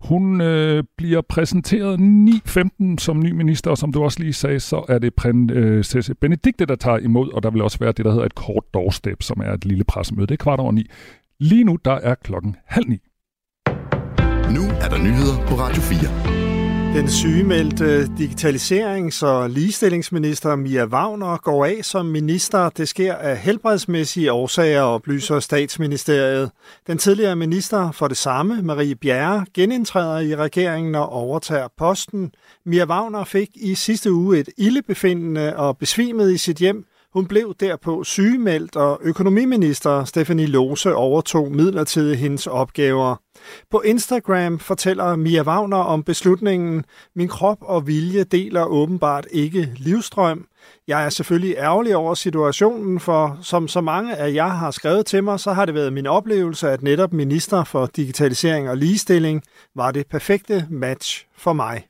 Hun 0.00 0.40
øh, 0.40 0.84
bliver 0.96 1.20
præsenteret 1.20 2.00
9.15 2.00 2.98
som 2.98 3.20
ny 3.20 3.30
minister, 3.30 3.70
og 3.70 3.78
som 3.78 3.92
du 3.92 4.02
også 4.02 4.20
lige 4.20 4.32
sagde, 4.32 4.60
så 4.60 4.84
er 4.88 4.98
det 4.98 5.14
prinsesse 5.14 6.14
Benedikte, 6.14 6.66
der 6.66 6.74
tager 6.74 6.98
imod, 6.98 7.32
og 7.32 7.42
der 7.42 7.50
vil 7.50 7.62
også 7.62 7.78
være 7.78 7.92
det, 7.92 8.04
der 8.04 8.10
hedder 8.10 8.26
et 8.26 8.34
kort 8.34 8.64
doorstep, 8.74 9.22
som 9.22 9.40
er 9.40 9.52
et 9.52 9.64
lille 9.64 9.84
pressemøde. 9.84 10.26
Det 10.26 10.34
er 10.34 10.44
kvart 10.44 10.60
over 10.60 10.72
ni. 10.72 10.86
Lige 11.40 11.64
nu, 11.64 11.78
der 11.84 11.92
er 11.92 12.14
klokken 12.14 12.56
halv 12.66 12.88
ni. 12.88 12.98
Nu 14.54 14.62
er 14.80 14.88
der 14.88 14.98
nyheder 14.98 15.46
på 15.48 15.54
Radio 15.54 15.82
4. 15.82 16.38
Den 16.94 17.08
sygemeldte 17.08 18.04
digitaliserings- 18.04 19.26
og 19.26 19.50
ligestillingsminister 19.50 20.56
Mia 20.56 20.86
Wagner 20.86 21.36
går 21.36 21.64
af 21.64 21.78
som 21.82 22.06
minister. 22.06 22.68
Det 22.68 22.88
sker 22.88 23.14
af 23.14 23.36
helbredsmæssige 23.36 24.32
årsager, 24.32 24.80
oplyser 24.80 25.40
statsministeriet. 25.40 26.50
Den 26.86 26.98
tidligere 26.98 27.36
minister 27.36 27.92
for 27.92 28.08
det 28.08 28.16
samme, 28.16 28.62
Marie 28.62 28.94
Bjerre, 28.94 29.46
genindtræder 29.54 30.18
i 30.20 30.36
regeringen 30.36 30.94
og 30.94 31.08
overtager 31.08 31.68
posten. 31.76 32.32
Mia 32.66 32.84
Wagner 32.84 33.24
fik 33.24 33.48
i 33.54 33.74
sidste 33.74 34.12
uge 34.12 34.38
et 34.38 34.48
ildebefindende 34.56 35.56
og 35.56 35.78
besvimede 35.78 36.34
i 36.34 36.36
sit 36.36 36.56
hjem. 36.56 36.84
Hun 37.12 37.26
blev 37.26 37.54
derpå 37.60 38.04
sygemeldt, 38.04 38.76
og 38.76 39.00
økonomiminister 39.02 40.04
Stephanie 40.04 40.46
Lose 40.46 40.94
overtog 40.94 41.52
midlertidigt 41.52 42.18
hendes 42.18 42.46
opgaver. 42.46 43.16
På 43.70 43.80
Instagram 43.80 44.58
fortæller 44.58 45.16
Mia 45.16 45.42
Wagner 45.42 45.76
om 45.76 46.02
beslutningen. 46.02 46.84
Min 47.16 47.28
krop 47.28 47.58
og 47.60 47.86
vilje 47.86 48.24
deler 48.24 48.64
åbenbart 48.64 49.26
ikke 49.30 49.72
livstrøm. 49.76 50.46
Jeg 50.88 51.04
er 51.04 51.08
selvfølgelig 51.08 51.54
ærgerlig 51.58 51.96
over 51.96 52.14
situationen, 52.14 53.00
for 53.00 53.38
som 53.42 53.68
så 53.68 53.80
mange 53.80 54.16
af 54.16 54.34
jer 54.34 54.48
har 54.48 54.70
skrevet 54.70 55.06
til 55.06 55.24
mig, 55.24 55.40
så 55.40 55.52
har 55.52 55.64
det 55.64 55.74
været 55.74 55.92
min 55.92 56.06
oplevelse, 56.06 56.70
at 56.70 56.82
netop 56.82 57.12
minister 57.12 57.64
for 57.64 57.86
digitalisering 57.86 58.70
og 58.70 58.76
ligestilling 58.76 59.42
var 59.76 59.90
det 59.90 60.06
perfekte 60.06 60.66
match 60.70 61.26
for 61.36 61.52
mig. 61.52 61.84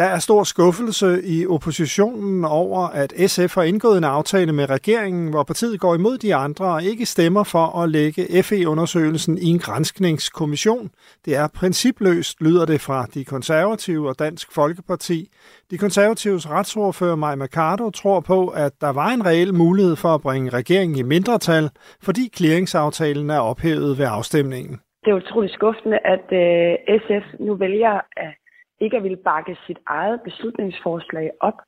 Der 0.00 0.06
er 0.06 0.18
stor 0.18 0.42
skuffelse 0.44 1.22
i 1.24 1.46
oppositionen 1.46 2.44
over, 2.44 2.80
at 2.88 3.30
SF 3.30 3.54
har 3.54 3.62
indgået 3.62 3.98
en 3.98 4.04
aftale 4.04 4.52
med 4.52 4.70
regeringen, 4.70 5.30
hvor 5.30 5.42
partiet 5.42 5.80
går 5.80 5.94
imod 5.94 6.18
de 6.18 6.34
andre 6.34 6.64
og 6.64 6.82
ikke 6.82 7.06
stemmer 7.06 7.44
for 7.44 7.82
at 7.82 7.88
lægge 7.88 8.42
FE-undersøgelsen 8.42 9.38
i 9.38 9.46
en 9.46 9.58
grænskningskommission. 9.58 10.90
Det 11.24 11.36
er 11.36 11.48
principløst, 11.60 12.42
lyder 12.42 12.66
det 12.66 12.80
fra 12.80 13.06
de 13.14 13.24
konservative 13.24 14.08
og 14.08 14.18
Dansk 14.18 14.54
Folkeparti. 14.54 15.28
De 15.70 15.78
konservatives 15.78 16.50
retsordfører 16.50 17.16
Maj 17.16 17.34
Mercado 17.34 17.90
tror 17.90 18.20
på, 18.20 18.48
at 18.48 18.72
der 18.80 18.92
var 18.92 19.08
en 19.08 19.26
reel 19.26 19.54
mulighed 19.54 19.96
for 19.96 20.08
at 20.08 20.20
bringe 20.20 20.50
regeringen 20.50 20.98
i 20.98 21.02
mindretal, 21.02 21.70
fordi 22.02 22.30
clearingsaftalen 22.36 23.30
er 23.30 23.40
ophævet 23.40 23.98
ved 23.98 24.06
afstemningen. 24.08 24.80
Det 25.04 25.10
er 25.10 25.14
utroligt 25.14 25.54
skuffende, 25.54 25.98
at 26.04 26.26
øh, 26.42 26.98
SF 27.04 27.26
nu 27.40 27.54
vælger 27.54 28.00
at 28.16 28.34
ikke 28.80 28.96
at 28.96 29.02
ville 29.02 29.16
bakke 29.16 29.56
sit 29.66 29.78
eget 29.86 30.20
beslutningsforslag 30.24 31.30
op. 31.40 31.58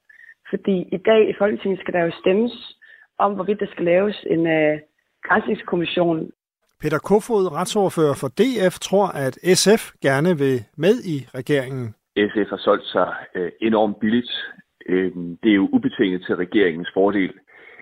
Fordi 0.51 0.77
i 0.97 0.97
dag 0.97 1.29
i 1.31 1.35
Folketinget 1.39 1.81
skal 1.81 1.95
der 1.95 2.01
jo 2.05 2.13
stemmes 2.21 2.53
om, 3.19 3.35
hvorvidt 3.35 3.61
der 3.61 3.67
skal 3.67 3.85
laves 3.85 4.25
en 4.27 4.47
øh, 4.47 4.79
grænsningskommission. 5.23 6.31
Peter 6.81 6.99
Kofod, 6.99 7.53
retsordfører 7.59 8.17
for 8.21 8.29
DF, 8.39 8.75
tror, 8.79 9.07
at 9.27 9.35
SF 9.59 9.83
gerne 10.03 10.39
vil 10.43 10.57
med 10.77 10.95
i 11.15 11.17
regeringen. 11.39 11.95
SF 12.31 12.49
har 12.55 12.61
solgt 12.69 12.87
sig 12.87 13.09
øh, 13.35 13.53
enormt 13.61 14.01
billigt. 14.01 14.33
Øh, 14.87 15.13
det 15.43 15.51
er 15.51 15.61
jo 15.63 15.69
ubetinget 15.73 16.25
til 16.27 16.37
regeringens 16.37 16.91
fordel, 16.95 17.33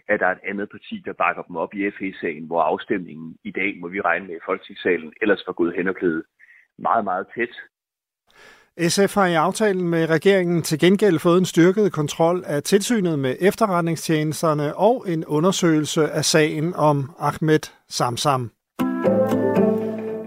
at 0.08 0.20
der 0.20 0.26
er 0.26 0.32
et 0.32 0.48
andet 0.50 0.68
parti, 0.70 1.02
der 1.04 1.12
bakker 1.12 1.42
dem 1.42 1.56
op 1.56 1.74
i 1.74 1.90
FE-sagen, 1.90 2.44
hvor 2.46 2.62
afstemningen 2.62 3.36
i 3.44 3.50
dag, 3.50 3.70
må 3.80 3.88
vi 3.88 4.00
regne 4.00 4.26
med 4.26 4.36
i 4.36 4.46
Folketingssalen, 4.46 5.12
ellers 5.22 5.42
var 5.46 5.52
gået 5.52 5.76
hen 5.76 5.88
og 5.88 5.94
blevet 5.94 6.22
meget, 6.78 7.04
meget 7.04 7.26
tæt. 7.34 7.54
SF 8.88 9.14
har 9.14 9.26
i 9.26 9.34
aftalen 9.34 9.88
med 9.88 10.10
regeringen 10.10 10.62
til 10.62 10.78
gengæld 10.78 11.18
fået 11.18 11.38
en 11.38 11.44
styrket 11.44 11.92
kontrol 11.92 12.44
af 12.46 12.62
tilsynet 12.62 13.18
med 13.18 13.36
efterretningstjenesterne 13.40 14.76
og 14.76 15.04
en 15.08 15.24
undersøgelse 15.24 16.10
af 16.10 16.24
sagen 16.24 16.74
om 16.76 17.10
Ahmed 17.18 17.60
Samsam. 17.88 18.50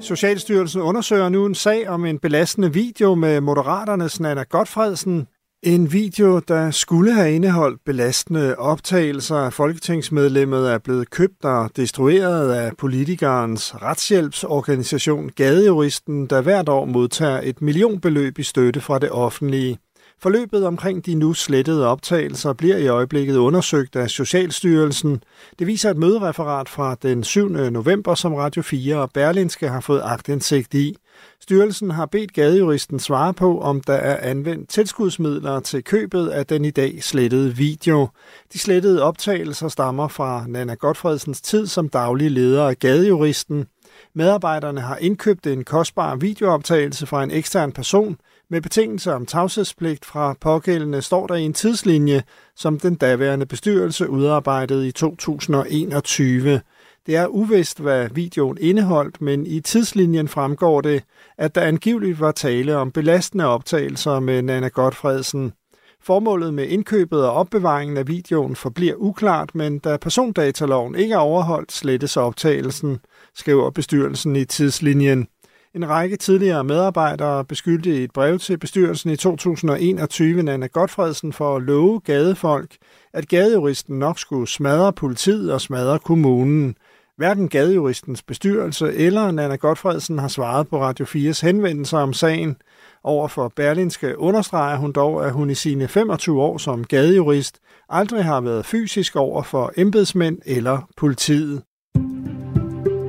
Socialstyrelsen 0.01 0.81
undersøger 0.81 1.29
nu 1.29 1.45
en 1.45 1.55
sag 1.55 1.89
om 1.89 2.05
en 2.05 2.19
belastende 2.19 2.73
video 2.73 3.15
med 3.15 3.41
Moderaternes 3.41 4.19
Nana 4.19 4.43
Godfredsen, 4.43 5.27
en 5.63 5.91
video, 5.91 6.39
der 6.39 6.71
skulle 6.71 7.13
have 7.13 7.35
indeholdt 7.35 7.81
belastende 7.85 8.55
optagelser 8.55 9.35
af 9.35 9.53
folketingsmedlemmet, 9.53 10.71
er 10.71 10.77
blevet 10.77 11.09
købt 11.09 11.45
og 11.45 11.69
destrueret 11.75 12.53
af 12.53 12.71
politikernes 12.77 13.81
retshjælpsorganisation 13.81 15.29
Gadejuristen, 15.29 16.27
der 16.27 16.41
hvert 16.41 16.69
år 16.69 16.85
modtager 16.85 17.41
et 17.43 17.61
millionbeløb 17.61 18.39
i 18.39 18.43
støtte 18.43 18.81
fra 18.81 18.99
det 18.99 19.11
offentlige. 19.11 19.77
Forløbet 20.21 20.65
omkring 20.65 21.05
de 21.05 21.15
nu 21.15 21.33
slettede 21.33 21.87
optagelser 21.87 22.53
bliver 22.53 22.77
i 22.77 22.87
øjeblikket 22.87 23.35
undersøgt 23.35 23.95
af 23.95 24.09
Socialstyrelsen. 24.09 25.23
Det 25.59 25.67
viser 25.67 25.89
et 25.89 25.97
mødereferat 25.97 26.69
fra 26.69 26.95
den 27.01 27.23
7. 27.23 27.49
november, 27.49 28.15
som 28.15 28.33
Radio 28.33 28.61
4 28.61 28.97
og 28.97 29.09
Berlinske 29.13 29.69
har 29.69 29.79
fået 29.79 30.01
agtindsigt 30.03 30.73
i. 30.73 30.95
Styrelsen 31.39 31.91
har 31.91 32.05
bedt 32.05 32.33
gadejuristen 32.33 32.99
svare 32.99 33.33
på, 33.33 33.59
om 33.61 33.81
der 33.81 33.93
er 33.93 34.29
anvendt 34.29 34.69
tilskudsmidler 34.69 35.59
til 35.59 35.83
købet 35.83 36.29
af 36.29 36.45
den 36.45 36.65
i 36.65 36.71
dag 36.71 37.03
slettede 37.03 37.55
video. 37.55 38.07
De 38.53 38.59
slettede 38.59 39.03
optagelser 39.03 39.67
stammer 39.67 40.07
fra 40.07 40.45
Nana 40.47 40.73
Godfredsens 40.73 41.41
tid 41.41 41.67
som 41.67 41.89
daglig 41.89 42.31
leder 42.31 42.67
af 42.67 42.79
gadejuristen. 42.79 43.65
Medarbejderne 44.13 44.81
har 44.81 44.97
indkøbt 44.97 45.47
en 45.47 45.63
kostbar 45.63 46.15
videooptagelse 46.15 47.05
fra 47.05 47.23
en 47.23 47.31
ekstern 47.31 47.71
person– 47.71 48.17
med 48.53 48.61
betingelse 48.61 49.13
om 49.13 49.25
tavshedspligt 49.25 50.05
fra 50.05 50.35
pågældende 50.41 51.01
står 51.01 51.27
der 51.27 51.35
i 51.35 51.41
en 51.41 51.53
tidslinje, 51.53 52.23
som 52.55 52.79
den 52.79 52.95
daværende 52.95 53.45
bestyrelse 53.45 54.09
udarbejdede 54.09 54.87
i 54.87 54.91
2021. 54.91 56.61
Det 57.05 57.15
er 57.15 57.27
uvist, 57.27 57.79
hvad 57.79 58.09
videoen 58.09 58.57
indeholdt, 58.61 59.21
men 59.21 59.45
i 59.45 59.59
tidslinjen 59.59 60.27
fremgår 60.27 60.81
det, 60.81 61.03
at 61.37 61.55
der 61.55 61.61
angiveligt 61.61 62.19
var 62.19 62.31
tale 62.31 62.75
om 62.77 62.91
belastende 62.91 63.45
optagelser 63.45 64.19
med 64.19 64.41
Nana 64.41 64.67
Godfredsen. 64.67 65.53
Formålet 66.01 66.53
med 66.53 66.67
indkøbet 66.67 67.25
og 67.25 67.33
opbevaringen 67.33 67.97
af 67.97 68.07
videoen 68.07 68.55
forbliver 68.55 68.95
uklart, 68.95 69.55
men 69.55 69.79
da 69.79 69.97
persondataloven 69.97 70.95
ikke 70.95 71.13
er 71.13 71.17
overholdt, 71.17 71.71
slettes 71.71 72.17
optagelsen, 72.17 72.99
skriver 73.35 73.69
bestyrelsen 73.69 74.35
i 74.35 74.45
tidslinjen. 74.45 75.27
En 75.75 75.89
række 75.89 76.17
tidligere 76.17 76.63
medarbejdere 76.63 77.45
beskyldte 77.45 77.99
i 77.99 78.03
et 78.03 78.11
brev 78.11 78.39
til 78.39 78.57
bestyrelsen 78.57 79.09
i 79.09 79.15
2021 79.15 80.43
Nana 80.43 80.67
Godfredsen 80.67 81.33
for 81.33 81.55
at 81.55 81.61
love 81.61 81.99
gadefolk, 81.99 82.75
at 83.13 83.27
gadejuristen 83.27 83.99
nok 83.99 84.19
skulle 84.19 84.47
smadre 84.47 84.93
politiet 84.93 85.53
og 85.53 85.61
smadre 85.61 85.99
kommunen. 85.99 86.75
Hverken 87.17 87.49
gadejuristens 87.49 88.23
bestyrelse 88.23 88.93
eller 88.93 89.31
Nana 89.31 89.55
Godfredsen 89.55 90.19
har 90.19 90.27
svaret 90.27 90.67
på 90.67 90.81
Radio 90.81 91.05
4's 91.05 91.45
henvendelser 91.45 91.97
om 91.97 92.13
sagen. 92.13 92.55
Over 93.03 93.27
for 93.27 93.53
Berlinske 93.55 94.19
understreger 94.19 94.77
hun 94.77 94.91
dog, 94.91 95.25
at 95.25 95.33
hun 95.33 95.49
i 95.49 95.55
sine 95.55 95.87
25 95.87 96.41
år 96.41 96.57
som 96.57 96.83
gadejurist 96.83 97.59
aldrig 97.89 98.23
har 98.23 98.41
været 98.41 98.65
fysisk 98.65 99.15
over 99.15 99.43
for 99.43 99.71
embedsmænd 99.77 100.37
eller 100.45 100.89
politiet. 100.97 101.63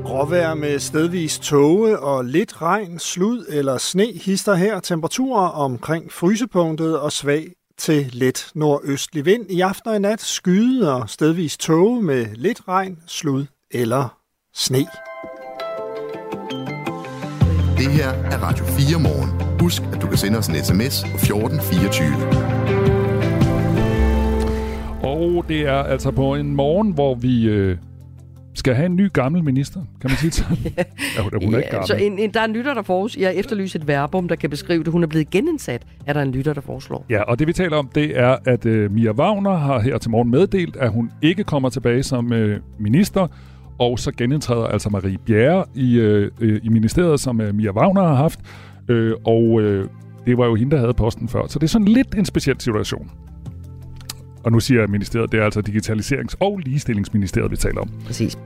Gråvejr 0.04 0.54
med 0.54 0.78
stedvis 0.78 1.38
tåge 1.38 1.98
og 1.98 2.24
lidt 2.24 2.62
regn, 2.62 2.98
slud 2.98 3.46
eller 3.48 3.78
sne 3.78 4.12
hister 4.12 4.54
her 4.54 4.80
temperaturer 4.80 5.48
omkring 5.48 6.12
frysepunktet 6.12 7.00
og 7.00 7.12
svag 7.12 7.52
til 7.78 8.10
let 8.12 8.50
nordøstlig 8.54 9.24
vind. 9.24 9.50
I 9.50 9.60
aften 9.60 9.90
og 9.90 9.96
i 9.96 9.98
nat 9.98 10.20
skyde 10.20 10.94
og 10.94 11.10
stedvis 11.10 11.56
tåge 11.56 12.02
med 12.02 12.26
lidt 12.34 12.68
regn, 12.68 12.98
slud 13.06 13.46
eller 13.74 14.18
sne. 14.54 14.78
Det 17.78 17.92
her 17.92 18.08
er 18.08 18.38
Radio 18.42 18.64
4 18.64 19.00
morgen. 19.00 19.60
Husk, 19.60 19.82
at 19.92 20.02
du 20.02 20.06
kan 20.06 20.16
sende 20.16 20.38
os 20.38 20.48
en 20.48 20.54
sms 20.54 21.04
på 21.04 21.16
1424. 21.16 22.06
Og 25.02 25.44
det 25.48 25.60
er 25.60 25.82
altså 25.82 26.10
på 26.10 26.34
en 26.34 26.54
morgen, 26.54 26.92
hvor 26.92 27.14
vi 27.14 27.48
øh, 27.48 27.76
skal 28.54 28.74
have 28.74 28.86
en 28.86 28.96
ny 28.96 29.12
gammel 29.12 29.44
minister, 29.44 29.80
kan 30.00 30.10
man 30.10 30.16
sige 30.16 30.30
sådan? 30.30 30.56
ja, 30.76 30.84
ja, 31.16 31.22
hun 31.22 31.32
er 31.32 31.38
ja, 31.50 31.56
ikke 31.56 31.70
gammel. 31.70 31.86
Så 31.86 31.94
en, 31.94 32.18
en, 32.18 32.34
der 32.34 32.40
er 32.40 32.44
en 32.44 32.52
lytter, 32.52 32.74
der 32.74 32.82
foreslår, 32.82 33.20
jeg 33.22 33.34
efterlyser 33.34 33.78
et 33.78 33.88
verbum, 33.88 34.28
der 34.28 34.36
kan 34.36 34.50
beskrive 34.50 34.84
det. 34.84 34.92
Hun 34.92 35.02
er 35.02 35.06
blevet 35.06 35.30
genindsat, 35.30 35.82
er 36.06 36.12
der 36.12 36.22
en 36.22 36.32
lytter, 36.32 36.52
der 36.52 36.60
foreslår. 36.60 37.06
Ja, 37.10 37.22
og 37.22 37.38
det 37.38 37.46
vi 37.46 37.52
taler 37.52 37.76
om, 37.76 37.88
det 37.94 38.18
er, 38.18 38.36
at 38.44 38.66
uh, 38.66 38.92
Mia 38.92 39.12
Wagner 39.12 39.56
har 39.56 39.80
her 39.80 39.98
til 39.98 40.10
morgen 40.10 40.30
meddelt, 40.30 40.76
at 40.76 40.90
hun 40.90 41.10
ikke 41.22 41.44
kommer 41.44 41.68
tilbage 41.68 42.02
som 42.02 42.32
uh, 42.32 42.50
minister, 42.78 43.26
og 43.78 43.98
så 43.98 44.12
genindtræder 44.12 44.66
altså 44.66 44.88
Marie 44.90 45.18
Bjerre 45.18 45.64
i, 45.74 45.98
øh, 45.98 46.30
øh, 46.40 46.60
i 46.62 46.68
ministeriet, 46.68 47.20
som 47.20 47.40
øh, 47.40 47.54
Mia 47.54 47.70
Wagner 47.70 48.02
har 48.02 48.14
haft. 48.14 48.40
Øh, 48.88 49.14
og 49.24 49.60
øh, 49.60 49.88
det 50.26 50.38
var 50.38 50.46
jo 50.46 50.54
hende, 50.54 50.70
der 50.70 50.78
havde 50.78 50.94
posten 50.94 51.28
før. 51.28 51.46
Så 51.46 51.58
det 51.58 51.64
er 51.64 51.68
sådan 51.68 51.88
lidt 51.88 52.14
en 52.14 52.24
speciel 52.24 52.60
situation. 52.60 53.10
Og 54.44 54.52
nu 54.52 54.60
siger 54.60 54.80
jeg 54.80 54.90
ministeriet, 54.90 55.32
det 55.32 55.40
er 55.40 55.44
altså 55.44 55.62
Digitaliserings- 55.68 56.36
og 56.40 56.58
Ligestillingsministeriet, 56.58 57.50
vi 57.50 57.56
taler 57.56 57.80
om. 57.80 57.90
Præcis. 58.06 58.38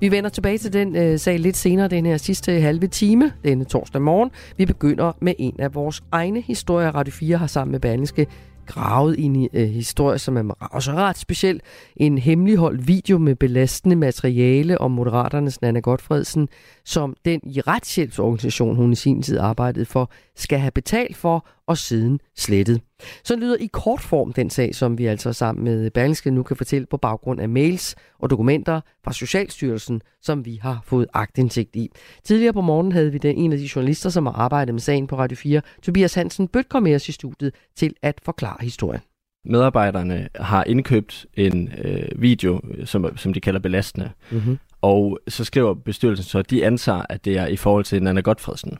Vi 0.00 0.10
vender 0.10 0.30
tilbage 0.30 0.58
til 0.58 0.72
den 0.72 0.96
øh, 0.96 1.18
sag 1.18 1.38
lidt 1.38 1.56
senere, 1.56 1.88
den 1.88 2.06
her 2.06 2.16
sidste 2.16 2.52
halve 2.52 2.86
time, 2.86 3.32
denne 3.44 3.64
torsdag 3.64 4.02
morgen. 4.02 4.30
Vi 4.56 4.66
begynder 4.66 5.12
med 5.20 5.34
en 5.38 5.54
af 5.58 5.74
vores 5.74 6.02
egne 6.12 6.40
historier. 6.40 6.90
Radio 6.90 7.12
4 7.12 7.36
har 7.36 7.46
sammen 7.46 7.72
med 7.72 7.80
Berlingske 7.80 8.26
gravet 8.66 9.16
ind 9.16 9.36
i 9.36 9.48
øh, 9.52 9.68
historie, 9.68 10.18
som 10.18 10.36
er 10.36 10.54
også 10.70 10.92
ret 10.92 11.18
speciel. 11.18 11.60
En 11.96 12.18
hemmeligholdt 12.18 12.88
video 12.88 13.18
med 13.18 13.34
belastende 13.34 13.96
materiale 13.96 14.80
om 14.80 14.90
Moderaternes 14.90 15.62
Nana 15.62 15.80
Godfredsen, 15.80 16.48
som 16.84 17.16
den 17.24 17.40
i 17.44 17.60
retshjælpsorganisation, 17.60 18.76
hun 18.76 18.92
i 18.92 18.94
sin 18.94 19.22
tid 19.22 19.38
arbejdede 19.38 19.84
for, 19.84 20.10
skal 20.36 20.58
have 20.58 20.70
betalt 20.70 21.16
for 21.16 21.46
og 21.66 21.78
siden 21.78 22.20
slettet. 22.36 22.80
Så 23.24 23.36
lyder 23.36 23.56
i 23.56 23.66
kort 23.72 24.00
form 24.00 24.32
den 24.32 24.50
sag, 24.50 24.74
som 24.74 24.98
vi 24.98 25.06
altså 25.06 25.32
sammen 25.32 25.64
med 25.64 25.90
Berlingske 25.90 26.30
nu 26.30 26.42
kan 26.42 26.56
fortælle 26.56 26.86
på 26.86 26.96
baggrund 26.96 27.40
af 27.40 27.48
mails 27.48 27.96
og 28.18 28.30
dokumenter 28.30 28.80
fra 29.04 29.12
Socialstyrelsen, 29.12 30.00
som 30.22 30.44
vi 30.44 30.58
har 30.62 30.80
fået 30.84 31.06
agtindsigt 31.14 31.76
i. 31.76 31.90
Tidligere 32.24 32.52
på 32.52 32.60
morgen 32.60 32.92
havde 32.92 33.12
vi 33.12 33.18
den 33.18 33.36
en 33.36 33.52
af 33.52 33.58
de 33.58 33.68
journalister, 33.76 34.10
som 34.10 34.26
har 34.26 34.32
arbejdet 34.32 34.74
med 34.74 34.80
sagen 34.80 35.06
på 35.06 35.18
Radio 35.18 35.36
4, 35.36 35.60
Tobias 35.82 36.14
Hansen 36.14 36.48
Bødt, 36.48 36.68
kom 36.68 36.82
med 36.82 36.94
os 36.94 37.08
i 37.08 37.12
studiet 37.12 37.54
til 37.76 37.94
at 38.02 38.20
forklare 38.24 38.56
historien. 38.60 39.00
Medarbejderne 39.44 40.28
har 40.34 40.64
indkøbt 40.64 41.26
en 41.34 41.72
øh, 41.84 42.22
video, 42.22 42.60
som, 42.84 43.16
som 43.16 43.32
de 43.32 43.40
kalder 43.40 43.60
belastende, 43.60 44.10
mm-hmm. 44.30 44.58
Og 44.84 45.18
så 45.28 45.44
skriver 45.44 45.74
bestyrelsen 45.74 46.24
så, 46.24 46.38
at 46.38 46.50
de 46.50 46.66
antager, 46.66 47.02
at 47.08 47.24
det 47.24 47.38
er 47.38 47.46
i 47.46 47.56
forhold 47.56 47.84
til 47.84 48.02
Nana 48.02 48.20
Godfredsen. 48.20 48.78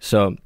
Så 0.00 0.36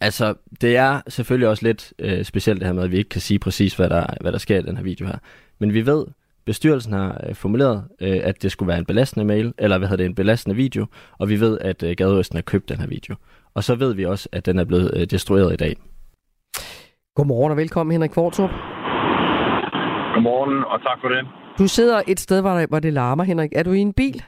Altså, 0.00 0.34
det 0.60 0.76
er 0.76 1.00
selvfølgelig 1.08 1.48
også 1.48 1.66
lidt 1.66 1.92
øh, 1.98 2.24
specielt 2.24 2.60
det 2.60 2.66
her 2.66 2.74
med, 2.74 2.82
at 2.82 2.90
vi 2.90 2.98
ikke 2.98 3.10
kan 3.10 3.20
sige 3.20 3.38
præcis, 3.38 3.74
hvad 3.74 3.88
der, 3.88 4.06
hvad 4.20 4.32
der 4.32 4.38
sker 4.38 4.58
i 4.58 4.62
den 4.62 4.76
her 4.76 4.84
video 4.84 5.06
her. 5.06 5.18
Men 5.58 5.74
vi 5.74 5.86
ved, 5.86 6.06
bestyrelsen 6.46 6.92
har 6.92 7.20
øh, 7.28 7.34
formuleret, 7.34 7.84
øh, 8.00 8.20
at 8.22 8.42
det 8.42 8.52
skulle 8.52 8.68
være 8.68 8.78
en 8.78 8.84
belastende 8.84 9.24
mail, 9.24 9.52
eller 9.58 9.78
hvad 9.78 9.88
hedder 9.88 10.02
det, 10.02 10.08
en 10.08 10.14
belastende 10.14 10.56
video, 10.56 10.86
og 11.18 11.28
vi 11.28 11.40
ved, 11.40 11.58
at 11.60 11.82
øh, 11.82 11.94
Gadeøsten 11.96 12.36
har 12.36 12.42
købt 12.42 12.68
den 12.68 12.80
her 12.80 12.86
video. 12.86 13.14
Og 13.54 13.64
så 13.64 13.74
ved 13.74 13.94
vi 13.94 14.04
også, 14.04 14.28
at 14.32 14.46
den 14.46 14.58
er 14.58 14.64
blevet 14.64 14.90
øh, 14.96 15.06
destrueret 15.10 15.52
i 15.52 15.56
dag. 15.56 15.76
Godmorgen 17.14 17.50
og 17.50 17.56
velkommen, 17.56 17.92
Henrik 17.92 18.10
Kvartrup. 18.10 18.50
Godmorgen, 20.14 20.64
og 20.64 20.82
tak 20.82 20.98
for 21.00 21.08
det. 21.08 21.43
Du 21.58 21.66
sidder 21.68 21.98
et 22.12 22.20
sted, 22.20 22.40
hvor, 22.40 22.50
der, 22.58 22.66
hvor 22.66 22.80
det 22.86 22.92
larmer, 22.92 23.24
Henrik. 23.24 23.52
Er 23.58 23.62
du 23.62 23.72
i 23.72 23.82
en 23.88 23.94
bil? 24.02 24.18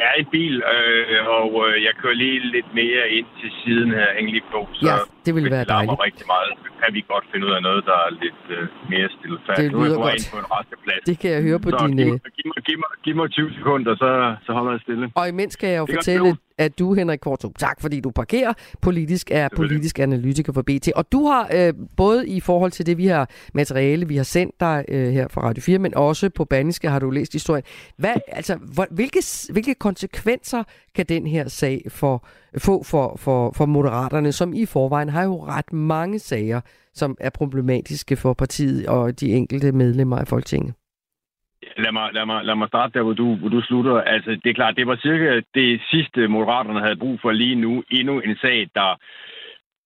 Jeg 0.00 0.08
er 0.14 0.18
i 0.24 0.26
bil, 0.36 0.54
øh, 0.74 1.28
og 1.38 1.50
øh, 1.66 1.74
jeg 1.86 1.92
kører 2.02 2.16
lige 2.24 2.38
lidt 2.56 2.70
mere 2.80 3.02
ind 3.18 3.28
til 3.40 3.50
siden 3.62 3.90
her, 3.98 4.08
hænger 4.16 4.32
lige 4.36 4.46
på. 4.54 4.60
Så 4.74 4.86
ja, 4.88 4.96
det 5.26 5.32
ville 5.36 5.50
være 5.56 5.66
dejligt. 5.74 6.00
rigtig 6.08 6.26
meget, 6.34 6.50
så 6.64 6.68
kan 6.80 6.88
vi 6.96 7.00
godt 7.12 7.24
finde 7.32 7.44
ud 7.48 7.52
af 7.58 7.62
noget, 7.68 7.82
der 7.90 7.96
er 8.06 8.10
lidt 8.24 8.42
øh, 8.56 8.62
mere 8.92 9.08
stille 9.16 9.38
fast. 9.46 9.58
Det 9.60 9.72
nu 9.72 9.78
er 9.80 9.86
jeg 9.86 9.94
godt. 9.94 10.14
ind 10.18 10.26
på 10.34 10.38
en 10.44 10.48
resteplads. 10.56 11.02
Det 11.10 11.16
kan 11.22 11.30
jeg 11.36 11.42
høre 11.48 11.60
på 11.66 11.70
så 11.70 11.76
dine... 11.82 12.04
Giv, 12.04 12.18
giv, 12.38 12.46
mig, 12.52 12.62
giv, 12.68 12.76
mig, 12.82 12.90
giv 13.04 13.14
mig 13.20 13.28
20 13.30 13.54
sekunder, 13.58 13.92
så, 14.02 14.10
så 14.46 14.50
holder 14.56 14.72
jeg 14.76 14.80
stille. 14.86 15.04
Og 15.20 15.24
imens 15.32 15.52
skal 15.58 15.68
jeg 15.74 15.78
jo 15.82 15.86
Det 15.86 15.94
fortælle, 15.94 16.28
at 16.58 16.78
du, 16.78 16.94
Henrik 16.94 17.18
Kvartrup, 17.18 17.58
tak 17.58 17.80
fordi 17.80 18.00
du 18.00 18.10
parkerer, 18.10 18.52
politisk 18.82 19.30
er 19.30 19.48
politisk 19.56 19.98
analytiker 19.98 20.52
for 20.52 20.62
BT. 20.62 20.88
Og 20.88 21.12
du 21.12 21.26
har 21.26 21.50
øh, 21.54 21.74
både 21.96 22.28
i 22.28 22.40
forhold 22.40 22.70
til 22.70 22.86
det, 22.86 22.98
vi 22.98 23.06
har 23.06 23.30
materiale, 23.54 24.08
vi 24.08 24.16
har 24.16 24.24
sendt 24.24 24.60
dig 24.60 24.84
øh, 24.88 25.12
her 25.12 25.28
fra 25.28 25.42
Radio 25.42 25.62
4, 25.62 25.78
men 25.78 25.94
også 25.94 26.30
på 26.30 26.44
Bandiske 26.44 26.88
har 26.88 26.98
du 26.98 27.10
læst 27.10 27.32
historien. 27.32 27.64
Hvad, 27.96 28.14
altså, 28.28 28.56
hvor, 28.56 28.86
hvilke, 28.90 29.22
hvilke 29.50 29.74
konsekvenser 29.74 30.62
kan 30.94 31.06
den 31.08 31.26
her 31.26 31.48
sag 31.48 31.84
for, 31.88 32.26
få 32.58 32.82
for, 32.82 33.16
for, 33.16 33.52
for 33.56 33.66
Moderaterne, 33.66 34.32
som 34.32 34.54
i 34.54 34.66
forvejen 34.66 35.08
har 35.08 35.22
jo 35.22 35.44
ret 35.44 35.72
mange 35.72 36.18
sager, 36.18 36.60
som 36.94 37.16
er 37.20 37.30
problematiske 37.30 38.16
for 38.16 38.32
partiet 38.34 38.86
og 38.86 39.20
de 39.20 39.32
enkelte 39.32 39.72
medlemmer 39.72 40.18
af 40.18 40.28
Folketinget? 40.28 40.74
Lad 41.76 41.92
mig, 41.92 42.10
lad, 42.12 42.26
mig, 42.26 42.44
lad 42.44 42.54
mig 42.54 42.68
starte 42.68 42.98
der, 42.98 43.02
hvor 43.02 43.12
du, 43.12 43.36
hvor 43.36 43.48
du 43.48 43.60
slutter. 43.60 44.00
Altså, 44.00 44.30
det 44.30 44.50
er 44.50 44.54
klart, 44.54 44.76
det 44.76 44.86
var 44.86 44.96
cirka 44.96 45.40
det 45.54 45.80
sidste, 45.90 46.28
Moderaterne 46.28 46.80
havde 46.80 46.96
brug 46.96 47.20
for 47.20 47.30
lige 47.30 47.54
nu. 47.54 47.84
Endnu 47.90 48.20
en 48.20 48.36
sag, 48.36 48.68
der 48.74 48.96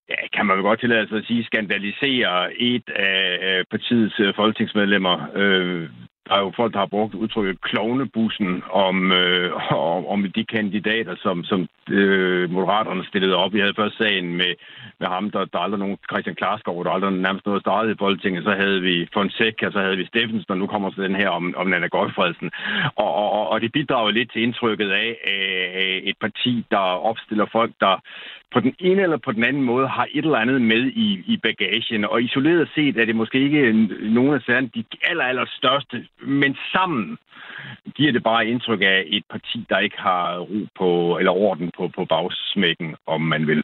ja, 0.09 0.15
kan 0.33 0.45
man 0.45 0.57
vel 0.57 0.63
godt 0.63 0.79
tillade 0.79 1.07
sig 1.07 1.17
at 1.17 1.25
sige, 1.25 1.43
skandaliserer 1.45 2.49
et 2.55 2.89
af 2.89 3.63
partiets 3.71 4.19
øh, 4.19 4.35
folketingsmedlemmer. 4.35 5.27
Øh, 5.35 5.89
der 6.27 6.35
er 6.35 6.39
jo 6.39 6.51
folk, 6.55 6.73
der 6.73 6.79
har 6.79 6.85
brugt 6.85 7.13
udtrykket 7.15 7.61
klovnebussen 7.61 8.63
om, 8.71 9.11
øh, 9.11 9.71
om, 9.71 10.05
om 10.05 10.31
de 10.35 10.45
kandidater, 10.45 11.15
som, 11.15 11.43
som 11.43 11.67
øh, 11.89 12.51
Moderaterne 12.51 13.05
stillede 13.05 13.35
op. 13.35 13.53
Vi 13.53 13.59
havde 13.59 13.73
først 13.75 13.97
sagen 13.97 14.37
med, 14.37 14.53
med 14.99 15.07
ham, 15.07 15.31
der, 15.31 15.45
der 15.45 15.59
aldrig 15.59 15.79
nogen 15.79 15.97
Christian 16.11 16.35
Klarskov, 16.35 16.83
der 16.83 16.91
aldrig 16.91 17.11
nærmest 17.11 17.45
noget 17.45 17.61
startet 17.61 17.91
i 17.91 17.97
Folketinget. 17.99 18.43
Så 18.43 18.51
havde 18.51 18.81
vi 18.81 19.07
Fonseca, 19.13 19.71
så 19.71 19.79
havde 19.79 19.97
vi 19.97 20.05
Steffensen, 20.05 20.51
og 20.51 20.57
nu 20.57 20.67
kommer 20.67 20.91
så 20.91 21.01
den 21.01 21.15
her 21.15 21.29
om, 21.29 21.53
om 21.57 21.67
Nana 21.67 21.87
Godfredsen. 21.87 22.51
Og, 22.95 23.13
og, 23.15 23.49
og 23.49 23.61
det 23.61 23.71
bidrager 23.71 24.11
lidt 24.11 24.31
til 24.31 24.41
indtrykket 24.41 24.89
af 24.91 25.09
øh, 25.33 25.97
et 26.09 26.17
parti, 26.21 26.65
der 26.71 26.77
opstiller 27.09 27.45
folk, 27.51 27.71
der 27.79 28.01
på 28.53 28.59
den 28.59 28.75
ene 28.79 29.01
eller 29.01 29.17
på 29.17 29.31
den 29.31 29.43
anden 29.43 29.63
måde 29.63 29.87
har 29.87 30.07
et 30.11 30.25
eller 30.25 30.37
andet 30.37 30.61
med 30.61 30.83
i, 30.85 31.23
i 31.33 31.37
bagagen. 31.43 32.05
Og 32.05 32.23
isoleret 32.23 32.69
set 32.75 32.97
er 32.97 33.05
det 33.05 33.15
måske 33.15 33.39
ikke 33.39 33.71
nogen 34.17 34.33
af 34.33 34.41
sagerne 34.41 34.69
de 34.75 34.83
aller, 35.03 35.23
aller 35.23 35.45
største, 35.45 36.07
men 36.21 36.57
sammen 36.71 37.17
giver 37.95 38.11
det 38.11 38.23
bare 38.23 38.47
indtryk 38.47 38.81
af 38.81 39.03
et 39.07 39.23
parti, 39.29 39.65
der 39.69 39.79
ikke 39.79 39.99
har 39.99 40.39
ro 40.39 40.67
på, 40.79 41.17
eller 41.17 41.31
orden 41.31 41.71
på, 41.77 41.87
på 41.87 42.05
bagsmækken, 42.05 42.95
om 43.07 43.21
man 43.21 43.47
vil. 43.47 43.63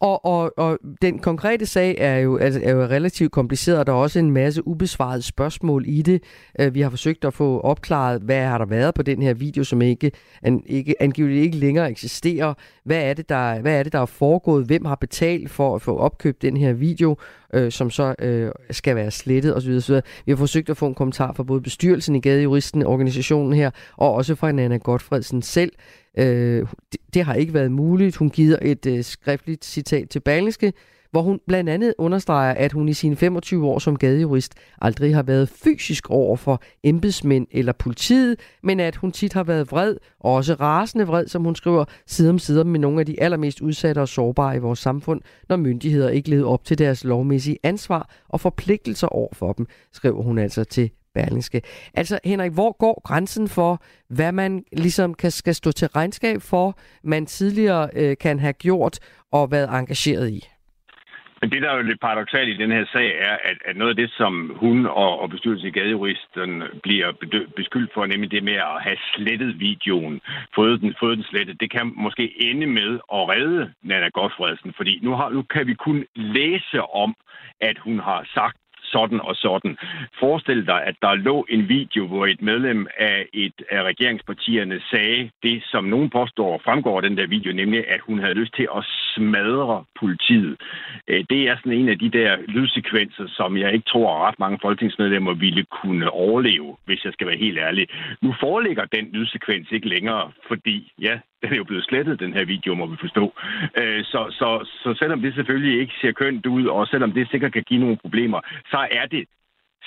Og, 0.00 0.24
og, 0.24 0.52
og 0.56 0.78
den 1.02 1.18
konkrete 1.18 1.66
sag 1.66 1.96
er 1.98 2.16
jo, 2.16 2.36
altså, 2.36 2.60
er 2.64 2.72
jo 2.72 2.82
relativt 2.82 3.32
kompliceret, 3.32 3.78
og 3.78 3.86
der 3.86 3.92
er 3.92 3.96
også 3.96 4.18
en 4.18 4.30
masse 4.30 4.66
ubesvarede 4.66 5.22
spørgsmål 5.22 5.84
i 5.86 6.02
det. 6.02 6.22
Uh, 6.62 6.74
vi 6.74 6.80
har 6.80 6.90
forsøgt 6.90 7.24
at 7.24 7.34
få 7.34 7.60
opklaret, 7.60 8.22
hvad 8.22 8.44
har 8.44 8.58
der 8.58 8.66
været 8.66 8.94
på 8.94 9.02
den 9.02 9.22
her 9.22 9.34
video, 9.34 9.64
som 9.64 9.82
ikke, 9.82 10.12
an, 10.42 10.62
ikke 10.66 11.02
angiveligt 11.02 11.44
ikke 11.44 11.56
længere 11.56 11.90
eksisterer. 11.90 12.54
Hvad 12.84 13.02
er, 13.02 13.14
det, 13.14 13.28
der, 13.28 13.60
hvad 13.60 13.78
er 13.78 13.82
det, 13.82 13.92
der 13.92 14.00
er 14.00 14.06
foregået? 14.06 14.66
Hvem 14.66 14.84
har 14.84 14.94
betalt 14.94 15.50
for 15.50 15.74
at 15.74 15.82
få 15.82 15.96
opkøbt 15.96 16.42
den 16.42 16.56
her 16.56 16.72
video, 16.72 17.16
uh, 17.56 17.68
som 17.68 17.90
så 17.90 18.14
uh, 18.24 18.64
skal 18.70 18.96
være 18.96 19.10
slettet 19.10 19.56
osv. 19.56 19.70
osv. 19.70 19.94
Vi 20.26 20.32
har 20.32 20.36
forsøgt 20.36 20.70
at 20.70 20.76
få 20.76 20.86
en 20.86 20.94
kommentar 20.94 21.32
fra 21.32 21.42
både 21.42 21.60
bestyrelsen 21.60 22.14
i 22.14 22.20
Gadejuristen, 22.20 22.86
organisationen 22.86 23.52
her, 23.52 23.70
og 23.96 24.14
også 24.14 24.34
fra 24.34 24.52
Nana 24.52 24.76
Godfredsen 24.76 25.42
selv. 25.42 25.72
Øh, 26.18 26.66
det, 26.92 27.00
det 27.14 27.24
har 27.24 27.34
ikke 27.34 27.54
været 27.54 27.72
muligt. 27.72 28.16
Hun 28.16 28.30
giver 28.30 28.58
et 28.62 28.86
øh, 28.86 29.04
skriftligt 29.04 29.64
citat 29.64 30.08
til 30.08 30.20
Berlingske, 30.20 30.72
hvor 31.10 31.22
hun 31.22 31.40
blandt 31.46 31.70
andet 31.70 31.94
understreger, 31.98 32.54
at 32.54 32.72
hun 32.72 32.88
i 32.88 32.92
sine 32.92 33.16
25 33.16 33.66
år 33.66 33.78
som 33.78 33.96
gadejurist 33.96 34.54
aldrig 34.80 35.14
har 35.14 35.22
været 35.22 35.48
fysisk 35.48 36.10
over 36.10 36.36
for 36.36 36.62
embedsmænd 36.82 37.46
eller 37.50 37.72
politiet, 37.72 38.40
men 38.62 38.80
at 38.80 38.96
hun 38.96 39.12
tit 39.12 39.32
har 39.32 39.44
været 39.44 39.72
vred, 39.72 39.96
og 40.20 40.34
også 40.34 40.54
rasende 40.54 41.06
vred, 41.06 41.26
som 41.26 41.44
hun 41.44 41.54
skriver, 41.54 41.84
side 42.06 42.30
om 42.30 42.38
side 42.38 42.64
med 42.64 42.80
nogle 42.80 43.00
af 43.00 43.06
de 43.06 43.22
allermest 43.22 43.60
udsatte 43.60 43.98
og 43.98 44.08
sårbare 44.08 44.56
i 44.56 44.58
vores 44.58 44.78
samfund, 44.78 45.20
når 45.48 45.56
myndigheder 45.56 46.08
ikke 46.08 46.30
levede 46.30 46.46
op 46.46 46.64
til 46.64 46.78
deres 46.78 47.04
lovmæssige 47.04 47.58
ansvar 47.62 48.10
og 48.28 48.40
forpligtelser 48.40 49.06
over 49.06 49.34
for 49.34 49.52
dem, 49.52 49.66
skriver 49.92 50.22
hun 50.22 50.38
altså 50.38 50.64
til 50.64 50.90
Berlingske. 51.14 51.62
Altså 51.94 52.18
Henrik, 52.24 52.52
hvor 52.52 52.72
går 52.78 53.00
grænsen 53.04 53.48
for, 53.48 53.82
hvad 54.08 54.32
man 54.32 54.64
ligesom 54.72 55.14
kan, 55.14 55.30
skal 55.30 55.54
stå 55.54 55.72
til 55.72 55.88
regnskab 55.88 56.42
for, 56.42 56.78
man 57.04 57.26
tidligere 57.26 57.88
øh, 57.96 58.16
kan 58.20 58.38
have 58.38 58.52
gjort 58.52 58.98
og 59.32 59.50
været 59.50 59.68
engageret 59.78 60.30
i? 60.30 60.48
Men 61.40 61.50
det, 61.50 61.62
der 61.62 61.70
er 61.70 61.76
jo 61.76 61.82
lidt 61.82 62.00
paradoxalt 62.00 62.48
i 62.48 62.62
den 62.62 62.70
her 62.72 62.84
sag, 62.92 63.08
er, 63.28 63.36
at, 63.50 63.58
at 63.64 63.76
noget 63.76 63.90
af 63.90 63.96
det, 63.96 64.10
som 64.10 64.52
hun 64.56 64.86
og, 64.86 65.20
og 65.20 65.30
bestyrelsen 65.30 65.68
i 65.68 65.70
Gadejuristen 65.70 66.62
bliver 66.82 67.12
beskyldt 67.56 67.90
for, 67.94 68.06
nemlig 68.06 68.30
det 68.30 68.44
med 68.44 68.58
at 68.70 68.82
have 68.82 68.96
slettet 69.14 69.60
videoen, 69.60 70.20
fået 70.54 70.80
den, 70.80 70.94
fået 71.00 71.16
den 71.16 71.24
slettet, 71.24 71.60
det 71.60 71.70
kan 71.70 71.92
måske 71.96 72.24
ende 72.50 72.66
med 72.66 72.90
at 73.16 73.22
redde 73.32 73.72
Nana 73.82 74.08
Godfredsen, 74.08 74.72
fordi 74.76 75.00
nu, 75.02 75.10
har, 75.16 75.28
nu 75.28 75.42
kan 75.42 75.66
vi 75.66 75.74
kun 75.74 76.04
læse 76.14 76.82
om, 76.82 77.14
at 77.60 77.78
hun 77.78 77.98
har 77.98 78.28
sagt 78.34 78.59
sådan 78.92 79.20
og 79.20 79.36
sådan. 79.36 79.76
Forestil 80.20 80.66
dig, 80.66 80.80
at 80.84 80.96
der 81.02 81.14
lå 81.14 81.46
en 81.48 81.68
video, 81.68 82.06
hvor 82.06 82.26
et 82.26 82.42
medlem 82.42 82.86
af 82.98 83.26
et 83.32 83.56
af 83.70 83.82
regeringspartierne 83.82 84.80
sagde 84.90 85.30
det, 85.42 85.62
som 85.72 85.84
nogen 85.84 86.10
påstår 86.10 86.60
fremgår 86.64 86.96
af 86.96 87.02
den 87.02 87.16
der 87.18 87.26
video, 87.26 87.52
nemlig 87.52 87.88
at 87.88 88.00
hun 88.00 88.18
havde 88.18 88.34
lyst 88.34 88.54
til 88.54 88.68
at 88.76 88.84
smadre 89.14 89.84
politiet. 90.00 90.56
Øh, 91.08 91.24
det 91.30 91.48
er 91.48 91.56
sådan 91.56 91.72
en 91.72 91.88
af 91.88 91.98
de 91.98 92.10
der 92.10 92.36
lydsekvenser, 92.48 93.26
som 93.28 93.56
jeg 93.56 93.72
ikke 93.72 93.88
tror, 93.88 94.08
at 94.14 94.28
ret 94.28 94.38
mange 94.38 94.58
folketingsmedlemmer 94.62 95.34
ville 95.34 95.64
kunne 95.64 96.10
overleve, 96.10 96.76
hvis 96.84 97.04
jeg 97.04 97.12
skal 97.12 97.26
være 97.26 97.36
helt 97.36 97.58
ærlig. 97.58 97.88
Nu 98.22 98.34
foreligger 98.40 98.84
den 98.84 99.04
lydsekvens 99.12 99.72
ikke 99.72 99.88
længere, 99.88 100.32
fordi 100.48 100.92
ja, 101.00 101.18
den 101.42 101.52
er 101.52 101.56
jo 101.56 101.64
blevet 101.64 101.84
slettet, 101.84 102.20
den 102.20 102.32
her 102.32 102.44
video, 102.44 102.74
må 102.74 102.86
vi 102.86 102.96
forstå. 103.00 103.24
Øh, 103.76 104.04
så, 104.04 104.20
så, 104.38 104.48
så 104.82 104.94
selvom 104.98 105.20
det 105.20 105.34
selvfølgelig 105.34 105.80
ikke 105.80 105.94
ser 106.00 106.12
kønt 106.12 106.46
ud, 106.46 106.66
og 106.66 106.86
selvom 106.86 107.12
det 107.12 107.30
sikkert 107.30 107.52
kan 107.52 107.62
give 107.62 107.80
nogle 107.80 107.96
problemer, 107.96 108.40
så 108.70 108.88
er 108.90 109.06
det 109.06 109.24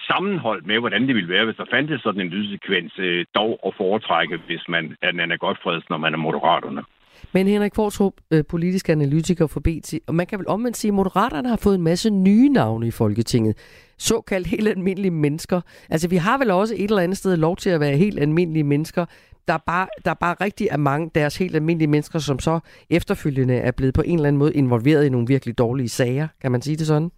sammenholdt 0.07 0.65
med, 0.65 0.79
hvordan 0.79 1.07
det 1.07 1.15
ville 1.15 1.33
være, 1.33 1.45
hvis 1.45 1.55
der 1.55 1.65
fandtes 1.73 2.01
sådan 2.01 2.21
en 2.21 2.27
lydsekvens, 2.27 2.93
øh, 2.99 3.25
dog 3.35 3.59
at 3.65 3.73
foretrække, 3.77 4.37
hvis 4.45 4.63
man 4.67 4.97
er 5.01 5.27
godt 5.27 5.39
Godfredsen, 5.39 5.87
når 5.89 5.97
man 5.97 6.13
er 6.13 6.17
moderaterne. 6.17 6.83
Men 7.31 7.47
Henrik 7.47 7.75
Fortrup, 7.75 8.13
øh, 8.31 8.43
politisk 8.49 8.89
analytiker 8.89 9.47
for 9.47 9.59
BT, 9.59 9.93
og 10.07 10.15
man 10.15 10.27
kan 10.27 10.39
vel 10.39 10.47
omvendt 10.47 10.77
sige, 10.77 10.89
at 10.89 10.95
Moderaterne 10.95 11.49
har 11.49 11.59
fået 11.63 11.75
en 11.75 11.83
masse 11.83 12.09
nye 12.09 12.49
navne 12.49 12.87
i 12.87 12.91
Folketinget. 12.91 13.57
Såkaldt 13.97 14.47
helt 14.47 14.67
almindelige 14.67 15.11
mennesker. 15.11 15.61
Altså, 15.89 16.09
vi 16.09 16.15
har 16.15 16.37
vel 16.37 16.51
også 16.51 16.75
et 16.77 16.89
eller 16.89 17.01
andet 17.01 17.17
sted 17.17 17.37
lov 17.37 17.57
til 17.57 17.69
at 17.69 17.79
være 17.79 17.97
helt 17.97 18.19
almindelige 18.19 18.63
mennesker. 18.63 19.05
Der 19.47 19.53
er 19.53 19.63
bare, 19.67 19.87
der 20.05 20.11
er 20.11 20.15
bare 20.15 20.35
rigtig 20.41 20.67
er 20.71 20.77
mange 20.77 21.11
deres 21.15 21.37
helt 21.37 21.55
almindelige 21.55 21.87
mennesker, 21.87 22.19
som 22.19 22.39
så 22.39 22.59
efterfølgende 22.89 23.55
er 23.55 23.71
blevet 23.71 23.93
på 23.93 24.01
en 24.01 24.15
eller 24.15 24.27
anden 24.27 24.39
måde 24.39 24.53
involveret 24.53 25.05
i 25.05 25.09
nogle 25.09 25.27
virkelig 25.27 25.57
dårlige 25.57 25.89
sager. 25.89 26.27
Kan 26.41 26.51
man 26.51 26.61
sige 26.61 26.77
det 26.77 26.87
sådan? 26.87 27.11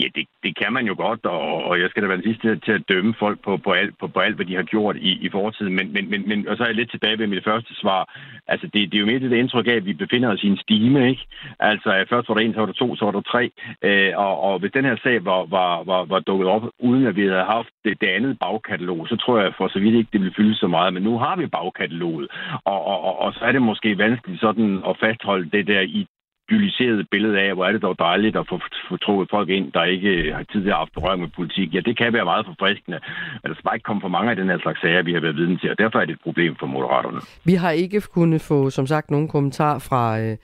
Ja, 0.00 0.08
det, 0.14 0.26
det 0.42 0.56
kan 0.56 0.72
man 0.72 0.86
jo 0.86 0.94
godt, 0.98 1.26
og, 1.26 1.64
og 1.64 1.80
jeg 1.80 1.90
skal 1.90 2.02
da 2.02 2.08
være 2.08 2.16
den 2.16 2.30
sidste 2.30 2.56
til, 2.56 2.72
at 2.72 2.88
dømme 2.88 3.14
folk 3.18 3.38
på, 3.44 3.56
på, 3.56 3.70
alt, 3.72 3.98
på, 4.00 4.06
på 4.08 4.20
alt, 4.20 4.36
hvad 4.36 4.46
de 4.46 4.56
har 4.56 4.62
gjort 4.62 4.96
i, 4.96 5.10
i 5.26 5.28
fortiden. 5.30 5.74
Men, 5.74 5.92
men, 5.92 6.10
men, 6.10 6.28
men, 6.28 6.48
og 6.48 6.56
så 6.56 6.62
er 6.62 6.68
jeg 6.68 6.74
lidt 6.74 6.90
tilbage 6.90 7.18
ved 7.18 7.26
mit 7.26 7.44
første 7.44 7.74
svar. 7.74 8.02
Altså, 8.46 8.66
det, 8.66 8.92
det 8.92 8.94
er 8.94 9.00
jo 9.00 9.06
mere 9.06 9.18
det 9.18 9.32
indtryk 9.32 9.66
af, 9.66 9.72
at 9.72 9.86
vi 9.86 9.92
befinder 9.92 10.32
os 10.32 10.44
i 10.44 10.46
en 10.48 10.56
stime, 10.56 11.08
ikke? 11.10 11.26
Altså, 11.60 12.04
først 12.08 12.28
var 12.28 12.34
der 12.34 12.42
en, 12.42 12.54
så 12.54 12.60
var 12.60 12.66
der 12.66 12.72
to, 12.72 12.96
så 12.96 13.04
var 13.04 13.12
der 13.12 13.20
tre. 13.20 13.50
Øh, 13.82 14.12
og, 14.16 14.40
og 14.40 14.58
hvis 14.58 14.72
den 14.72 14.84
her 14.84 14.96
sag 15.02 15.24
var, 15.24 15.44
var, 15.44 15.82
var, 15.84 16.04
var 16.04 16.20
dukket 16.20 16.48
op, 16.48 16.62
uden 16.78 17.06
at 17.06 17.16
vi 17.16 17.22
havde 17.22 17.44
haft 17.44 17.68
det, 17.84 18.00
det 18.00 18.08
andet 18.08 18.38
bagkatalog, 18.38 19.08
så 19.08 19.16
tror 19.16 19.38
jeg 19.40 19.52
for 19.56 19.68
så 19.68 19.78
vidt 19.78 19.94
ikke, 19.94 20.10
det 20.12 20.20
ville 20.20 20.34
fylde 20.36 20.54
så 20.54 20.66
meget. 20.66 20.94
Men 20.94 21.02
nu 21.02 21.18
har 21.18 21.36
vi 21.36 21.46
bagkataloget, 21.46 22.28
og, 22.64 22.86
og, 22.86 23.00
og, 23.04 23.18
og 23.18 23.32
så 23.34 23.40
er 23.44 23.52
det 23.52 23.62
måske 23.62 23.98
vanskeligt 23.98 24.40
sådan 24.40 24.82
at 24.88 24.96
fastholde 25.00 25.50
det 25.50 25.66
der 25.66 25.80
i 25.80 26.06
idylliseret 26.48 27.08
billede 27.10 27.40
af, 27.40 27.54
hvor 27.54 27.64
er 27.66 27.72
det 27.72 27.82
dog 27.82 27.98
dejligt 27.98 28.36
at 28.36 28.46
få, 28.48 28.60
få 28.88 28.96
troet 28.96 29.30
folk 29.30 29.48
ind, 29.48 29.72
der 29.72 29.84
ikke 29.84 30.32
har 30.32 30.42
tid 30.52 30.62
til 30.62 30.70
at 30.70 31.18
med 31.18 31.28
politik. 31.36 31.74
Ja, 31.74 31.80
det 31.80 31.98
kan 31.98 32.12
være 32.12 32.24
meget 32.24 32.46
forfriskende, 32.46 32.98
men 33.42 33.48
der 33.48 33.54
skal 33.54 33.64
bare 33.64 33.76
ikke 33.76 33.84
komme 33.84 34.00
for 34.00 34.08
mange 34.08 34.30
af 34.30 34.36
den 34.36 34.48
her 34.48 34.58
slags 34.58 34.80
sager, 34.80 35.02
vi 35.02 35.12
har 35.12 35.20
været 35.20 35.36
vidne 35.36 35.58
til, 35.58 35.70
og 35.70 35.78
derfor 35.78 35.98
er 35.98 36.04
det 36.04 36.12
et 36.12 36.20
problem 36.22 36.56
for 36.60 36.66
Moderaterne. 36.66 37.20
Vi 37.44 37.54
har 37.54 37.70
ikke 37.70 38.00
kunnet 38.00 38.40
få, 38.40 38.70
som 38.70 38.86
sagt, 38.86 39.10
nogen 39.10 39.28
kommentar 39.28 39.78
fra, 39.78 40.20
øh, 40.20 40.36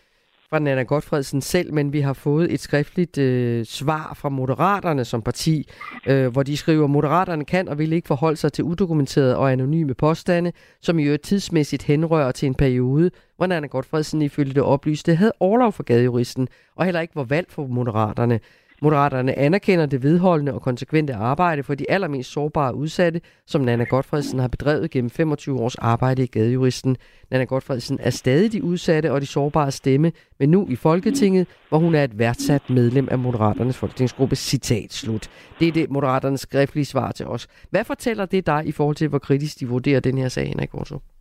fra 0.55 0.59
Nana 0.59 0.83
Godfredsen 0.83 1.41
selv, 1.41 1.75
men 1.75 1.93
vi 1.93 2.01
har 2.01 2.13
fået 2.13 2.53
et 2.53 2.61
skriftligt 2.61 3.19
øh, 3.19 3.65
svar 3.65 4.15
fra 4.17 4.29
Moderaterne 4.29 5.05
som 5.05 5.23
parti, 5.23 5.69
øh, 6.07 6.27
hvor 6.27 6.43
de 6.43 6.57
skriver, 6.57 6.87
Moderaterne 6.87 7.45
kan 7.45 7.69
og 7.69 7.79
vil 7.79 7.93
ikke 7.93 8.09
forholde 8.09 8.37
sig 8.37 8.53
til 8.53 8.65
udokumenterede 8.65 9.37
og 9.37 9.53
anonyme 9.53 9.95
påstande, 9.95 10.53
som 10.83 10.99
i 10.99 11.05
øvrigt 11.05 11.23
tidsmæssigt 11.23 11.83
henrører 11.83 12.33
til 12.33 12.47
en 12.47 12.55
periode, 12.55 13.11
hvor 13.37 13.47
Nana 13.47 13.67
Godfredsen 13.67 14.23
ifølge 14.23 14.55
det 14.55 14.63
oplyste 14.63 15.15
havde 15.15 15.33
overlov 15.41 15.73
for 15.73 15.83
gadejuristen, 15.83 16.49
og 16.77 16.85
heller 16.85 17.01
ikke 17.01 17.17
var 17.17 17.25
valgt 17.25 17.53
for 17.53 17.67
Moderaterne. 17.67 18.41
Moderaterne 18.85 19.39
anerkender 19.39 19.87
det 19.87 20.03
vedholdende 20.03 20.55
og 20.55 20.63
konsekvente 20.63 21.15
arbejde 21.15 21.63
for 21.63 21.75
de 21.75 21.91
allermest 21.91 22.33
sårbare 22.33 22.75
udsatte, 22.75 23.21
som 23.47 23.61
Nana 23.61 23.85
Godfredsen 23.85 24.39
har 24.39 24.49
bedrevet 24.49 24.91
gennem 24.91 25.11
25 25.11 25.61
års 25.61 25.75
arbejde 25.75 26.23
i 26.23 26.27
Gadejuristen. 26.27 26.97
Nana 27.31 27.45
Godfredsen 27.45 27.99
er 28.01 28.11
stadig 28.11 28.53
de 28.53 28.65
udsatte 28.65 29.13
og 29.13 29.21
de 29.21 29.27
sårbare 29.27 29.71
stemme, 29.71 30.13
men 30.39 30.49
nu 30.49 30.67
i 30.71 30.77
Folketinget, 30.77 31.47
hvor 31.69 31.79
hun 31.79 31.95
er 31.95 32.05
et 32.05 32.19
værdsat 32.19 32.71
medlem 32.71 33.09
af 33.11 33.19
Moderaternes 33.19 33.77
folketingsgruppe. 33.77 34.37
Citat 34.37 34.93
slut. 34.93 35.31
Det 35.61 35.69
er 35.69 35.73
det 35.73 35.91
Moderaternes 35.91 36.41
skriftlige 36.41 36.85
svar 36.85 37.13
til 37.13 37.27
os. 37.27 37.47
Hvad 37.71 37.85
fortæller 37.85 38.27
det 38.27 38.47
dig 38.47 38.63
i 38.67 38.73
forhold 38.73 38.97
til, 38.97 39.09
hvor 39.09 39.19
kritisk 39.19 39.61
de 39.61 39.69
vurderer 39.69 40.01
den 40.01 40.19
her 40.19 40.29
sag, 40.29 40.49
Henrik 40.49 40.71
Gorsuch? 40.71 41.14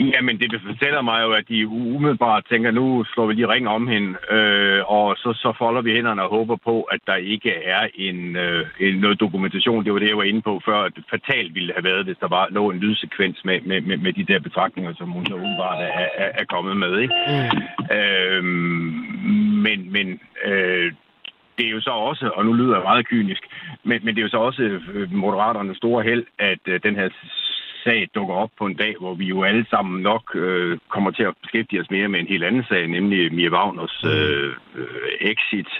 Jamen, 0.00 0.38
det 0.40 0.60
fortæller 0.66 1.02
mig 1.02 1.22
jo, 1.22 1.32
at 1.32 1.48
de 1.48 1.68
umiddelbart 1.68 2.44
tænker, 2.50 2.70
nu 2.70 3.04
slår 3.04 3.26
vi 3.26 3.34
lige 3.34 3.48
ring 3.48 3.68
om 3.68 3.86
hende, 3.88 4.16
øh, 4.30 4.90
og 4.90 5.16
så, 5.16 5.32
så 5.32 5.52
folder 5.58 5.82
vi 5.82 5.92
hænderne 5.92 6.22
og 6.22 6.30
håber 6.30 6.56
på, 6.56 6.82
at 6.82 7.00
der 7.06 7.14
ikke 7.14 7.52
er 7.64 7.88
en, 7.94 8.36
øh, 8.36 8.66
en 8.80 8.96
noget 8.96 9.20
dokumentation. 9.20 9.84
Det 9.84 9.92
var 9.92 9.98
det, 9.98 10.08
jeg 10.08 10.16
var 10.16 10.22
inde 10.22 10.42
på 10.42 10.60
før, 10.64 10.78
at 10.82 10.92
det 10.96 11.04
fatalt 11.10 11.54
ville 11.54 11.72
have 11.76 11.84
været, 11.84 12.04
hvis 12.04 12.18
der 12.20 12.28
var 12.28 12.48
lå 12.50 12.70
en 12.70 12.78
lydsekvens 12.78 13.44
med, 13.44 13.60
med, 13.60 13.80
med, 13.80 13.96
med 13.96 14.12
de 14.12 14.24
der 14.24 14.40
betragtninger, 14.40 14.94
som 14.94 15.10
hun 15.10 15.26
så 15.26 15.34
umiddelbart 15.34 15.80
er, 15.82 16.06
er, 16.24 16.30
er 16.40 16.44
kommet 16.44 16.76
med. 16.76 16.98
Ikke? 16.98 17.14
Mm. 17.28 17.96
Øh, 17.96 18.44
men 19.64 19.92
men 19.92 20.20
øh, 20.44 20.92
det 21.58 21.66
er 21.66 21.70
jo 21.70 21.80
så 21.80 21.90
også, 21.90 22.30
og 22.36 22.44
nu 22.44 22.52
lyder 22.52 22.74
jeg 22.74 22.82
meget 22.82 23.06
kynisk, 23.06 23.42
men, 23.84 23.98
men 24.04 24.14
det 24.14 24.20
er 24.20 24.26
jo 24.28 24.36
så 24.36 24.36
også 24.36 24.62
øh, 24.94 25.12
Moderaternes 25.12 25.76
store 25.76 26.02
held, 26.02 26.24
at 26.38 26.58
øh, 26.66 26.80
den 26.82 26.96
her 26.96 27.08
sag 27.84 28.08
dukker 28.14 28.34
op 28.34 28.50
på 28.58 28.66
en 28.66 28.74
dag, 28.74 28.94
hvor 29.00 29.14
vi 29.14 29.24
jo 29.24 29.42
alle 29.42 29.66
sammen 29.70 30.02
nok 30.02 30.24
øh, 30.34 30.78
kommer 30.88 31.10
til 31.10 31.22
at 31.22 31.34
beskæftige 31.42 31.80
os 31.80 31.90
mere 31.90 32.08
med 32.08 32.20
en 32.20 32.26
helt 32.26 32.44
anden 32.44 32.64
sag, 32.64 32.88
nemlig 32.88 33.34
Mia 33.34 33.50
Wagners 33.50 34.00
mm. 34.04 34.10
øh, 34.10 34.54
exit. 35.20 35.70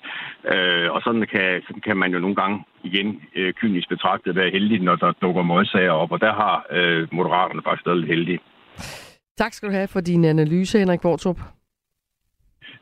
Øh, 0.53 0.91
og 0.95 1.01
sådan 1.05 1.27
kan, 1.35 1.63
kan 1.85 1.97
man 1.97 2.13
jo 2.13 2.19
nogle 2.19 2.37
gange 2.37 2.65
igen 2.85 3.23
øh, 3.37 3.53
kynisk 3.53 3.89
betragtet 3.89 4.37
være 4.37 4.51
heldig, 4.51 4.81
når 4.81 4.97
der 4.97 5.13
dukker 5.23 5.43
modsager 5.43 5.91
op, 5.91 6.13
og 6.13 6.21
der 6.21 6.33
har 6.33 6.67
øh, 6.71 7.09
Moderaterne 7.13 7.63
faktisk 7.65 7.87
været 7.87 8.07
heldige. 8.07 8.41
Tak 9.37 9.53
skal 9.53 9.69
du 9.69 9.75
have 9.75 9.89
for 9.89 10.01
din 10.01 10.25
analyse, 10.25 10.79
Henrik 10.79 11.05
Vortrup. 11.05 11.41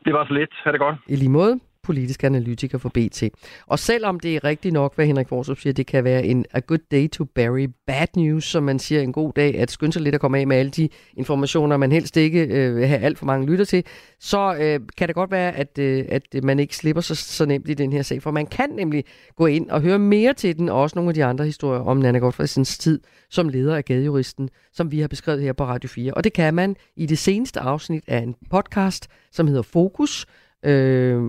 Det 0.05 0.13
var 0.13 0.25
så 0.25 0.33
lidt. 0.33 0.53
Ha' 0.63 0.71
det 0.71 0.79
godt. 0.79 0.95
I 1.07 1.15
lige 1.15 1.29
måde 1.29 1.59
politisk 1.89 2.23
analytiker 2.23 2.77
for 2.77 2.89
BT. 2.89 3.23
Og 3.67 3.79
selvom 3.79 4.19
det 4.19 4.35
er 4.35 4.43
rigtigt 4.43 4.73
nok, 4.73 4.95
hvad 4.95 5.05
Henrik 5.05 5.27
Forsrup 5.27 5.59
siger, 5.59 5.73
det 5.73 5.87
kan 5.87 6.03
være 6.03 6.25
en 6.25 6.45
a 6.51 6.59
good 6.59 6.79
day 6.91 7.09
to 7.09 7.23
bury 7.25 7.69
bad 7.87 8.07
news, 8.15 8.43
som 8.43 8.63
man 8.63 8.79
siger 8.79 9.01
en 9.01 9.11
god 9.13 9.33
dag, 9.35 9.55
at 9.55 9.71
skynde 9.71 9.93
sig 9.93 10.01
lidt 10.01 10.15
at 10.15 10.21
komme 10.21 10.39
af 10.39 10.47
med 10.47 10.57
alle 10.57 10.71
de 10.71 10.89
informationer, 11.17 11.77
man 11.77 11.91
helst 11.91 12.17
ikke 12.17 12.41
øh, 12.41 12.75
vil 12.75 12.87
have 12.87 12.99
alt 12.99 13.17
for 13.17 13.25
mange 13.25 13.47
lytter 13.47 13.65
til, 13.65 13.83
så 14.19 14.55
øh, 14.55 14.79
kan 14.97 15.07
det 15.07 15.15
godt 15.15 15.31
være, 15.31 15.55
at, 15.55 15.77
øh, 15.79 16.05
at 16.09 16.43
man 16.43 16.59
ikke 16.59 16.75
slipper 16.75 17.01
så, 17.01 17.15
så 17.15 17.45
nemt 17.45 17.69
i 17.69 17.73
den 17.73 17.93
her 17.93 18.01
sag, 18.01 18.21
for 18.21 18.31
man 18.31 18.45
kan 18.45 18.69
nemlig 18.69 19.05
gå 19.35 19.45
ind 19.45 19.69
og 19.69 19.81
høre 19.81 19.99
mere 19.99 20.33
til 20.33 20.57
den, 20.57 20.69
og 20.69 20.81
også 20.81 20.95
nogle 20.95 21.09
af 21.09 21.13
de 21.13 21.25
andre 21.25 21.45
historier 21.45 21.81
om 21.81 21.97
Nana 21.97 22.19
Godfredsens 22.19 22.77
tid 22.77 22.99
som 23.29 23.49
leder 23.49 23.75
af 23.75 23.85
Gadejuristen, 23.85 24.49
som 24.73 24.91
vi 24.91 24.99
har 24.99 25.07
beskrevet 25.07 25.41
her 25.41 25.53
på 25.53 25.65
Radio 25.65 25.89
4. 25.89 26.13
Og 26.13 26.23
det 26.23 26.33
kan 26.33 26.53
man 26.53 26.75
i 26.95 27.05
det 27.05 27.17
seneste 27.17 27.59
afsnit 27.59 28.03
af 28.07 28.17
en 28.17 28.35
podcast, 28.49 29.07
som 29.31 29.47
hedder 29.47 29.61
Fokus, 29.61 30.25
Øh, 30.65 31.21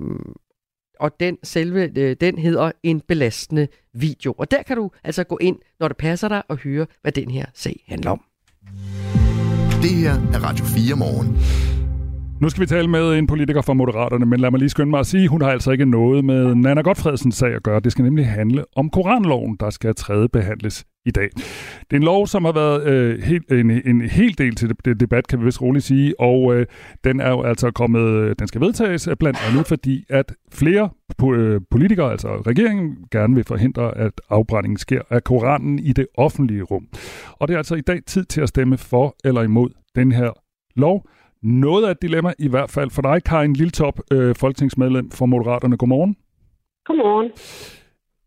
og 1.00 1.20
den 1.20 1.38
selve 1.42 1.90
øh, 1.98 2.16
den 2.20 2.38
hedder 2.38 2.72
en 2.82 3.00
belastende 3.08 3.68
video. 3.94 4.34
Og 4.38 4.50
der 4.50 4.62
kan 4.62 4.76
du 4.76 4.90
altså 5.04 5.24
gå 5.24 5.38
ind, 5.40 5.56
når 5.80 5.88
det 5.88 5.96
passer 5.96 6.28
dig, 6.28 6.42
og 6.48 6.56
høre, 6.56 6.86
hvad 7.02 7.12
den 7.12 7.30
her 7.30 7.46
sag 7.54 7.84
handler 7.88 8.10
om. 8.10 8.20
Det 9.82 9.90
her 9.90 10.12
er 10.12 10.44
Radio 10.44 10.64
4 10.64 10.96
morgen. 10.96 11.79
Nu 12.40 12.48
skal 12.48 12.60
vi 12.60 12.66
tale 12.66 12.88
med 12.88 13.18
en 13.18 13.26
politiker 13.26 13.62
fra 13.62 13.74
Moderaterne, 13.74 14.26
men 14.26 14.40
lad 14.40 14.50
mig 14.50 14.58
lige 14.58 14.68
skynde 14.68 14.90
mig 14.90 15.00
at 15.00 15.06
sige, 15.06 15.28
hun 15.28 15.42
har 15.42 15.50
altså 15.50 15.70
ikke 15.70 15.84
noget 15.84 16.24
med 16.24 16.54
Nana 16.54 16.80
Godfredsens 16.80 17.36
sag 17.36 17.54
at 17.54 17.62
gøre. 17.62 17.80
Det 17.80 17.92
skal 17.92 18.04
nemlig 18.04 18.26
handle 18.26 18.64
om 18.76 18.90
Koranloven, 18.90 19.56
der 19.60 19.70
skal 19.70 19.94
tredje 19.94 20.28
behandles 20.28 20.84
i 21.06 21.10
dag. 21.10 21.28
Det 21.80 21.92
er 21.92 21.96
en 21.96 22.02
lov, 22.02 22.26
som 22.26 22.44
har 22.44 22.52
været 22.52 22.86
øh, 22.86 23.22
helt, 23.22 23.52
en, 23.52 23.70
en 23.70 24.00
hel 24.00 24.38
del 24.38 24.54
til 24.54 24.74
det, 24.84 25.00
debat, 25.00 25.26
kan 25.26 25.40
vi 25.40 25.44
vist 25.44 25.62
roligt 25.62 25.84
sige, 25.84 26.20
og 26.20 26.54
øh, 26.54 26.66
den 27.04 27.20
er 27.20 27.30
jo 27.30 27.42
altså 27.42 27.70
kommet, 27.70 28.38
den 28.38 28.48
skal 28.48 28.60
vedtages 28.60 29.08
blandt 29.18 29.38
andet 29.48 29.66
fordi, 29.66 30.04
at 30.08 30.32
flere 30.52 30.88
øh, 31.34 31.60
politikere, 31.70 32.10
altså 32.10 32.28
regeringen, 32.46 32.96
gerne 33.10 33.34
vil 33.34 33.44
forhindre, 33.44 33.98
at 33.98 34.12
afbrændingen 34.30 34.78
sker 34.78 35.00
af 35.10 35.24
Koranen 35.24 35.78
i 35.78 35.92
det 35.92 36.06
offentlige 36.16 36.62
rum. 36.62 36.86
Og 37.32 37.48
det 37.48 37.54
er 37.54 37.58
altså 37.58 37.74
i 37.74 37.80
dag 37.80 38.00
tid 38.06 38.24
til 38.24 38.40
at 38.40 38.48
stemme 38.48 38.78
for 38.78 39.16
eller 39.24 39.42
imod 39.42 39.70
den 39.94 40.12
her 40.12 40.30
lov. 40.76 41.06
Noget 41.42 41.86
af 41.86 41.90
et 41.90 42.02
dilemma 42.02 42.32
i 42.38 42.48
hvert 42.48 42.70
fald 42.70 42.90
for 42.90 43.02
dig, 43.02 43.24
Karin 43.24 43.52
Liltop, 43.52 44.00
øh, 44.12 44.34
folketingsmedlem 44.34 45.10
for 45.10 45.26
Moderaterne. 45.26 45.76
Godmorgen. 45.76 46.16
Godmorgen. 46.84 47.30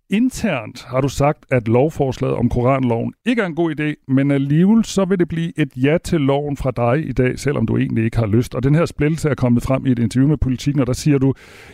Internt 0.09 0.83
har 0.83 1.01
du 1.01 1.09
sagt, 1.09 1.45
at 1.51 1.67
lovforslaget 1.67 2.35
om 2.35 2.49
Koranloven 2.49 3.13
ikke 3.25 3.41
er 3.41 3.45
en 3.45 3.55
god 3.55 3.69
idé, 3.75 4.13
men 4.13 4.31
alligevel 4.31 4.83
så 4.85 5.05
vil 5.05 5.19
det 5.19 5.27
blive 5.27 5.59
et 5.59 5.71
ja 5.85 5.97
til 5.97 6.21
loven 6.21 6.57
fra 6.57 6.71
dig 6.71 7.09
i 7.09 7.11
dag, 7.11 7.39
selvom 7.39 7.67
du 7.67 7.77
egentlig 7.77 8.05
ikke 8.05 8.17
har 8.17 8.27
lyst. 8.27 8.55
Og 8.55 8.63
den 8.63 8.75
her 8.75 8.85
splittelse 8.85 9.29
er 9.29 9.35
kommet 9.35 9.63
frem 9.63 9.85
i 9.85 9.91
et 9.91 9.99
interview 9.99 10.29
med 10.29 10.37
politikken, 10.37 10.81
og 10.81 10.87
der 10.87 10.93
siger 10.93 11.17
du, 11.17 11.33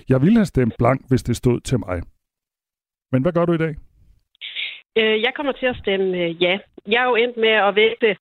jeg 0.10 0.22
ville 0.22 0.38
have 0.38 0.46
stemt 0.46 0.74
blank, 0.78 1.02
hvis 1.10 1.24
det 1.24 1.36
stod 1.36 1.60
til 1.60 1.80
mig. 1.80 2.02
Men 3.12 3.22
hvad 3.22 3.32
gør 3.32 3.46
du 3.46 3.54
i 3.54 3.58
dag? 3.58 3.76
Øh, 4.98 5.22
jeg 5.22 5.32
kommer 5.36 5.52
til 5.52 5.66
at 5.66 5.76
stemme 5.76 6.18
øh, 6.18 6.44
ja. 6.44 6.60
Jeg 6.88 7.04
er 7.04 7.10
jo 7.10 7.16
endt 7.16 7.38
med 7.38 7.56
at 7.68 7.76
vægte 7.76 8.16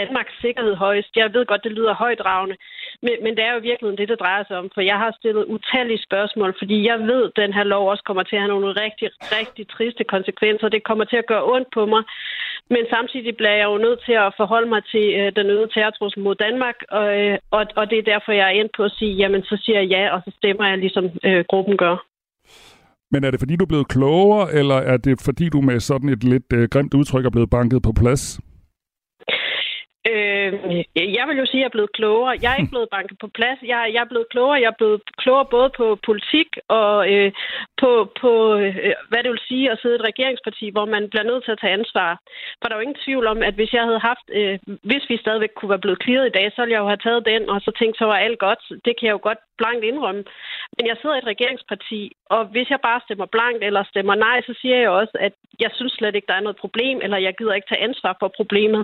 Danmarks 0.00 0.34
sikkerhed 0.44 0.74
højst. 0.86 1.12
Jeg 1.16 1.34
ved 1.34 1.46
godt, 1.46 1.64
det 1.64 1.72
lyder 1.72 1.94
højdragende, 2.04 2.56
men, 3.04 3.14
men 3.24 3.32
det 3.36 3.44
er 3.44 3.52
jo 3.54 3.60
virkelig 3.70 3.98
det, 3.98 4.08
det 4.08 4.20
drejer 4.24 4.44
sig 4.46 4.56
om. 4.58 4.70
For 4.74 4.80
jeg 4.90 4.98
har 5.02 5.12
stillet 5.18 5.44
utallige 5.54 6.04
spørgsmål, 6.08 6.50
fordi 6.60 6.76
jeg 6.90 6.98
ved, 7.10 7.22
at 7.28 7.36
den 7.42 7.52
her 7.56 7.64
lov 7.64 7.90
også 7.90 8.04
kommer 8.06 8.22
til 8.22 8.36
at 8.36 8.42
have 8.42 8.54
nogle 8.54 8.70
rigtig, 8.84 9.08
rigtig 9.36 9.64
triste 9.76 10.04
konsekvenser. 10.14 10.68
Det 10.68 10.84
kommer 10.88 11.04
til 11.04 11.18
at 11.22 11.26
gøre 11.32 11.44
ondt 11.54 11.68
på 11.74 11.82
mig. 11.86 12.02
Men 12.74 12.82
samtidig 12.94 13.36
bliver 13.36 13.56
jeg 13.60 13.66
jo 13.72 13.78
nødt 13.86 14.00
til 14.06 14.16
at 14.24 14.34
forholde 14.40 14.68
mig 14.74 14.82
til 14.92 15.06
øh, 15.20 15.32
den 15.38 15.46
øgede 15.54 15.72
terrortrussel 15.74 16.22
mod 16.22 16.34
Danmark, 16.34 16.78
og, 16.98 17.06
øh, 17.20 17.38
og, 17.50 17.62
og 17.76 17.84
det 17.90 17.98
er 17.98 18.10
derfor, 18.12 18.32
jeg 18.32 18.46
er 18.46 18.56
endt 18.60 18.72
på 18.76 18.82
at 18.84 18.96
sige, 18.98 19.12
jamen 19.22 19.42
så 19.42 19.56
siger 19.64 19.80
jeg 19.80 19.88
ja, 19.88 20.14
og 20.14 20.20
så 20.24 20.30
stemmer 20.38 20.64
jeg 20.68 20.78
ligesom 20.78 21.04
øh, 21.24 21.44
gruppen 21.48 21.76
gør. 21.76 21.96
Men 23.10 23.24
er 23.24 23.30
det 23.30 23.40
fordi, 23.40 23.56
du 23.56 23.64
er 23.64 23.68
blevet 23.74 23.88
klogere, 23.88 24.52
eller 24.52 24.74
er 24.74 24.96
det 24.96 25.20
fordi, 25.24 25.48
du 25.48 25.60
med 25.60 25.80
sådan 25.80 26.08
et 26.08 26.24
lidt 26.24 26.52
øh, 26.54 26.68
grimt 26.68 26.94
udtryk 26.94 27.24
er 27.26 27.30
blevet 27.30 27.50
banket 27.50 27.82
på 27.82 27.92
plads? 27.92 28.40
Øh, 30.10 30.52
jeg 31.18 31.24
vil 31.28 31.38
jo 31.42 31.46
sige, 31.46 31.60
at 31.60 31.64
jeg 31.64 31.70
er 31.70 31.76
blevet 31.76 31.92
klogere. 31.98 32.38
Jeg 32.42 32.52
er 32.52 32.60
ikke 32.60 32.74
blevet 32.74 32.94
banket 32.96 33.18
på 33.18 33.28
plads. 33.38 33.58
Jeg, 33.72 33.80
jeg 33.94 34.00
er 34.04 34.12
blevet 34.12 34.28
klogere. 34.28 34.60
Jeg 34.62 34.70
er 34.72 34.80
blevet 34.80 35.00
klogere 35.22 35.46
både 35.56 35.70
på 35.76 35.86
politik 36.08 36.48
og 36.68 36.94
øh, 37.12 37.32
på, 37.82 37.90
på 38.20 38.32
øh, 38.60 38.94
hvad 39.10 39.20
det 39.22 39.30
vil 39.30 39.46
sige 39.48 39.70
at 39.70 39.78
sidde 39.78 39.96
i 39.96 39.98
et 40.00 40.08
regeringsparti, 40.10 40.66
hvor 40.70 40.86
man 40.94 41.10
bliver 41.10 41.28
nødt 41.30 41.44
til 41.44 41.54
at 41.54 41.60
tage 41.60 41.76
ansvar. 41.80 42.10
For 42.58 42.66
der 42.66 42.74
er 42.74 42.78
jo 42.78 42.86
ingen 42.86 43.04
tvivl 43.06 43.26
om, 43.26 43.38
at 43.48 43.54
hvis 43.54 43.72
jeg 43.72 43.84
havde 43.88 44.06
haft, 44.10 44.26
øh, 44.38 44.58
hvis 44.90 45.04
vi 45.10 45.16
stadigvæk 45.24 45.52
kunne 45.56 45.72
være 45.74 45.84
blevet 45.84 46.02
clearet 46.04 46.26
i 46.26 46.36
dag, 46.38 46.46
så 46.52 46.58
ville 46.60 46.74
jeg 46.74 46.82
jo 46.82 46.92
have 46.92 47.04
taget 47.06 47.26
den, 47.32 47.42
og 47.52 47.60
så 47.60 47.70
tænkt, 47.78 47.98
så 47.98 48.04
var 48.04 48.18
alt 48.26 48.38
godt. 48.38 48.62
Det 48.84 48.92
kan 48.96 49.06
jeg 49.06 49.16
jo 49.16 49.26
godt 49.28 49.42
blankt 49.60 49.84
indrømme. 49.84 50.24
Men 50.76 50.86
jeg 50.86 50.96
sidder 50.96 51.16
i 51.16 51.18
et 51.18 51.32
regeringsparti, 51.32 52.00
og 52.34 52.42
hvis 52.52 52.70
jeg 52.70 52.80
bare 52.88 53.00
stemmer 53.06 53.26
blankt 53.26 53.62
eller 53.64 53.82
stemmer 53.84 54.14
nej, 54.14 54.38
så 54.46 54.52
siger 54.60 54.76
jeg 54.76 54.90
også, 54.90 55.14
at 55.20 55.34
jeg 55.60 55.70
synes 55.74 55.92
slet 55.92 56.14
ikke, 56.14 56.30
der 56.30 56.38
er 56.38 56.46
noget 56.46 56.62
problem, 56.64 57.00
eller 57.02 57.18
jeg 57.26 57.34
gider 57.38 57.54
ikke 57.54 57.68
tage 57.70 57.86
ansvar 57.88 58.16
for 58.20 58.28
problemet. 58.36 58.82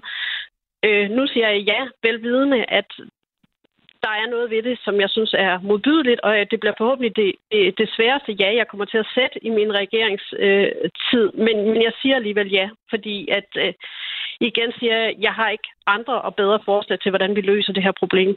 Øh, 0.86 1.10
nu 1.10 1.26
siger 1.26 1.48
jeg 1.48 1.62
ja, 1.72 1.80
velvidende, 2.02 2.64
at 2.68 2.90
der 4.04 4.14
er 4.22 4.30
noget 4.30 4.50
ved 4.50 4.62
det, 4.62 4.78
som 4.84 4.94
jeg 5.00 5.10
synes 5.10 5.34
er 5.38 5.60
modbydeligt, 5.68 6.20
og 6.20 6.32
det 6.50 6.60
bliver 6.60 6.74
forhåbentlig 6.78 7.16
det, 7.16 7.32
det, 7.52 7.78
det 7.78 7.88
sværeste 7.96 8.32
ja, 8.32 8.48
jeg 8.60 8.68
kommer 8.68 8.84
til 8.84 8.98
at 8.98 9.10
sætte 9.16 9.36
i 9.46 9.50
min 9.58 9.72
regeringstid. 9.80 10.38
Øh, 10.38 11.44
men, 11.44 11.56
men 11.70 11.82
jeg 11.86 11.92
siger 12.02 12.16
alligevel 12.16 12.48
ja, 12.50 12.66
fordi 12.90 13.28
at 13.38 13.48
øh, 13.64 13.72
igen 14.40 14.70
siger 14.78 14.96
jeg, 14.96 15.14
jeg 15.26 15.32
har 15.32 15.48
ikke 15.50 15.68
andre 15.86 16.22
og 16.22 16.34
bedre 16.34 16.60
forslag 16.64 17.00
til, 17.00 17.10
hvordan 17.10 17.36
vi 17.36 17.40
løser 17.40 17.72
det 17.72 17.82
her 17.82 17.92
problem. 18.02 18.36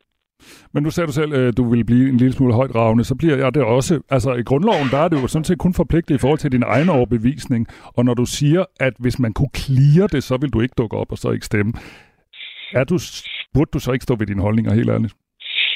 Men 0.73 0.83
nu 0.83 0.89
sagde 0.89 1.07
du 1.07 1.13
selv, 1.13 1.33
at 1.33 1.57
du 1.57 1.69
vil 1.69 1.85
blive 1.85 2.09
en 2.09 2.17
lille 2.17 2.33
smule 2.33 2.53
højt 2.53 3.05
så 3.05 3.15
bliver 3.15 3.37
jeg 3.37 3.53
det 3.53 3.63
også. 3.63 4.01
Altså 4.09 4.33
i 4.33 4.43
grundloven, 4.43 4.87
der 4.91 4.97
er 4.97 5.07
det 5.07 5.21
jo 5.21 5.27
sådan 5.27 5.43
set 5.45 5.57
kun 5.57 5.73
forpligtet 5.73 6.15
i 6.15 6.17
forhold 6.17 6.39
til 6.39 6.51
din 6.51 6.63
egen 6.63 6.89
overbevisning. 6.89 7.67
Og 7.97 8.05
når 8.05 8.13
du 8.13 8.25
siger, 8.25 8.65
at 8.79 8.93
hvis 8.99 9.19
man 9.19 9.33
kunne 9.33 9.53
klire 9.53 10.07
det, 10.07 10.23
så 10.23 10.37
vil 10.37 10.49
du 10.49 10.61
ikke 10.61 10.75
dukke 10.77 10.97
op 10.97 11.11
og 11.11 11.17
så 11.17 11.31
ikke 11.31 11.45
stemme. 11.45 11.73
Er 12.71 12.83
du, 12.83 12.99
burde 13.53 13.71
du 13.73 13.79
så 13.79 13.91
ikke 13.91 14.03
stå 14.03 14.15
ved 14.15 14.27
dine 14.27 14.41
holdninger, 14.41 14.73
helt 14.73 14.89
ærligt? 14.89 15.13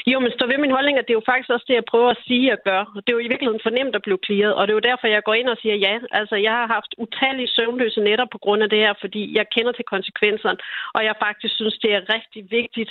Jo, 0.06 0.18
men 0.20 0.30
stå 0.36 0.44
ved 0.46 0.58
min 0.58 0.76
holdning, 0.76 0.98
at 0.98 1.04
det 1.06 1.12
er 1.12 1.20
jo 1.20 1.30
faktisk 1.30 1.50
også 1.50 1.66
det, 1.68 1.74
jeg 1.80 1.90
prøver 1.92 2.10
at 2.10 2.22
sige 2.26 2.52
og 2.52 2.60
gøre. 2.68 2.86
Det 3.04 3.08
er 3.08 3.18
jo 3.18 3.26
i 3.26 3.32
virkeligheden 3.32 3.66
fornemt 3.68 3.94
at 3.96 4.02
blive 4.06 4.24
clearet, 4.26 4.54
og 4.54 4.62
det 4.62 4.72
er 4.72 4.78
jo 4.80 4.88
derfor, 4.90 5.06
jeg 5.06 5.22
går 5.28 5.34
ind 5.40 5.48
og 5.48 5.58
siger 5.62 5.76
ja. 5.86 5.94
Altså, 6.20 6.36
jeg 6.36 6.54
har 6.60 6.66
haft 6.76 6.94
utallige 7.04 7.52
søvnløse 7.56 8.00
nætter 8.00 8.26
på 8.32 8.38
grund 8.44 8.62
af 8.62 8.70
det 8.70 8.78
her, 8.84 8.94
fordi 9.00 9.22
jeg 9.38 9.46
kender 9.54 9.72
til 9.72 9.84
konsekvenserne, 9.94 10.58
og 10.96 11.00
jeg 11.04 11.14
faktisk 11.26 11.54
synes, 11.54 11.76
det 11.84 11.90
er 11.94 12.08
rigtig 12.16 12.42
vigtigt, 12.50 12.90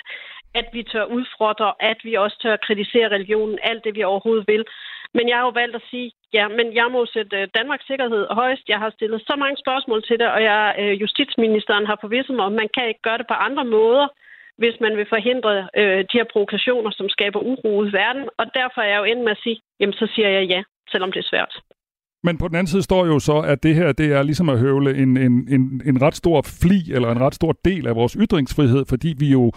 at 0.59 0.67
vi 0.73 0.81
tør 0.83 1.05
udfordre, 1.17 1.69
at 1.79 1.99
vi 2.03 2.13
også 2.13 2.37
tør 2.43 2.63
kritisere 2.67 3.07
religionen, 3.15 3.57
alt 3.63 3.83
det, 3.83 3.95
vi 3.95 4.03
overhovedet 4.03 4.45
vil. 4.47 4.63
Men 5.17 5.25
jeg 5.29 5.37
har 5.37 5.45
jo 5.49 5.59
valgt 5.61 5.75
at 5.75 5.87
sige, 5.91 6.11
ja, 6.37 6.45
men 6.57 6.67
jeg 6.79 6.87
må 6.95 7.05
sætte 7.15 7.35
øh, 7.39 7.47
Danmarks 7.57 7.85
sikkerhed 7.87 8.23
højst. 8.41 8.65
Jeg 8.73 8.79
har 8.83 8.89
stillet 8.97 9.21
så 9.21 9.35
mange 9.43 9.57
spørgsmål 9.63 10.01
til 10.03 10.17
det, 10.21 10.29
og 10.35 10.41
jeg, 10.43 10.75
øh, 10.81 11.01
justitsministeren 11.01 11.85
har 11.85 11.97
forvisset 12.01 12.35
mig, 12.35 12.45
at 12.45 12.59
man 12.61 12.69
kan 12.75 12.87
ikke 12.87 13.05
gøre 13.07 13.17
det 13.21 13.27
på 13.29 13.37
andre 13.47 13.65
måder, 13.65 14.07
hvis 14.61 14.75
man 14.85 14.93
vil 14.97 15.07
forhindre 15.09 15.51
øh, 15.81 15.99
de 16.09 16.17
her 16.19 16.27
provokationer, 16.33 16.91
som 16.91 17.09
skaber 17.09 17.39
uro 17.51 17.71
i 17.85 17.91
verden. 18.01 18.25
Og 18.39 18.45
derfor 18.59 18.81
er 18.81 18.89
jeg 18.91 18.99
jo 18.99 19.09
endt 19.11 19.23
med 19.23 19.31
at 19.31 19.43
sige, 19.43 19.59
jamen 19.79 19.93
så 19.93 20.05
siger 20.13 20.29
jeg 20.29 20.43
ja, 20.53 20.61
selvom 20.91 21.11
det 21.11 21.19
er 21.21 21.29
svært. 21.33 21.53
Men 22.23 22.37
på 22.37 22.47
den 22.47 22.55
anden 22.55 22.71
side 22.71 22.83
står 22.83 23.05
jo 23.05 23.19
så, 23.19 23.37
at 23.51 23.63
det 23.63 23.75
her 23.75 23.91
det 23.91 24.13
er 24.17 24.23
ligesom 24.23 24.49
at 24.49 24.59
høvle 24.59 24.97
en, 24.97 25.17
en, 25.17 25.33
en, 25.55 25.81
en 25.85 26.01
ret 26.01 26.15
stor 26.15 26.41
fli 26.61 26.79
eller 26.95 27.11
en 27.11 27.21
ret 27.21 27.35
stor 27.35 27.51
del 27.65 27.87
af 27.87 27.95
vores 27.95 28.17
ytringsfrihed, 28.19 28.85
fordi 28.89 29.15
vi 29.19 29.31
jo 29.31 29.51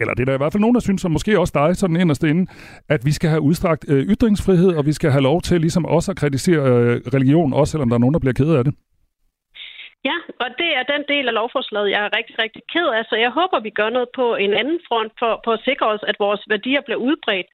eller 0.00 0.14
det 0.14 0.22
er 0.22 0.28
der 0.30 0.34
i 0.34 0.42
hvert 0.42 0.52
fald 0.52 0.60
nogen, 0.60 0.74
der 0.74 0.80
synes, 0.80 1.04
og 1.04 1.10
måske 1.10 1.40
også 1.40 1.54
dig 1.60 1.76
sådan 1.76 1.96
inderst 1.96 2.24
inde, 2.24 2.46
at 2.88 3.00
vi 3.04 3.12
skal 3.12 3.30
have 3.30 3.42
udstrakt 3.42 3.84
øh, 3.88 4.02
ytringsfrihed, 4.14 4.70
og 4.78 4.86
vi 4.86 4.92
skal 4.92 5.10
have 5.10 5.22
lov 5.22 5.42
til 5.42 5.60
ligesom 5.60 5.84
også 5.84 6.10
at 6.10 6.16
kritisere 6.16 6.64
øh, 6.72 6.96
religion, 7.16 7.52
også 7.52 7.70
selvom 7.70 7.88
der 7.88 7.96
er 7.96 8.04
nogen, 8.04 8.14
der 8.14 8.24
bliver 8.24 8.38
ked 8.40 8.50
af 8.58 8.64
det. 8.64 8.74
Ja, 10.08 10.18
og 10.44 10.48
det 10.60 10.70
er 10.78 10.84
den 10.94 11.02
del 11.12 11.24
af 11.30 11.34
lovforslaget, 11.40 11.90
jeg 11.94 12.02
er 12.06 12.16
rigtig, 12.18 12.34
rigtig 12.44 12.62
ked 12.74 12.88
af. 12.96 13.02
Så 13.10 13.16
jeg 13.24 13.30
håber, 13.38 13.66
vi 13.66 13.72
gør 13.80 13.90
noget 13.96 14.08
på 14.20 14.26
en 14.44 14.52
anden 14.60 14.80
front 14.88 15.12
for, 15.20 15.32
for 15.44 15.52
at 15.56 15.64
sikre 15.68 15.86
os, 15.94 16.02
at 16.10 16.16
vores 16.26 16.42
værdier 16.52 16.82
bliver 16.86 17.00
udbredt. 17.08 17.48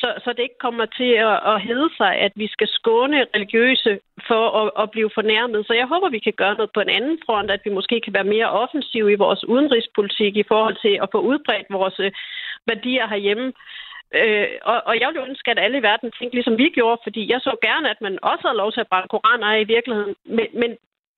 Så, 0.00 0.08
så 0.24 0.32
det 0.32 0.42
ikke 0.42 0.64
kommer 0.66 0.86
til 0.86 1.10
at, 1.28 1.36
at 1.52 1.62
hedde 1.62 1.90
sig, 1.96 2.12
at 2.26 2.32
vi 2.34 2.46
skal 2.46 2.68
skåne 2.68 3.26
religiøse 3.34 4.00
for 4.28 4.44
at, 4.60 4.82
at 4.82 4.90
blive 4.90 5.10
fornærmet. 5.14 5.66
Så 5.66 5.72
jeg 5.74 5.86
håber, 5.86 6.08
vi 6.08 6.18
kan 6.18 6.32
gøre 6.36 6.54
noget 6.54 6.70
på 6.74 6.80
en 6.80 6.88
anden 6.88 7.18
front, 7.26 7.50
at 7.50 7.60
vi 7.64 7.70
måske 7.70 8.00
kan 8.00 8.14
være 8.14 8.32
mere 8.34 8.50
offensive 8.50 9.12
i 9.12 9.22
vores 9.24 9.44
udenrigspolitik 9.44 10.36
i 10.36 10.48
forhold 10.48 10.76
til 10.84 10.94
at 11.02 11.08
få 11.12 11.20
udbredt 11.20 11.66
vores 11.70 12.00
øh, 12.00 12.12
værdier 12.66 13.06
herhjemme. 13.08 13.52
Øh, 14.14 14.48
og, 14.62 14.82
og 14.86 15.00
jeg 15.00 15.08
ville 15.08 15.28
ønske, 15.28 15.50
at 15.50 15.58
alle 15.58 15.78
i 15.78 15.86
verden 15.90 16.12
tænkte, 16.12 16.36
ligesom 16.36 16.58
vi 16.58 16.68
gjorde, 16.68 17.00
fordi 17.02 17.32
jeg 17.32 17.40
så 17.40 17.56
gerne, 17.62 17.90
at 17.90 18.00
man 18.00 18.18
også 18.22 18.42
havde 18.46 18.62
lov 18.62 18.72
til 18.72 18.80
at 18.80 18.90
brænde 18.90 19.08
koraner 19.08 19.54
i 19.54 19.64
virkeligheden. 19.64 20.14
Men, 20.24 20.46
men 20.60 20.70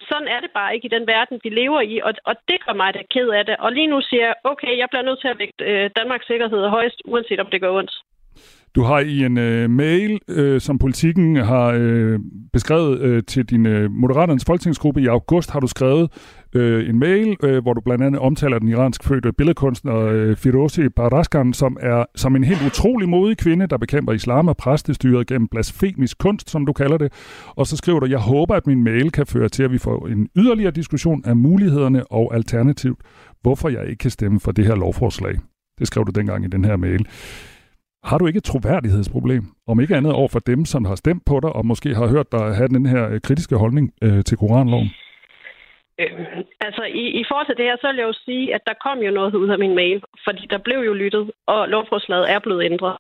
sådan 0.08 0.28
er 0.28 0.40
det 0.40 0.50
bare 0.50 0.74
ikke 0.74 0.86
i 0.86 0.94
den 0.96 1.06
verden, 1.06 1.40
vi 1.44 1.48
lever 1.48 1.80
i, 1.80 2.00
og, 2.06 2.12
og 2.24 2.34
det 2.48 2.64
gør 2.64 2.72
mig 2.72 2.94
da 2.94 3.02
ked 3.14 3.28
af 3.28 3.44
det. 3.46 3.56
Og 3.56 3.72
lige 3.72 3.86
nu 3.86 4.00
siger 4.00 4.24
jeg, 4.26 4.34
okay, 4.44 4.78
jeg 4.78 4.88
bliver 4.90 5.02
nødt 5.02 5.20
til 5.20 5.28
at 5.28 5.38
vægte 5.38 5.64
øh, 5.64 5.90
Danmarks 5.96 6.26
sikkerhed 6.26 6.68
højst, 6.68 7.02
uanset 7.04 7.40
om 7.40 7.50
det 7.50 7.60
går 7.60 7.78
ondt. 7.78 7.94
Du 8.78 8.82
har 8.82 9.00
i 9.00 9.24
en 9.24 9.38
øh, 9.38 9.70
mail, 9.70 10.18
øh, 10.28 10.60
som 10.60 10.78
politikken 10.78 11.36
har 11.36 11.72
øh, 11.76 12.20
beskrevet 12.52 13.00
øh, 13.00 13.22
til 13.22 13.44
din 13.44 13.66
øh, 13.66 13.90
Moderaternes 13.90 14.44
folketingsgruppe 14.44 15.02
i 15.02 15.06
august, 15.06 15.50
har 15.50 15.60
du 15.60 15.66
skrevet 15.66 16.10
øh, 16.54 16.88
en 16.88 16.98
mail, 16.98 17.36
øh, 17.42 17.62
hvor 17.62 17.72
du 17.74 17.80
blandt 17.80 18.04
andet 18.04 18.20
omtaler 18.20 18.58
den 18.58 18.68
iransk 18.68 19.04
fødte 19.04 19.32
billedkunstner 19.32 19.96
øh, 19.96 20.36
Firozi 20.36 20.88
Baraskan, 20.88 21.52
som 21.52 21.76
er 21.80 22.04
som 22.16 22.36
en 22.36 22.44
helt 22.44 22.66
utrolig 22.66 23.08
modig 23.08 23.38
kvinde, 23.38 23.66
der 23.66 23.76
bekæmper 23.76 24.12
islam 24.12 24.48
og 24.48 24.56
præstestyret 24.56 25.26
gennem 25.26 25.48
blasfemisk 25.48 26.18
kunst, 26.18 26.50
som 26.50 26.66
du 26.66 26.72
kalder 26.72 26.98
det. 26.98 27.12
Og 27.46 27.66
så 27.66 27.76
skriver 27.76 28.00
du, 28.00 28.06
jeg 28.06 28.18
håber, 28.18 28.54
at 28.54 28.66
min 28.66 28.84
mail 28.84 29.10
kan 29.10 29.26
føre 29.26 29.48
til, 29.48 29.62
at 29.62 29.72
vi 29.72 29.78
får 29.78 30.08
en 30.08 30.28
yderligere 30.36 30.70
diskussion 30.70 31.22
af 31.24 31.36
mulighederne 31.36 32.12
og 32.12 32.34
alternativt, 32.34 32.98
hvorfor 33.42 33.68
jeg 33.68 33.86
ikke 33.86 33.98
kan 33.98 34.10
stemme 34.10 34.40
for 34.40 34.52
det 34.52 34.66
her 34.66 34.74
lovforslag. 34.74 35.34
Det 35.78 35.86
skrev 35.86 36.06
du 36.06 36.10
dengang 36.10 36.44
i 36.44 36.48
den 36.48 36.64
her 36.64 36.76
mail. 36.76 37.06
Har 38.05 38.18
du 38.18 38.26
ikke 38.26 38.38
et 38.38 38.44
troværdighedsproblem, 38.44 39.44
om 39.66 39.80
ikke 39.80 39.96
andet 39.96 40.12
over 40.12 40.28
for 40.28 40.38
dem, 40.38 40.64
som 40.64 40.84
har 40.84 40.94
stemt 40.94 41.22
på 41.26 41.40
dig, 41.40 41.53
og 41.53 41.66
måske 41.66 41.94
har 41.94 42.07
hørt 42.07 42.32
dig 42.32 42.55
have 42.57 42.68
den 42.68 42.86
her 42.86 43.11
øh, 43.12 43.20
kritiske 43.20 43.57
holdning 43.57 43.94
øh, 44.03 44.24
til 44.24 44.36
koranloven? 44.38 44.90
Øh, 46.01 46.12
altså, 46.61 46.82
i, 46.84 47.05
i 47.20 47.24
forhold 47.28 47.46
til 47.46 47.57
det 47.57 47.64
her, 47.64 47.76
så 47.80 47.86
vil 47.88 47.96
jeg 47.96 48.09
jo 48.12 48.18
sige, 48.24 48.55
at 48.55 48.62
der 48.66 48.82
kom 48.84 48.99
jo 48.99 49.11
noget 49.11 49.34
ud 49.34 49.49
af 49.49 49.59
min 49.59 49.74
mail, 49.74 50.03
fordi 50.24 50.46
der 50.51 50.59
blev 50.59 50.80
jo 50.88 50.92
lyttet, 50.92 51.30
og 51.46 51.68
lovforslaget 51.68 52.30
er 52.30 52.38
blevet 52.38 52.64
ændret. 52.64 52.96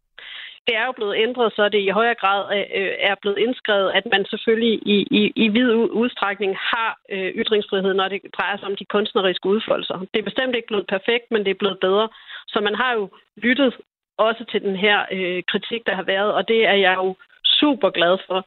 Det 0.66 0.76
er 0.76 0.86
jo 0.86 0.92
blevet 0.92 1.16
ændret, 1.26 1.52
så 1.56 1.68
det 1.68 1.80
i 1.80 1.96
højere 1.98 2.20
grad 2.22 2.40
øh, 2.56 2.66
øh 2.80 2.92
er 3.10 3.14
blevet 3.22 3.38
indskrevet, 3.38 3.90
at 3.98 4.06
man 4.12 4.22
selvfølgelig 4.32 4.74
i, 4.94 4.96
i, 5.20 5.22
i 5.44 5.48
vid 5.48 5.68
udstrækning 6.02 6.52
har 6.72 6.90
øh, 7.14 7.30
ytringsfrihed, 7.40 7.94
når 7.94 8.08
det 8.08 8.20
drejer 8.38 8.56
sig 8.56 8.66
om 8.70 8.76
de 8.76 8.84
kunstneriske 8.94 9.46
udfoldelser. 9.48 9.96
Det 10.12 10.18
er 10.18 10.30
bestemt 10.30 10.54
ikke 10.54 10.70
blevet 10.72 10.86
perfekt, 10.86 11.26
men 11.30 11.44
det 11.44 11.50
er 11.50 11.62
blevet 11.62 11.78
bedre. 11.80 12.08
Så 12.48 12.58
man 12.60 12.74
har 12.74 12.92
jo 12.92 13.08
lyttet 13.36 13.74
også 14.18 14.44
til 14.44 14.60
den 14.62 14.76
her 14.76 14.98
øh, 15.12 15.42
kritik, 15.50 15.86
der 15.86 15.94
har 15.94 16.02
været, 16.02 16.32
og 16.32 16.48
det 16.48 16.66
er 16.66 16.78
jeg 16.86 16.94
jo 16.96 17.14
super 17.44 17.90
glad 17.90 18.18
for. 18.26 18.46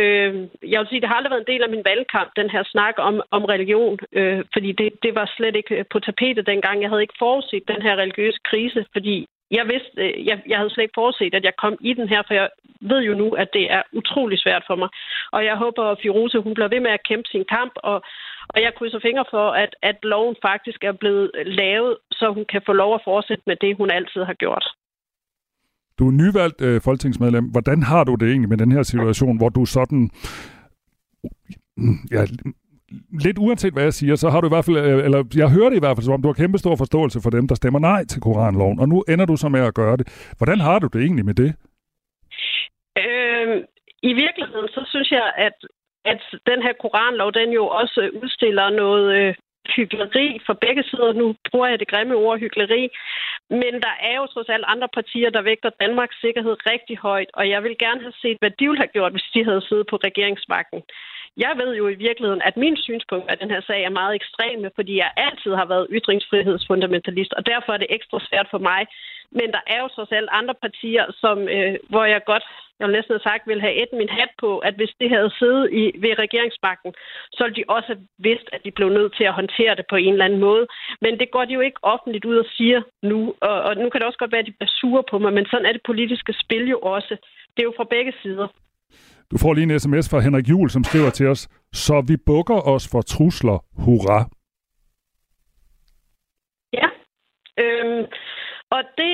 Øh, 0.00 0.32
jeg 0.72 0.78
vil 0.80 0.88
sige, 0.88 1.00
det 1.00 1.08
har 1.08 1.16
aldrig 1.16 1.30
været 1.30 1.44
en 1.46 1.52
del 1.52 1.62
af 1.62 1.70
min 1.70 1.84
valgkamp, 1.90 2.30
den 2.36 2.50
her 2.50 2.62
snak 2.72 2.94
om, 2.98 3.14
om 3.30 3.44
religion, 3.44 3.98
øh, 4.12 4.44
fordi 4.52 4.72
det, 4.72 4.88
det 5.02 5.14
var 5.14 5.32
slet 5.36 5.56
ikke 5.56 5.74
øh, 5.78 5.84
på 5.92 5.98
tapetet 6.00 6.46
dengang. 6.46 6.82
Jeg 6.82 6.90
havde 6.90 7.02
ikke 7.02 7.22
forudset 7.24 7.68
den 7.68 7.82
her 7.82 7.96
religiøse 7.96 8.40
krise, 8.50 8.86
fordi 8.92 9.26
jeg 9.50 9.64
vidste, 9.72 9.90
øh, 9.96 10.26
jeg, 10.26 10.42
jeg 10.48 10.58
havde 10.58 10.70
slet 10.70 10.84
ikke 10.84 11.00
forudset, 11.00 11.34
at 11.34 11.44
jeg 11.44 11.56
kom 11.56 11.76
i 11.80 11.92
den 11.92 12.08
her, 12.08 12.22
for 12.26 12.34
jeg 12.34 12.48
ved 12.80 13.00
jo 13.02 13.14
nu, 13.14 13.28
at 13.42 13.48
det 13.52 13.72
er 13.72 13.82
utrolig 13.92 14.38
svært 14.38 14.64
for 14.66 14.76
mig. 14.76 14.88
Og 15.32 15.44
jeg 15.44 15.56
håber, 15.56 15.82
at 15.84 15.98
Firoze, 16.02 16.38
hun 16.38 16.54
bliver 16.54 16.68
ved 16.68 16.80
med 16.80 16.90
at 16.90 17.06
kæmpe 17.08 17.28
sin 17.28 17.44
kamp, 17.44 17.72
og, 17.76 18.02
og 18.48 18.62
jeg 18.62 18.74
krydser 18.74 18.98
fingre 18.98 19.24
for, 19.30 19.50
at, 19.50 19.76
at 19.82 19.96
loven 20.02 20.36
faktisk 20.42 20.84
er 20.84 20.92
blevet 20.92 21.30
lavet, 21.46 21.96
så 22.12 22.26
hun 22.36 22.44
kan 22.44 22.62
få 22.66 22.72
lov 22.72 22.94
at 22.94 23.04
fortsætte 23.04 23.42
med 23.46 23.56
det, 23.56 23.76
hun 23.76 23.90
altid 23.90 24.22
har 24.24 24.34
gjort. 24.34 24.66
Du 25.98 26.08
er 26.08 26.12
nyvalgt 26.12 26.60
øh, 26.60 26.80
folketingsmedlem. 26.80 27.44
Hvordan 27.44 27.82
har 27.82 28.04
du 28.04 28.14
det 28.14 28.28
egentlig 28.28 28.48
med 28.48 28.58
den 28.58 28.72
her 28.72 28.82
situation, 28.82 29.36
hvor 29.36 29.48
du 29.48 29.64
sådan... 29.64 30.10
Ja, 32.10 32.22
lidt 33.26 33.38
uanset 33.38 33.72
hvad 33.72 33.82
jeg 33.82 33.92
siger, 33.92 34.14
så 34.14 34.30
har 34.30 34.40
du 34.40 34.46
i 34.46 34.54
hvert 34.54 34.64
fald, 34.64 34.76
øh, 34.76 35.04
eller 35.04 35.20
jeg 35.36 35.50
hører 35.50 35.68
det 35.70 35.76
i 35.76 35.84
hvert 35.84 35.96
fald 35.96 36.04
som 36.04 36.14
om, 36.14 36.22
du 36.22 36.28
har 36.28 36.40
kæmpe 36.42 36.58
stor 36.58 36.76
forståelse 36.76 37.20
for 37.22 37.30
dem, 37.30 37.48
der 37.48 37.54
stemmer 37.54 37.78
nej 37.78 38.04
til 38.04 38.20
koranloven, 38.20 38.80
og 38.80 38.88
nu 38.88 39.04
ender 39.08 39.26
du 39.26 39.36
så 39.36 39.48
med 39.48 39.60
at 39.60 39.74
gøre 39.74 39.96
det. 39.96 40.34
Hvordan 40.38 40.60
har 40.60 40.78
du 40.78 40.86
det 40.92 41.00
egentlig 41.02 41.24
med 41.24 41.34
det? 41.34 41.50
Øh, 43.04 43.56
I 44.02 44.12
virkeligheden, 44.24 44.68
så 44.68 44.82
synes 44.92 45.10
jeg, 45.10 45.32
at, 45.36 45.56
at 46.04 46.20
den 46.50 46.62
her 46.62 46.74
koranlov, 46.82 47.32
den 47.32 47.50
jo 47.52 47.66
også 47.66 48.10
udstiller 48.22 48.70
noget, 48.70 49.06
øh, 49.18 49.34
hyggeleri 49.76 50.40
for 50.46 50.52
begge 50.52 50.82
sider. 50.82 51.12
Nu 51.12 51.34
bruger 51.50 51.68
jeg 51.68 51.78
det 51.78 51.88
grimme 51.88 52.14
ord 52.14 52.38
hyggeleri. 52.38 52.88
Men 53.50 53.72
der 53.86 53.94
er 54.08 54.16
jo 54.16 54.26
trods 54.26 54.48
alt 54.48 54.64
andre 54.66 54.88
partier, 54.94 55.30
der 55.30 55.42
vægter 55.42 55.70
Danmarks 55.80 56.20
sikkerhed 56.20 56.56
rigtig 56.72 56.96
højt, 56.98 57.30
og 57.34 57.48
jeg 57.48 57.62
vil 57.62 57.76
gerne 57.78 58.00
have 58.00 58.18
set, 58.22 58.36
hvad 58.40 58.50
de 58.50 58.66
ville 58.68 58.82
have 58.84 58.94
gjort, 58.96 59.12
hvis 59.12 59.30
de 59.34 59.44
havde 59.44 59.66
siddet 59.68 59.86
på 59.90 59.96
regeringsmagten. 59.96 60.82
Jeg 61.44 61.52
ved 61.60 61.76
jo 61.76 61.88
i 61.88 61.94
virkeligheden, 61.94 62.42
at 62.42 62.56
min 62.56 62.76
synspunkt 62.76 63.30
af 63.30 63.38
den 63.38 63.50
her 63.50 63.60
sag 63.60 63.82
er 63.84 63.98
meget 64.00 64.14
ekstreme, 64.14 64.70
fordi 64.74 64.96
jeg 64.96 65.10
altid 65.16 65.52
har 65.54 65.66
været 65.66 65.86
ytringsfrihedsfundamentalist, 65.90 67.32
og 67.32 67.46
derfor 67.46 67.72
er 67.72 67.76
det 67.76 67.86
ekstra 67.90 68.18
svært 68.28 68.48
for 68.50 68.58
mig 68.58 68.86
men 69.30 69.48
der 69.56 69.62
er 69.66 69.78
jo 69.82 69.88
trods 69.88 70.12
alt 70.12 70.28
andre 70.32 70.54
partier, 70.64 71.04
som, 71.22 71.38
øh, 71.48 71.74
hvor 71.88 72.04
jeg 72.04 72.20
godt, 72.26 72.44
jeg 72.78 72.86
vil 72.86 72.96
næsten 72.96 73.14
have 73.14 73.28
sagt, 73.28 73.48
vil 73.48 73.60
have 73.60 73.76
et 73.82 73.88
min 73.92 74.08
hat 74.08 74.32
på, 74.38 74.58
at 74.58 74.74
hvis 74.74 74.92
det 75.00 75.08
havde 75.10 75.30
siddet 75.38 75.64
i, 75.72 75.82
ved 76.02 76.18
regeringsmagten, 76.18 76.92
så 77.32 77.44
ville 77.44 77.56
de 77.60 77.64
også 77.68 77.86
have 77.92 78.06
vidst, 78.18 78.48
at 78.52 78.60
de 78.64 78.70
blev 78.70 78.88
nødt 78.88 79.16
til 79.16 79.24
at 79.24 79.38
håndtere 79.40 79.74
det 79.74 79.86
på 79.90 79.96
en 79.96 80.12
eller 80.12 80.24
anden 80.24 80.40
måde. 80.40 80.66
Men 81.00 81.12
det 81.20 81.28
går 81.30 81.44
de 81.44 81.52
jo 81.58 81.60
ikke 81.60 81.80
offentligt 81.82 82.24
ud 82.24 82.36
og 82.36 82.48
siger 82.56 82.80
nu. 83.02 83.34
Og, 83.40 83.56
og 83.68 83.72
nu 83.76 83.86
kan 83.88 83.98
det 84.00 84.06
også 84.06 84.18
godt 84.18 84.32
være, 84.32 84.44
at 84.44 84.50
de 84.50 84.58
bliver 84.58 84.72
sure 84.80 85.02
på 85.10 85.18
mig, 85.18 85.32
men 85.32 85.46
sådan 85.46 85.66
er 85.66 85.72
det 85.72 85.88
politiske 85.90 86.32
spil 86.42 86.68
jo 86.68 86.78
også. 86.78 87.16
Det 87.52 87.60
er 87.62 87.70
jo 87.70 87.74
fra 87.76 87.90
begge 87.94 88.12
sider. 88.22 88.48
Du 89.30 89.38
får 89.38 89.54
lige 89.54 89.72
en 89.72 89.80
sms 89.80 90.10
fra 90.10 90.20
Henrik 90.20 90.48
Jul, 90.48 90.70
som 90.70 90.84
skriver 90.84 91.10
til 91.10 91.26
os, 91.26 91.48
så 91.72 92.04
vi 92.08 92.16
bukker 92.26 92.60
os 92.74 92.88
for 92.92 93.02
trusler. 93.02 93.58
Hurra! 93.84 94.18
Ja. 96.72 96.88
Øhm, 97.62 98.04
og 98.70 98.82
det, 98.98 99.12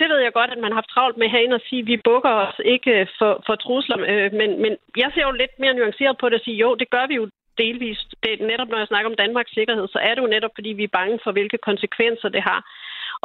det 0.00 0.06
ved 0.10 0.18
jeg 0.22 0.32
godt, 0.32 0.50
at 0.50 0.58
man 0.58 0.72
har 0.72 0.80
haft 0.80 0.94
travlt 0.94 1.16
med 1.16 1.28
herinde 1.28 1.54
at 1.54 1.66
sige, 1.68 1.82
at 1.82 1.86
vi 1.86 1.96
bukker 2.04 2.30
os 2.30 2.54
ikke 2.64 3.08
for, 3.18 3.42
for 3.46 3.54
trusler. 3.54 3.98
Øh, 4.12 4.32
men, 4.40 4.50
men 4.62 4.72
jeg 4.96 5.10
ser 5.14 5.22
jo 5.28 5.30
lidt 5.30 5.54
mere 5.58 5.74
nuanceret 5.74 6.18
på 6.18 6.28
det 6.28 6.38
og 6.38 6.44
sige, 6.44 6.56
jo, 6.56 6.74
det 6.74 6.90
gør 6.90 7.06
vi 7.06 7.14
jo 7.14 7.28
delvist. 7.58 8.08
Det, 8.22 8.40
netop 8.40 8.68
når 8.68 8.78
jeg 8.78 8.90
snakker 8.90 9.10
om 9.10 9.16
Danmarks 9.16 9.52
sikkerhed, 9.58 9.88
så 9.88 9.98
er 9.98 10.14
det 10.14 10.22
jo 10.22 10.34
netop, 10.34 10.54
fordi 10.54 10.70
vi 10.80 10.84
er 10.84 10.96
bange 10.98 11.18
for, 11.24 11.32
hvilke 11.32 11.58
konsekvenser 11.68 12.28
det 12.28 12.42
har. 12.42 12.60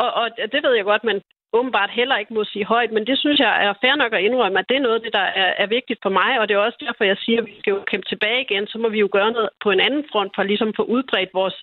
Og, 0.03 0.09
og 0.13 0.26
det 0.53 0.63
ved 0.63 0.74
jeg 0.76 0.86
godt, 0.86 1.03
man 1.03 1.22
åbenbart 1.57 1.91
heller 1.99 2.18
ikke 2.18 2.34
må 2.34 2.43
sige 2.43 2.66
højt, 2.66 2.91
men 2.91 3.07
det 3.07 3.18
synes 3.20 3.39
jeg 3.39 3.53
er 3.66 3.74
fair 3.82 3.95
nok 3.95 4.13
at 4.13 4.24
indrømme, 4.28 4.59
at 4.59 4.70
det 4.70 4.78
er 4.78 4.88
noget 4.88 5.03
det, 5.05 5.13
der 5.13 5.28
er, 5.43 5.49
er 5.63 5.68
vigtigt 5.78 5.99
for 6.03 6.09
mig, 6.09 6.32
og 6.39 6.47
det 6.47 6.53
er 6.53 6.68
også 6.68 6.80
derfor, 6.86 7.03
jeg 7.03 7.18
siger, 7.18 7.39
at 7.41 7.47
vi 7.47 7.55
skal 7.59 7.72
jo 7.72 7.84
kæmpe 7.91 8.07
tilbage 8.09 8.41
igen, 8.41 8.68
så 8.68 8.78
må 8.78 8.88
vi 8.89 8.99
jo 8.99 9.09
gøre 9.11 9.32
noget 9.32 9.49
på 9.63 9.70
en 9.72 9.80
anden 9.88 10.05
front 10.11 10.32
for 10.36 10.43
ligesom 10.43 10.70
at 10.70 10.76
få 10.80 10.84
udbredt 10.95 11.30
vores 11.34 11.57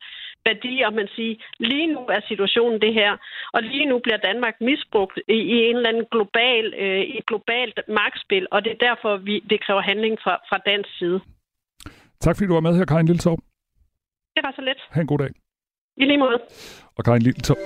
værdier, 0.48 0.90
man 1.00 1.08
siger, 1.16 1.34
lige 1.70 1.88
nu 1.94 2.00
er 2.16 2.20
situationen 2.30 2.78
det 2.80 2.92
her, 3.00 3.12
og 3.56 3.60
lige 3.62 3.86
nu 3.90 3.96
bliver 4.04 4.16
Danmark 4.28 4.54
misbrugt 4.60 5.16
i, 5.36 5.38
i 5.54 5.56
en 5.68 5.76
eller 5.76 5.88
anden 5.92 6.06
global, 6.14 6.64
øh, 6.82 7.02
i 7.12 7.18
et 7.18 7.26
globalt 7.30 7.76
magtspil, 7.98 8.44
og 8.54 8.58
det 8.64 8.70
er 8.72 8.80
derfor, 8.88 9.12
vi, 9.28 9.34
det 9.50 9.58
kræver 9.64 9.82
handling 9.90 10.14
fra, 10.24 10.34
fra 10.48 10.58
dansk 10.70 10.90
side. 10.98 11.18
Tak 12.24 12.34
fordi 12.36 12.46
du 12.48 12.54
var 12.54 12.66
med 12.68 12.76
her, 12.78 12.84
Karin 12.84 13.06
Lilletorp. 13.06 13.38
Det 14.36 14.42
var 14.46 14.52
så 14.56 14.62
let. 14.68 14.80
Ha' 14.94 15.00
en 15.00 15.06
god 15.06 15.18
dag. 15.18 15.30
I 15.96 16.04
lige 16.04 16.18
måde. 16.18 16.38
Og 16.98 17.04
Karin 17.04 17.22
Lilletorp. 17.22 17.56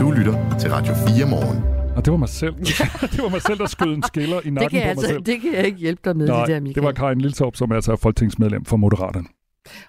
Du 0.00 0.06
lytter 0.18 0.34
til 0.60 0.68
Radio 0.76 0.92
4 0.94 1.26
morgen. 1.34 1.58
Og 1.96 2.00
det 2.04 2.10
var 2.14 2.20
mig 2.26 2.28
selv. 2.42 2.54
det 3.14 3.20
var 3.24 3.30
mig 3.36 3.42
selv, 3.48 3.58
der 3.58 3.66
skød 3.66 3.92
en 3.94 4.02
skiller 4.02 4.40
i 4.48 4.50
nakken 4.50 4.60
Det 4.60 4.70
kan, 4.70 4.80
på 4.80 4.84
mig 4.84 4.90
altså, 4.90 5.06
selv. 5.06 5.22
det 5.30 5.36
kan 5.42 5.52
jeg 5.58 5.64
ikke 5.66 5.78
hjælpe 5.78 6.02
dig 6.04 6.16
med, 6.16 6.26
Nej, 6.28 6.40
det 6.40 6.48
der, 6.54 6.60
Michael. 6.60 6.74
det 6.74 6.82
var 6.84 6.92
Karin 6.92 7.20
Lilletorp, 7.20 7.56
som 7.56 7.72
altså 7.72 7.92
er 7.92 7.96
folketingsmedlem 7.96 8.64
for 8.64 8.76
Moderaterne. 8.76 9.28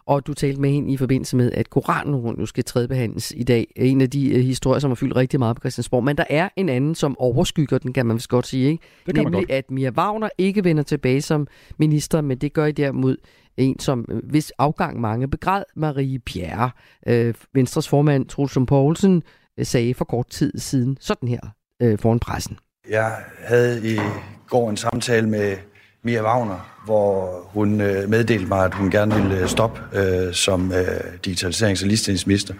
Og 0.05 0.27
du 0.27 0.33
talte 0.33 0.61
med 0.61 0.69
hende 0.69 0.93
i 0.93 0.97
forbindelse 0.97 1.35
med, 1.37 1.51
at 1.51 1.69
Koranen 1.69 2.35
nu 2.37 2.45
skal 2.45 2.63
tredjebehandles 2.63 3.33
i 3.35 3.43
dag. 3.43 3.67
En 3.75 4.01
af 4.01 4.09
de 4.09 4.31
uh, 4.35 4.39
historier, 4.39 4.79
som 4.79 4.91
har 4.91 4.95
fyldt 4.95 5.15
rigtig 5.15 5.39
meget 5.39 5.55
på 5.55 5.59
Christiansborg. 5.59 6.03
Men 6.03 6.17
der 6.17 6.25
er 6.29 6.49
en 6.55 6.69
anden, 6.69 6.95
som 6.95 7.17
overskygger 7.19 7.77
den, 7.77 7.93
kan 7.93 8.05
man 8.05 8.15
vist 8.15 8.29
godt 8.29 8.47
sige. 8.47 8.71
Ikke? 8.71 8.83
Det 9.05 9.15
kan 9.15 9.23
man 9.23 9.31
Nemlig, 9.31 9.51
at 9.51 9.71
Mia 9.71 9.89
Wagner 9.89 10.29
ikke 10.37 10.63
vender 10.63 10.83
tilbage 10.83 11.21
som 11.21 11.47
minister, 11.77 12.21
men 12.21 12.37
det 12.37 12.53
gør 12.53 12.65
I 12.65 12.71
derimod 12.71 13.17
en, 13.57 13.79
som 13.79 14.05
øh, 14.09 14.21
hvis 14.29 14.51
afgang 14.57 15.01
mange 15.01 15.27
begræd, 15.27 15.63
Marie 15.75 16.19
Bjerre. 16.19 16.71
Øh, 17.07 17.33
Venstres 17.53 17.87
formand, 17.87 18.25
Troels 18.25 18.55
Lund 18.55 18.67
Poulsen, 18.67 19.23
øh, 19.59 19.65
sagde 19.65 19.93
for 19.93 20.05
kort 20.05 20.27
tid 20.27 20.57
siden 20.57 20.97
sådan 20.99 21.29
her 21.29 21.39
øh, 21.81 21.99
foran 21.99 22.19
pressen. 22.19 22.57
Jeg 22.89 23.15
havde 23.39 23.93
i 23.93 23.99
går 24.47 24.69
en 24.69 24.77
samtale 24.77 25.29
med 25.29 25.57
Mia 26.03 26.23
Wagner, 26.23 26.81
hvor 26.85 27.39
hun 27.53 27.81
øh, 27.81 28.09
meddelte 28.09 28.45
mig, 28.45 28.65
at 28.65 28.73
hun 28.73 28.91
gerne 28.91 29.15
ville 29.15 29.39
øh, 29.39 29.47
stoppe 29.47 29.81
øh, 29.93 30.33
som 30.33 30.71
øh, 30.71 30.87
digitaliserings- 31.27 31.83
og 31.83 31.87
ligestillingsminister 31.87 32.53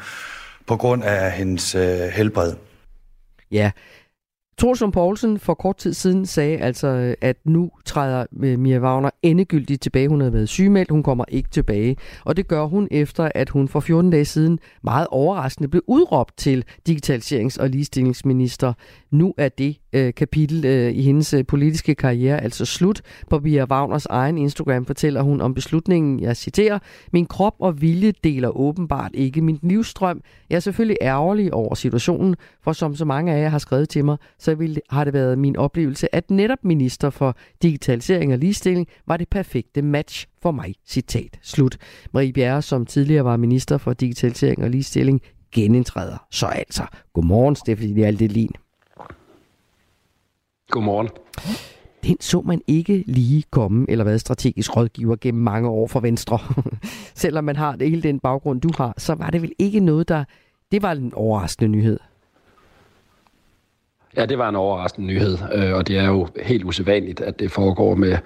på 0.68 0.76
grund 0.76 1.04
af 1.04 1.32
hendes 1.32 1.76
øh, 1.76 2.00
helbred. 2.14 2.54
Ja, 3.52 3.72
Troels 4.58 4.84
Poulsen 4.94 5.40
for 5.40 5.54
kort 5.54 5.78
tid 5.78 5.94
siden 5.94 6.26
sagde 6.26 6.58
altså, 6.58 6.88
øh, 6.88 7.16
at 7.22 7.38
nu 7.46 7.72
træder 7.86 8.26
øh, 8.44 8.60
Mia 8.60 8.80
Wagner 8.80 9.10
endegyldigt 9.22 9.82
tilbage. 9.82 10.08
Hun 10.08 10.22
havde 10.22 10.34
været 10.34 10.50
sygemeldt, 10.50 10.92
hun 10.92 11.04
kommer 11.04 11.26
ikke 11.28 11.50
tilbage. 11.50 11.98
Og 12.26 12.38
det 12.38 12.48
gør 12.48 12.66
hun 12.66 12.88
efter, 12.92 13.32
at 13.36 13.50
hun 13.50 13.68
for 13.68 13.80
14 13.80 14.12
dage 14.12 14.26
siden 14.26 14.60
meget 14.84 15.08
overraskende 15.08 15.70
blev 15.70 15.84
udråbt 15.88 16.38
til 16.38 16.66
digitaliserings- 16.90 17.62
og 17.62 17.70
ligestillingsminister. 17.70 18.74
Nu 19.12 19.34
er 19.38 19.50
det 19.50 19.78
øh, 19.94 20.14
kapitel 20.14 20.66
øh, 20.66 20.92
i 20.94 21.02
hendes 21.02 21.34
øh, 21.34 21.46
politiske 21.46 21.96
karriere 21.96 22.42
altså 22.42 22.66
slut. 22.66 23.02
På 23.30 23.42
Wagners 23.44 24.06
egen 24.06 24.38
Instagram 24.38 24.86
fortæller 24.86 25.22
hun 25.22 25.42
om 25.42 25.54
beslutningen, 25.54 26.20
jeg 26.20 26.38
citerer, 26.38 26.80
Min 27.14 27.26
krop 27.26 27.56
og 27.60 27.82
vilje 27.82 28.14
deler 28.24 28.58
åbenbart 28.58 29.12
ikke 29.14 29.42
min 29.42 29.60
livsstrøm. 29.62 30.22
Jeg 30.50 30.56
er 30.56 30.60
selvfølgelig 30.60 30.98
ærgerlig 31.02 31.54
over 31.54 31.76
situationen, 31.76 32.36
for 32.64 32.74
som 32.74 32.96
så 32.96 33.06
mange 33.06 33.34
af 33.34 33.42
jer 33.42 33.50
har 33.50 33.58
skrevet 33.58 33.90
til 33.90 34.06
mig, 34.06 34.18
så 34.40 34.56
vil, 34.56 34.80
har 34.90 35.04
det 35.04 35.14
været 35.14 35.40
min 35.40 35.56
oplevelse, 35.56 36.16
at 36.16 36.32
netop 36.32 36.58
minister 36.64 37.10
for 37.10 37.36
digitalisering 37.62 38.34
og 38.34 38.40
ligestilling 38.40 38.88
var 39.08 39.18
det 39.18 39.30
perfekte 39.30 39.82
match 39.82 40.28
for 40.42 40.52
mig. 40.52 40.76
Citat 40.88 41.40
slut. 41.42 41.78
Marie 42.14 42.34
Bjerre, 42.34 42.62
som 42.62 42.86
tidligere 42.86 43.26
var 43.26 43.38
minister 43.38 43.78
for 43.78 43.94
digitalisering 43.94 44.64
og 44.64 44.70
ligestilling, 44.70 45.22
genindtræder. 45.52 46.26
Så 46.32 46.46
altså, 46.46 46.84
godmorgen 47.14 47.56
Stephanie 47.56 48.06
Aldelin. 48.06 48.52
Godmorgen. 50.74 51.10
Den 52.04 52.18
så 52.22 52.42
man 52.42 52.62
ikke 52.68 53.04
lige 53.08 53.44
komme, 53.52 53.86
eller 53.90 54.04
hvad 54.04 54.20
strategisk 54.20 54.76
rådgiver 54.78 55.16
gennem 55.22 55.44
mange 55.44 55.70
år 55.70 55.88
for 55.88 56.00
Venstre. 56.00 56.40
Selvom 57.24 57.44
man 57.44 57.56
har 57.56 57.76
det 57.76 57.90
hele 57.90 58.02
den 58.02 58.20
baggrund, 58.20 58.62
du 58.62 58.70
har, 58.78 58.94
så 58.98 59.16
var 59.16 59.30
det 59.30 59.42
vel 59.42 59.52
ikke 59.60 59.80
noget, 59.80 60.10
der... 60.10 60.24
Det 60.72 60.82
var 60.82 60.92
en 60.92 61.14
overraskende 61.16 61.70
nyhed. 61.70 62.00
Ja, 64.18 64.26
det 64.26 64.38
var 64.38 64.50
en 64.50 64.56
overraskende 64.56 65.08
nyhed, 65.08 65.38
øh, 65.54 65.74
og 65.74 65.88
det 65.88 65.98
er 65.98 66.08
jo 66.08 66.28
helt 66.44 66.64
usædvanligt, 66.64 67.22
at 67.22 67.40
det 67.40 67.52
foregår 67.52 67.96
med 67.96 68.18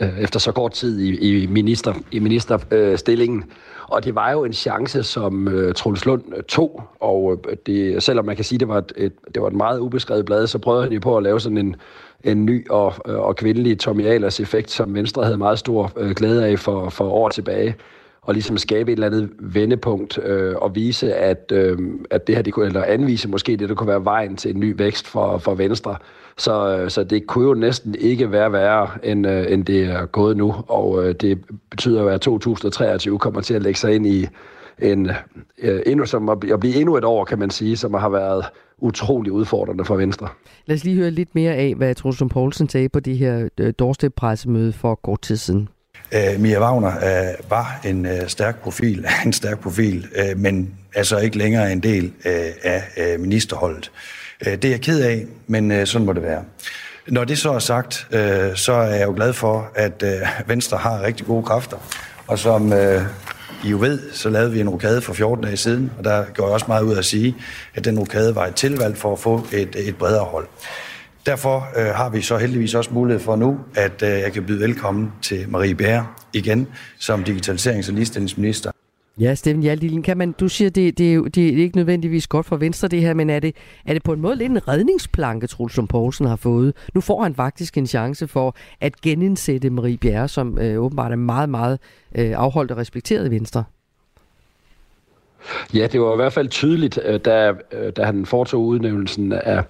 øh, 0.00 0.18
efter 0.20 0.40
så 0.40 0.52
kort 0.52 0.72
tid 0.72 1.00
i, 1.00 1.42
i, 1.42 1.46
minister, 1.46 1.94
i 2.12 2.18
ministerstillingen. 2.18 3.44
Og 3.88 4.04
det 4.04 4.14
var 4.14 4.30
jo 4.30 4.44
en 4.44 4.52
chance, 4.52 5.02
som 5.02 5.48
øh, 5.48 5.74
Troels 5.74 6.06
Lund 6.06 6.22
øh, 6.36 6.42
tog, 6.42 6.82
og 7.00 7.40
øh, 7.48 7.56
det, 7.66 8.02
selvom 8.02 8.24
man 8.24 8.36
kan 8.36 8.44
sige, 8.44 8.56
at 8.56 8.60
det 8.60 8.68
var 8.68 8.78
et, 8.78 8.92
et, 8.96 9.12
det 9.34 9.42
var 9.42 9.48
et 9.48 9.54
meget 9.54 9.78
ubeskrevet 9.78 10.24
blad, 10.24 10.46
så 10.46 10.58
prøvede 10.58 10.84
han 10.84 10.92
jo 10.92 11.00
på 11.00 11.16
at 11.16 11.22
lave 11.22 11.40
sådan 11.40 11.58
en, 11.58 11.76
en 12.24 12.46
ny 12.46 12.70
og, 12.70 12.94
øh, 13.08 13.18
og 13.18 13.36
kvindelig 13.36 13.78
Tommy 13.78 14.06
Ahlers 14.06 14.40
effekt, 14.40 14.70
som 14.70 14.94
Venstre 14.94 15.24
havde 15.24 15.38
meget 15.38 15.58
stor 15.58 15.92
øh, 15.96 16.10
glæde 16.10 16.46
af 16.46 16.58
for, 16.58 16.88
for 16.88 17.08
år 17.08 17.28
tilbage 17.28 17.76
og 18.26 18.34
ligesom 18.34 18.58
skabe 18.58 18.92
et 18.92 18.96
eller 18.96 19.06
andet 19.06 19.30
vendepunkt 19.40 20.18
øh, 20.18 20.56
og 20.56 20.74
vise, 20.74 21.14
at, 21.14 21.52
øh, 21.52 21.78
at 22.10 22.26
det 22.26 22.34
her, 22.34 22.42
det 22.42 22.52
kunne, 22.52 22.66
eller 22.66 22.84
anvise 22.84 23.28
måske 23.28 23.56
det, 23.56 23.68
der 23.68 23.74
kunne 23.74 23.88
være 23.88 24.04
vejen 24.04 24.36
til 24.36 24.50
en 24.50 24.60
ny 24.60 24.74
vækst 24.78 25.06
for, 25.06 25.38
for 25.38 25.54
Venstre. 25.54 25.96
Så, 26.38 26.78
øh, 26.78 26.90
så 26.90 27.04
det 27.04 27.26
kunne 27.26 27.48
jo 27.48 27.54
næsten 27.54 27.94
ikke 27.98 28.32
være 28.32 28.52
værre, 28.52 28.88
end, 29.02 29.26
øh, 29.26 29.52
end 29.52 29.64
det 29.64 29.84
er 29.84 30.06
gået 30.06 30.36
nu, 30.36 30.54
og 30.68 31.04
øh, 31.04 31.14
det 31.14 31.38
betyder 31.70 32.02
jo, 32.02 32.08
at 32.08 32.20
2023 32.20 33.18
kommer 33.18 33.40
til 33.40 33.54
at 33.54 33.62
lægge 33.62 33.78
sig 33.78 33.94
ind 33.94 34.06
i 34.06 34.26
en, 34.78 35.10
øh, 35.62 35.80
endnu, 35.86 36.06
som 36.06 36.28
at, 36.28 36.44
at 36.52 36.60
blive 36.60 36.74
endnu 36.74 36.96
et 36.96 37.04
år, 37.04 37.24
kan 37.24 37.38
man 37.38 37.50
sige, 37.50 37.76
som 37.76 37.94
har 37.94 38.08
været 38.08 38.44
utrolig 38.78 39.32
udfordrende 39.32 39.84
for 39.84 39.96
Venstre. 39.96 40.28
Lad 40.66 40.76
os 40.76 40.84
lige 40.84 40.96
høre 40.96 41.10
lidt 41.10 41.34
mere 41.34 41.54
af, 41.54 41.74
hvad 41.74 41.94
Troels 41.94 42.22
Poulsen 42.30 42.68
sagde 42.68 42.88
på 42.88 43.00
det 43.00 43.18
her 43.18 43.48
øh, 43.60 43.72
doorstep-pressemøde 43.78 44.72
for 44.72 44.94
kort 44.94 45.20
tid 45.20 45.36
siden. 45.36 45.68
Øh, 46.12 46.40
Mia 46.40 46.60
Wagner 46.60 46.96
øh, 46.96 47.50
var 47.50 47.80
en 47.84 48.06
øh, 48.06 48.28
stærk 48.28 48.62
profil, 48.62 49.06
en 49.26 49.32
stærk 49.32 49.58
profil, 49.58 50.08
øh, 50.16 50.38
men 50.38 50.74
altså 50.94 51.18
ikke 51.18 51.38
længere 51.38 51.72
en 51.72 51.80
del 51.80 52.12
øh, 52.24 52.50
af 52.62 52.82
øh, 52.96 53.20
ministerholdet. 53.20 53.90
Øh, 54.46 54.52
det 54.52 54.64
er 54.64 54.70
jeg 54.70 54.80
ked 54.80 55.00
af, 55.00 55.26
men 55.46 55.70
øh, 55.70 55.86
sådan 55.86 56.06
må 56.06 56.12
det 56.12 56.22
være. 56.22 56.42
Når 57.08 57.24
det 57.24 57.38
så 57.38 57.52
er 57.52 57.58
sagt, 57.58 58.06
øh, 58.10 58.56
så 58.56 58.72
er 58.72 58.94
jeg 58.94 59.06
jo 59.06 59.12
glad 59.16 59.32
for, 59.32 59.70
at 59.74 60.02
øh, 60.02 60.28
Venstre 60.46 60.78
har 60.78 61.02
rigtig 61.02 61.26
gode 61.26 61.42
kræfter, 61.42 61.76
og 62.26 62.38
som 62.38 62.72
øh, 62.72 63.02
I 63.64 63.68
jo 63.68 63.78
ved, 63.78 64.12
så 64.12 64.30
lavede 64.30 64.52
vi 64.52 64.60
en 64.60 64.68
rokade 64.68 65.02
for 65.02 65.12
14 65.12 65.44
dage 65.44 65.56
siden, 65.56 65.92
og 65.98 66.04
der 66.04 66.24
går 66.34 66.44
jeg 66.44 66.52
også 66.52 66.66
meget 66.68 66.82
ud 66.82 66.96
at 66.96 67.04
sige, 67.04 67.36
at 67.74 67.84
den 67.84 67.98
rokade 67.98 68.34
var 68.34 68.46
et 68.46 68.54
tilvalg 68.54 68.96
for 68.96 69.12
at 69.12 69.18
få 69.18 69.46
et, 69.52 69.76
et 69.88 69.96
bredere 69.96 70.24
hold. 70.24 70.46
Derfor 71.26 71.68
øh, 71.76 71.94
har 71.94 72.08
vi 72.10 72.20
så 72.20 72.36
heldigvis 72.36 72.74
også 72.74 72.90
mulighed 72.94 73.20
for 73.20 73.36
nu, 73.36 73.58
at 73.74 74.02
øh, 74.02 74.08
jeg 74.08 74.32
kan 74.32 74.46
byde 74.46 74.60
velkommen 74.60 75.12
til 75.22 75.48
Marie 75.48 75.74
Bjerre 75.74 76.06
igen 76.32 76.68
som 76.98 77.24
digitaliserings- 77.24 77.88
og 77.88 77.94
ligestillingsminister. 77.94 78.70
Ja, 79.20 79.34
Steffen 79.34 79.62
Hjaldelin, 79.62 80.02
kan 80.02 80.16
man, 80.16 80.32
du 80.32 80.48
siger, 80.48 80.70
det, 80.70 80.98
det, 80.98 81.14
er 81.14 81.22
det 81.22 81.48
er 81.48 81.56
ikke 81.56 81.76
nødvendigvis 81.76 82.26
godt 82.26 82.46
for 82.46 82.56
Venstre 82.56 82.88
det 82.88 83.00
her, 83.00 83.14
men 83.14 83.30
er 83.30 83.40
det, 83.40 83.56
er 83.86 83.92
det 83.92 84.02
på 84.02 84.12
en 84.12 84.20
måde 84.20 84.36
lidt 84.36 84.52
en 84.52 84.68
redningsplanke, 84.68 85.46
Truls 85.46 85.76
Lund 85.76 85.88
Poulsen 85.88 86.26
har 86.26 86.36
fået? 86.36 86.74
Nu 86.94 87.00
får 87.00 87.22
han 87.22 87.34
faktisk 87.34 87.78
en 87.78 87.86
chance 87.86 88.28
for 88.28 88.56
at 88.80 89.00
genindsætte 89.00 89.70
Marie 89.70 89.96
Bjerre, 89.98 90.28
som 90.28 90.58
øh, 90.58 90.82
åbenbart 90.82 91.12
er 91.12 91.16
meget, 91.16 91.48
meget 91.48 91.78
øh, 92.14 92.32
afholdt 92.36 92.70
og 92.70 92.76
respekteret 92.76 93.26
i 93.26 93.30
Venstre. 93.30 93.64
Ja, 95.74 95.86
det 95.86 96.00
var 96.00 96.12
i 96.12 96.16
hvert 96.16 96.32
fald 96.32 96.48
tydeligt, 96.48 96.98
da, 97.24 97.52
da 97.96 98.04
han 98.04 98.26
foretog 98.26 98.64
udnævnelsen 98.64 99.32
af 99.32 99.64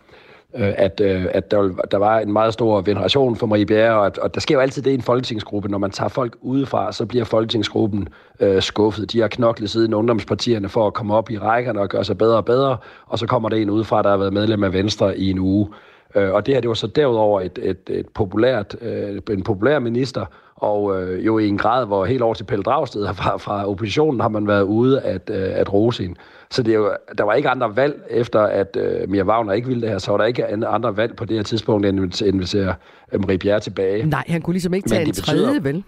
øh, 0.55 0.75
at, 0.77 1.01
øh, 1.01 1.27
at 1.31 1.51
der, 1.51 1.69
der 1.91 1.97
var 1.97 2.19
en 2.19 2.33
meget 2.33 2.53
stor 2.53 2.81
veneration 2.81 3.37
for 3.37 3.47
Marie 3.47 3.67
Bjerre, 3.67 3.99
og, 3.99 4.07
at, 4.07 4.19
og 4.19 4.35
der 4.35 4.41
sker 4.41 4.55
jo 4.55 4.61
altid 4.61 4.83
det 4.83 4.91
i 4.91 4.95
en 4.95 5.03
folketingsgruppe. 5.03 5.69
Når 5.69 5.79
man 5.79 5.91
tager 5.91 6.09
folk 6.09 6.37
udefra, 6.41 6.93
så 6.93 7.07
bliver 7.07 7.25
folketingsgruppen 7.25 8.09
øh, 8.41 8.63
skuffet. 8.63 9.13
De 9.13 9.21
har 9.21 9.29
knoklet 9.29 9.71
siden 9.71 9.95
ungdomspartierne 9.95 10.69
for 10.69 10.87
at 10.87 10.95
komme 10.95 11.15
op 11.15 11.31
i 11.31 11.39
rækkerne 11.39 11.81
og 11.81 11.89
gøre 11.89 12.05
sig 12.05 12.19
bedre 12.19 12.37
og 12.37 12.45
bedre, 12.45 12.77
og 13.07 13.19
så 13.19 13.27
kommer 13.27 13.49
der 13.49 13.57
en 13.57 13.71
udefra, 13.71 14.03
der 14.03 14.11
har 14.11 14.17
været 14.17 14.33
medlem 14.33 14.65
af 14.65 14.73
Venstre 14.73 15.19
i 15.19 15.31
en 15.31 15.39
uge. 15.39 15.69
Øh, 16.15 16.33
og 16.33 16.47
det 16.47 16.55
her, 16.55 16.61
det 16.61 16.69
var 16.69 16.75
så 16.75 16.87
derudover 16.87 17.41
et, 17.41 17.59
et, 17.63 17.81
et 17.91 18.09
populært, 18.09 18.77
øh, 18.81 19.21
en 19.31 19.43
populær 19.43 19.79
minister, 19.79 20.27
og 20.57 21.03
øh, 21.03 21.27
jo 21.27 21.39
i 21.39 21.49
en 21.49 21.59
grad, 21.59 21.87
hvor 21.87 22.05
helt 22.05 22.23
over 22.23 22.35
til 22.35 22.45
Pelle 22.45 22.63
Dragsted 22.63 23.07
fra, 23.15 23.37
fra 23.37 23.69
oppositionen 23.69 24.21
har 24.21 24.29
man 24.29 24.47
været 24.47 24.63
ude 24.63 25.01
at, 25.01 25.31
øh, 25.31 25.49
at 25.53 25.73
rose 25.73 26.03
hende. 26.03 26.17
Så 26.51 26.63
det 26.63 26.73
er 26.73 26.77
jo, 26.77 26.93
der 27.19 27.25
var 27.25 27.35
ikke 27.35 27.49
andre 27.49 27.77
valg, 27.77 28.03
efter 28.11 28.41
at 28.41 28.77
øh, 28.77 29.11
Mia 29.11 29.25
Wagner 29.25 29.53
ikke 29.53 29.69
ville 29.69 29.83
det 29.83 29.91
her, 29.91 29.99
så 29.99 30.11
var 30.11 30.19
der 30.19 30.25
ikke 30.25 30.47
andre 30.47 30.97
valg 30.97 31.17
på 31.17 31.25
det 31.25 31.37
her 31.37 31.43
tidspunkt, 31.43 31.87
end 31.87 32.01
at 32.01 32.21
invitere 32.21 32.75
Marie 33.13 33.39
Bjerre 33.39 33.61
tilbage. 33.61 34.07
Nej, 34.07 34.25
han 34.27 34.43
kunne 34.43 34.55
ligesom 34.55 34.75
ikke 34.75 34.89
tage 34.89 35.01
en 35.01 35.09
betyder, 35.09 35.25
tredje, 35.25 35.65
vel? 35.65 35.85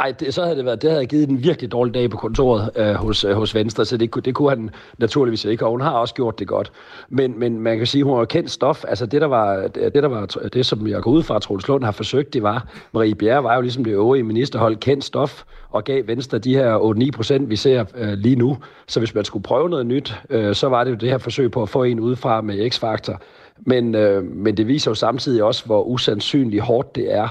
Ej, 0.00 0.12
det, 0.20 0.34
så 0.34 0.42
havde 0.42 0.56
det 0.56 0.64
været, 0.64 0.82
det 0.82 0.90
havde 0.90 1.06
givet 1.06 1.28
en 1.28 1.42
virkelig 1.42 1.72
dårlig 1.72 1.94
dag 1.94 2.10
på 2.10 2.16
kontoret 2.16 2.70
øh, 2.76 2.94
hos, 2.94 3.24
øh, 3.24 3.32
hos 3.32 3.54
Venstre, 3.54 3.84
så 3.84 3.96
det, 3.96 4.24
det 4.24 4.34
kunne 4.34 4.48
han 4.48 4.70
naturligvis 4.98 5.44
ikke, 5.44 5.64
og 5.64 5.70
hun 5.70 5.80
har 5.80 5.90
også 5.90 6.14
gjort 6.14 6.38
det 6.38 6.48
godt. 6.48 6.72
Men, 7.08 7.38
men 7.38 7.60
man 7.60 7.78
kan 7.78 7.86
sige, 7.86 8.00
at 8.00 8.06
hun 8.06 8.18
har 8.18 8.24
kendt 8.24 8.50
stof. 8.50 8.84
Altså 8.88 9.06
det, 9.06 9.20
der 9.20 9.26
var, 9.26 9.68
det, 9.68 9.94
der 9.94 10.08
var, 10.08 10.26
det 10.26 10.66
som 10.66 10.86
jeg 10.86 11.02
går 11.02 11.10
ud 11.10 11.22
fra, 11.22 11.36
at 11.36 11.42
Troels 11.42 11.68
Lund 11.68 11.84
har 11.84 11.92
forsøgt, 11.92 12.34
det 12.34 12.42
var, 12.42 12.66
Marie 12.92 13.14
Bjerre 13.14 13.44
var 13.44 13.54
jo 13.54 13.60
ligesom 13.60 13.84
det 13.84 13.90
øvrige 13.90 14.22
ministerhold 14.22 14.76
kendt 14.76 15.04
stof, 15.04 15.44
og 15.70 15.84
gav 15.84 16.06
Venstre 16.06 16.38
de 16.38 16.54
her 16.54 16.78
8-9 17.08 17.10
procent, 17.10 17.50
vi 17.50 17.56
ser 17.56 17.84
øh, 17.94 18.12
lige 18.12 18.36
nu. 18.36 18.58
Så 18.88 19.00
hvis 19.00 19.14
man 19.14 19.24
skulle 19.24 19.42
prøve 19.42 19.68
noget 19.68 19.86
nyt, 19.86 20.14
øh, 20.30 20.54
så 20.54 20.68
var 20.68 20.84
det 20.84 20.90
jo 20.90 20.96
det 20.96 21.08
her 21.08 21.18
forsøg 21.18 21.50
på 21.50 21.62
at 21.62 21.68
få 21.68 21.82
en 21.82 22.00
udefra 22.00 22.40
med 22.40 22.70
X-faktor. 22.70 23.20
Men, 23.66 23.94
øh, 23.94 24.24
men 24.24 24.56
det 24.56 24.68
viser 24.68 24.90
jo 24.90 24.94
samtidig 24.94 25.42
også, 25.42 25.66
hvor 25.66 25.82
usandsynligt 25.82 26.62
hårdt 26.62 26.96
det 26.96 27.14
er, 27.14 27.28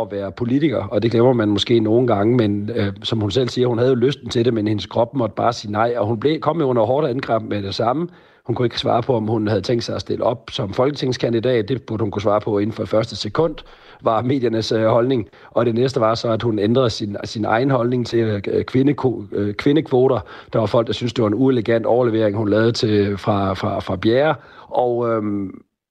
at 0.00 0.08
være 0.10 0.32
politiker, 0.32 0.84
og 0.84 1.02
det 1.02 1.10
glemmer 1.10 1.32
man 1.32 1.48
måske 1.48 1.80
nogle 1.80 2.06
gange, 2.06 2.36
men 2.36 2.70
øh, 2.74 2.92
som 3.02 3.20
hun 3.20 3.30
selv 3.30 3.48
siger, 3.48 3.68
hun 3.68 3.78
havde 3.78 3.90
jo 3.90 3.96
lysten 3.96 4.28
til 4.28 4.44
det, 4.44 4.54
men 4.54 4.68
hendes 4.68 4.86
krop 4.86 5.14
måtte 5.14 5.34
bare 5.34 5.52
sige 5.52 5.72
nej, 5.72 5.94
og 5.96 6.06
hun 6.06 6.20
blev, 6.20 6.40
kom 6.40 6.60
jo 6.60 6.66
under 6.66 6.82
hårdt 6.82 7.06
angreb 7.06 7.42
med 7.42 7.62
det 7.62 7.74
samme. 7.74 8.08
Hun 8.46 8.56
kunne 8.56 8.66
ikke 8.66 8.78
svare 8.78 9.02
på, 9.02 9.16
om 9.16 9.26
hun 9.26 9.46
havde 9.46 9.60
tænkt 9.60 9.84
sig 9.84 9.94
at 9.94 10.00
stille 10.00 10.24
op 10.24 10.50
som 10.50 10.72
folketingskandidat. 10.72 11.68
Det 11.68 11.82
burde 11.82 12.02
hun 12.02 12.10
kunne 12.10 12.22
svare 12.22 12.40
på 12.40 12.58
inden 12.58 12.72
for 12.72 12.84
første 12.84 13.16
sekund, 13.16 13.54
var 14.02 14.22
mediernes 14.22 14.72
øh, 14.72 14.86
holdning. 14.86 15.28
Og 15.50 15.66
det 15.66 15.74
næste 15.74 16.00
var 16.00 16.14
så, 16.14 16.28
at 16.28 16.42
hun 16.42 16.58
ændrede 16.58 16.90
sin, 16.90 17.16
sin 17.24 17.44
egen 17.44 17.70
holdning 17.70 18.06
til 18.06 18.42
øh, 18.48 18.64
kvindeko, 18.64 19.24
øh, 19.32 19.54
kvindekvoter. 19.54 20.20
Der 20.52 20.58
var 20.58 20.66
folk, 20.66 20.86
der 20.86 20.92
syntes, 20.92 21.12
det 21.12 21.22
var 21.22 21.28
en 21.28 21.34
uelegant 21.34 21.86
overlevering, 21.86 22.36
hun 22.36 22.48
lavede 22.48 22.72
til, 22.72 23.18
fra, 23.18 23.54
fra, 23.54 23.80
fra 23.80 23.96
Bjerre. 23.96 24.34
Og, 24.68 25.08
øh, 25.08 25.22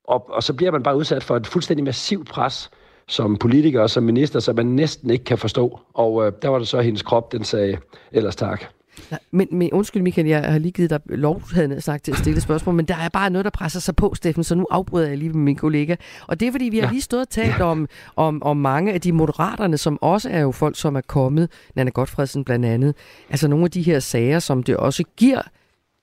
og, 0.08 0.26
og 0.30 0.44
så 0.44 0.54
bliver 0.54 0.72
man 0.72 0.84
bare 0.84 0.98
udsat 0.98 1.24
for 1.24 1.36
et 1.36 1.48
fuldstændig 1.48 1.84
massivt 1.84 2.30
pres 2.30 2.72
som 3.08 3.38
politiker 3.38 3.82
og 3.82 3.90
som 3.90 4.04
minister, 4.04 4.40
som 4.40 4.56
man 4.56 4.66
næsten 4.66 5.10
ikke 5.10 5.26
kan 5.26 5.38
forstå. 5.38 5.80
Og 5.94 6.26
øh, 6.26 6.32
der 6.42 6.48
var 6.48 6.60
det 6.60 6.68
så, 6.68 6.78
at 6.78 6.86
hendes 6.86 7.02
krop, 7.02 7.32
den 7.32 7.44
sagde 7.44 7.78
ellers 8.12 8.36
tak. 8.36 8.64
Ja, 9.12 9.18
men, 9.32 9.48
men 9.52 9.70
undskyld 9.72 10.02
Michael, 10.02 10.28
jeg 10.28 10.52
har 10.52 10.60
lige 10.60 10.72
givet 10.72 10.90
dig 10.90 11.00
lov, 11.06 11.42
havde 11.54 11.82
sagt 11.82 12.04
til 12.04 12.12
at 12.12 12.18
stille 12.18 12.42
spørgsmål, 12.42 12.76
men 12.76 12.86
der 12.86 12.96
er 12.96 13.10
bare 13.10 13.30
noget, 13.30 13.46
der 13.46 13.52
presser 13.52 13.80
sig 13.80 13.96
på, 13.96 14.16
Steffen, 14.16 14.44
så 14.44 14.56
nu 14.56 14.68
afbryder 14.72 15.08
jeg 15.08 15.18
lige 15.18 15.30
med 15.30 15.42
min 15.42 15.56
kollega. 15.56 15.96
Og 16.28 16.40
det 16.40 16.48
er, 16.48 16.52
fordi 16.52 16.66
vi 16.66 16.80
har 16.80 16.92
lige 16.92 17.02
stået 17.02 17.22
og 17.22 17.30
talt 17.30 17.62
om, 17.62 17.88
om, 18.16 18.44
om 18.44 18.58
mange 18.58 18.94
af 18.94 19.02
de 19.02 19.12
moderaterne, 19.12 19.78
som 19.78 19.98
også 20.02 20.30
er 20.30 20.40
jo 20.40 20.52
folk, 20.52 20.80
som 20.80 20.96
er 20.96 21.02
kommet, 21.02 21.50
Nana 21.76 21.90
Godfredsen 21.90 22.44
blandt 22.44 22.66
andet, 22.66 22.96
altså 23.30 23.48
nogle 23.48 23.66
af 23.66 23.72
de 23.72 23.82
her 23.82 24.00
sager, 24.00 24.40
som 24.40 24.64
det 24.64 24.78
også 24.78 25.04
giver 25.18 25.42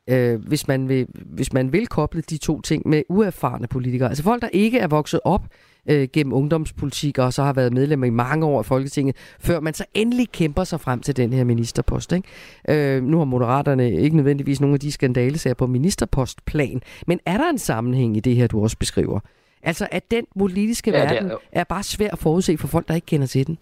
øh, 0.08 0.46
hvis, 0.46 0.68
man 0.68 0.88
vil, 0.88 1.06
hvis 1.14 1.52
man 1.52 1.72
vil 1.72 1.86
koble 1.86 2.20
de 2.20 2.36
to 2.36 2.60
ting 2.60 2.88
med 2.88 3.02
uerfarne 3.08 3.66
politikere. 3.66 4.08
Altså 4.08 4.24
folk, 4.24 4.42
der 4.42 4.48
ikke 4.52 4.78
er 4.78 4.86
vokset 4.86 5.20
op 5.24 5.42
øh, 5.86 6.08
gennem 6.12 6.32
ungdomspolitik, 6.32 7.18
og 7.18 7.32
så 7.32 7.42
har 7.42 7.52
været 7.52 7.72
medlem 7.72 8.04
i 8.04 8.10
mange 8.10 8.46
år 8.46 8.60
i 8.60 8.64
Folketinget, 8.64 9.16
før 9.40 9.60
man 9.60 9.74
så 9.74 9.84
endelig 9.94 10.32
kæmper 10.32 10.64
sig 10.64 10.80
frem 10.80 11.00
til 11.00 11.16
den 11.16 11.32
her 11.32 11.44
ministerpost. 11.44 12.12
Ikke? 12.12 12.96
Øh, 12.96 13.02
nu 13.02 13.18
har 13.18 13.24
Moderaterne 13.24 13.92
ikke 13.92 14.16
nødvendigvis 14.16 14.60
nogle 14.60 14.74
af 14.74 14.80
de 14.80 14.92
skandalesager 14.92 15.54
på 15.54 15.66
ministerpostplan, 15.66 16.82
men 17.06 17.20
er 17.26 17.38
der 17.38 17.50
en 17.50 17.58
sammenhæng 17.58 18.16
i 18.16 18.20
det 18.20 18.36
her, 18.36 18.46
du 18.46 18.62
også 18.62 18.76
beskriver? 18.78 19.20
Altså, 19.62 19.88
at 19.90 20.10
den 20.10 20.26
politiske 20.38 20.90
ja, 20.90 21.02
verden 21.02 21.30
er, 21.30 21.36
er 21.52 21.64
bare 21.64 21.82
svær 21.82 22.10
at 22.12 22.18
forudse 22.18 22.58
for 22.58 22.68
folk, 22.68 22.88
der 22.88 22.94
ikke 22.94 23.06
kender 23.06 23.26
til 23.26 23.46
den? 23.46 23.58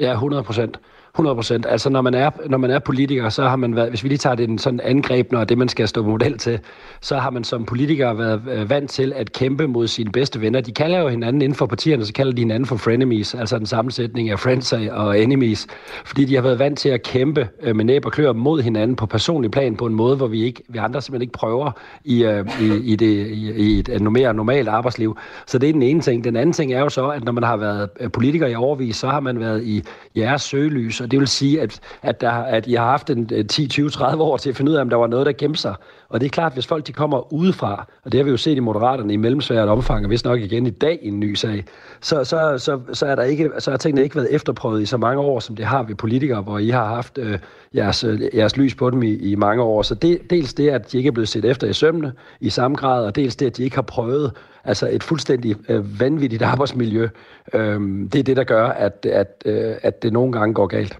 Ja, 0.00 0.12
100 0.12 0.42
procent. 0.42 0.80
100 1.14 1.34
procent. 1.34 1.66
Altså, 1.68 1.90
når 1.90 2.02
man, 2.02 2.14
er, 2.14 2.30
når 2.46 2.58
man 2.58 2.70
er 2.70 2.78
politiker, 2.78 3.28
så 3.28 3.48
har 3.48 3.56
man 3.56 3.76
været, 3.76 3.88
hvis 3.88 4.04
vi 4.04 4.08
lige 4.08 4.18
tager 4.18 4.36
det 4.36 4.48
en 4.48 4.58
sådan 4.58 4.80
angreb, 4.80 5.32
når 5.32 5.44
det 5.44 5.58
man 5.58 5.68
skal 5.68 5.88
stå 5.88 6.02
model 6.02 6.38
til, 6.38 6.60
så 7.00 7.18
har 7.18 7.30
man 7.30 7.44
som 7.44 7.64
politiker 7.64 8.12
været 8.12 8.42
øh, 8.52 8.70
vant 8.70 8.90
til 8.90 9.12
at 9.16 9.32
kæmpe 9.32 9.66
mod 9.66 9.86
sine 9.86 10.12
bedste 10.12 10.40
venner. 10.40 10.60
De 10.60 10.72
kalder 10.72 10.98
jo 10.98 11.08
hinanden 11.08 11.42
inden 11.42 11.56
for 11.56 11.66
partierne, 11.66 12.06
så 12.06 12.12
kalder 12.12 12.32
de 12.32 12.42
hinanden 12.42 12.66
for 12.66 12.76
frenemies, 12.76 13.34
altså 13.34 13.58
den 13.58 13.66
sammensætning 13.66 14.30
af 14.30 14.38
friends 14.38 14.72
og 14.72 15.20
enemies, 15.20 15.66
fordi 16.04 16.24
de 16.24 16.34
har 16.34 16.42
været 16.42 16.58
vant 16.58 16.78
til 16.78 16.88
at 16.88 17.02
kæmpe 17.02 17.48
øh, 17.62 17.76
med 17.76 17.84
næb 17.84 18.06
og 18.06 18.12
klør 18.12 18.32
mod 18.32 18.62
hinanden 18.62 18.96
på 18.96 19.06
personlig 19.06 19.50
plan 19.50 19.76
på 19.76 19.86
en 19.86 19.94
måde, 19.94 20.16
hvor 20.16 20.26
vi, 20.26 20.42
ikke, 20.42 20.62
vi 20.68 20.78
andre 20.78 21.02
simpelthen 21.02 21.22
ikke 21.22 21.32
prøver 21.32 21.70
i, 22.04 22.24
øh, 22.24 22.46
i, 22.60 22.92
i, 22.92 22.96
det, 22.96 23.26
i, 23.26 23.52
i 23.52 23.78
et 23.78 24.02
mere 24.02 24.34
normalt 24.34 24.68
arbejdsliv. 24.68 25.18
Så 25.46 25.58
det 25.58 25.68
er 25.68 25.72
den 25.72 25.82
ene 25.82 26.00
ting. 26.00 26.24
Den 26.24 26.36
anden 26.36 26.52
ting 26.52 26.72
er 26.72 26.80
jo 26.80 26.88
så, 26.88 27.08
at 27.08 27.24
når 27.24 27.32
man 27.32 27.44
har 27.44 27.56
været 27.56 27.90
politiker 28.12 28.46
i 28.46 28.54
overvis, 28.54 28.96
så 28.96 29.08
har 29.08 29.20
man 29.20 29.40
været 29.40 29.64
i 29.64 29.82
jeres 30.16 30.42
søgelys, 30.42 31.03
og 31.04 31.10
det 31.10 31.18
vil 31.20 31.28
sige, 31.28 31.60
at, 31.60 31.80
at, 32.02 32.20
der, 32.20 32.30
at 32.30 32.66
I 32.66 32.74
har 32.74 32.90
haft 32.90 33.10
en 33.10 33.48
10, 33.48 33.68
20, 33.68 33.90
30 33.90 34.22
år 34.22 34.36
til 34.36 34.50
at 34.50 34.56
finde 34.56 34.70
ud 34.70 34.76
af, 34.76 34.80
om 34.80 34.90
der 34.90 34.96
var 34.96 35.06
noget, 35.06 35.26
der 35.26 35.32
gemte 35.32 35.60
sig. 35.60 35.74
Og 36.08 36.20
det 36.20 36.26
er 36.26 36.30
klart, 36.30 36.52
hvis 36.52 36.66
folk 36.66 36.86
de 36.86 36.92
kommer 36.92 37.32
udefra, 37.32 37.86
og 38.04 38.12
det 38.12 38.18
har 38.18 38.24
vi 38.24 38.30
jo 38.30 38.36
set 38.36 38.56
i 38.56 38.60
Moderaterne 38.60 39.12
i 39.12 39.16
mellemsværet 39.16 39.68
omfang, 39.68 40.04
og 40.04 40.08
hvis 40.08 40.24
nok 40.24 40.40
igen 40.40 40.66
i 40.66 40.70
dag 40.70 40.98
i 41.02 41.08
en 41.08 41.20
ny 41.20 41.34
sag, 41.34 41.64
så, 42.00 42.24
så, 42.24 42.58
så, 42.58 42.80
så, 42.92 43.06
er 43.06 43.14
der 43.14 43.22
ikke, 43.22 43.50
så 43.58 43.70
har 43.70 43.78
tingene 43.78 44.02
ikke 44.02 44.16
været 44.16 44.34
efterprøvet 44.34 44.82
i 44.82 44.86
så 44.86 44.96
mange 44.96 45.20
år, 45.20 45.40
som 45.40 45.56
det 45.56 45.64
har 45.64 45.82
ved 45.82 45.94
politikere, 45.94 46.42
hvor 46.42 46.58
I 46.58 46.68
har 46.68 46.84
haft 46.84 47.18
øh, 47.18 47.38
jeres, 47.74 48.04
øh, 48.04 48.20
jeres 48.34 48.56
lys 48.56 48.74
på 48.74 48.90
dem 48.90 49.02
i, 49.02 49.12
i 49.12 49.34
mange 49.34 49.62
år. 49.62 49.82
Så 49.82 49.94
det, 49.94 50.30
dels 50.30 50.54
det, 50.54 50.70
at 50.70 50.92
de 50.92 50.96
ikke 50.96 51.08
er 51.08 51.12
blevet 51.12 51.28
set 51.28 51.44
efter 51.44 51.66
i 51.66 51.72
sømne 51.72 52.12
i 52.40 52.50
samme 52.50 52.76
grad, 52.76 53.06
og 53.06 53.16
dels 53.16 53.36
det, 53.36 53.46
at 53.46 53.56
de 53.56 53.64
ikke 53.64 53.76
har 53.76 53.82
prøvet 53.82 54.32
altså 54.64 54.88
et 54.92 55.02
fuldstændig 55.02 55.56
øh, 55.68 56.00
vanvittigt 56.00 56.42
arbejdsmiljø. 56.42 57.08
Øh, 57.52 57.80
det 58.12 58.14
er 58.14 58.22
det, 58.22 58.36
der 58.36 58.44
gør, 58.44 58.66
at, 58.66 59.06
at, 59.06 59.42
øh, 59.44 59.74
at 59.82 60.02
det 60.02 60.12
nogle 60.12 60.32
gange 60.32 60.54
går 60.54 60.66
galt. 60.66 60.98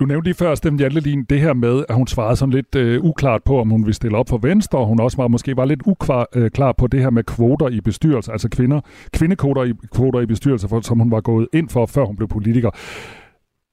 Du 0.00 0.04
nævnte 0.04 0.26
lige 0.26 0.34
før, 0.34 0.54
Stem 0.54 0.76
Jantelin, 0.76 1.24
det 1.24 1.40
her 1.40 1.52
med, 1.52 1.84
at 1.88 1.94
hun 1.94 2.06
svarede 2.06 2.36
sådan 2.36 2.54
lidt 2.54 2.74
øh, 2.74 3.04
uklart 3.04 3.42
på, 3.44 3.60
om 3.60 3.70
hun 3.70 3.82
ville 3.82 3.94
stille 3.94 4.16
op 4.16 4.28
for 4.28 4.38
Venstre, 4.38 4.78
og 4.78 4.86
hun 4.86 5.00
også 5.00 5.16
var 5.16 5.28
måske 5.28 5.56
var 5.56 5.64
lidt 5.64 5.82
uklar 5.86 6.26
øh, 6.34 6.50
klar 6.50 6.72
på 6.72 6.86
det 6.86 7.00
her 7.00 7.10
med 7.10 7.24
kvoter 7.24 7.68
i 7.68 7.80
bestyrelser, 7.80 8.32
altså 8.32 8.48
kvinder, 8.48 8.80
kvindekvoter 9.12 9.64
i, 9.64 9.72
kvoter 9.94 10.20
i 10.20 10.26
bestyrelser, 10.26 10.68
for, 10.68 10.80
som 10.80 10.98
hun 10.98 11.10
var 11.10 11.20
gået 11.20 11.48
ind 11.52 11.68
for, 11.68 11.86
før 11.86 12.04
hun 12.04 12.16
blev 12.16 12.28
politiker. 12.28 12.70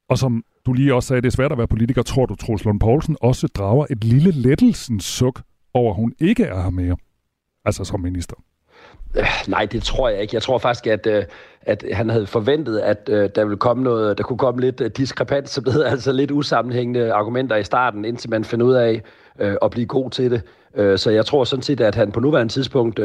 Og 0.09 0.17
som 0.17 0.43
du 0.65 0.73
lige 0.73 0.95
også 0.95 1.07
sagde, 1.07 1.21
det 1.21 1.27
er 1.27 1.35
svært 1.35 1.51
at 1.51 1.57
være 1.57 1.67
politiker, 1.67 2.01
tror 2.01 2.25
du, 2.25 2.35
Troels 2.35 2.65
Lund 2.65 2.79
Poulsen 2.79 3.17
også 3.21 3.47
drager 3.47 3.85
et 3.89 4.03
lille 4.03 4.31
lettelsens 4.31 5.05
suk 5.05 5.41
over, 5.73 5.93
at 5.93 5.95
hun 5.95 6.13
ikke 6.19 6.43
er 6.43 6.61
her 6.61 6.69
mere, 6.69 6.97
altså 7.65 7.83
som 7.83 7.99
minister? 7.99 8.35
Øh, 9.15 9.25
nej, 9.47 9.65
det 9.65 9.83
tror 9.83 10.09
jeg 10.09 10.21
ikke. 10.21 10.35
Jeg 10.35 10.41
tror 10.41 10.57
faktisk, 10.57 10.87
at, 10.87 11.07
øh, 11.07 11.23
at 11.61 11.83
han 11.93 12.09
havde 12.09 12.27
forventet, 12.27 12.79
at 12.79 13.09
øh, 13.11 13.29
der 13.35 13.43
ville 13.43 13.57
komme 13.57 13.83
noget, 13.83 14.17
der 14.17 14.23
kunne 14.23 14.37
komme 14.37 14.61
lidt 14.61 14.97
diskrepans, 14.97 15.49
som 15.49 15.63
det 15.63 15.73
hedder, 15.77 15.89
altså 15.89 16.11
lidt 16.11 16.31
usammenhængende 16.31 17.13
argumenter 17.13 17.55
i 17.55 17.63
starten, 17.63 18.05
indtil 18.05 18.29
man 18.29 18.43
finder 18.43 18.65
ud 18.65 18.73
af 18.73 19.01
at 19.61 19.71
blive 19.71 19.85
god 19.85 20.09
til 20.09 20.31
det. 20.31 20.41
Så 20.99 21.09
jeg 21.11 21.25
tror 21.25 21.43
sådan 21.43 21.63
set, 21.63 21.81
at 21.81 21.95
han 21.95 22.11
på 22.11 22.19
nuværende 22.19 22.53
tidspunkt 22.53 22.99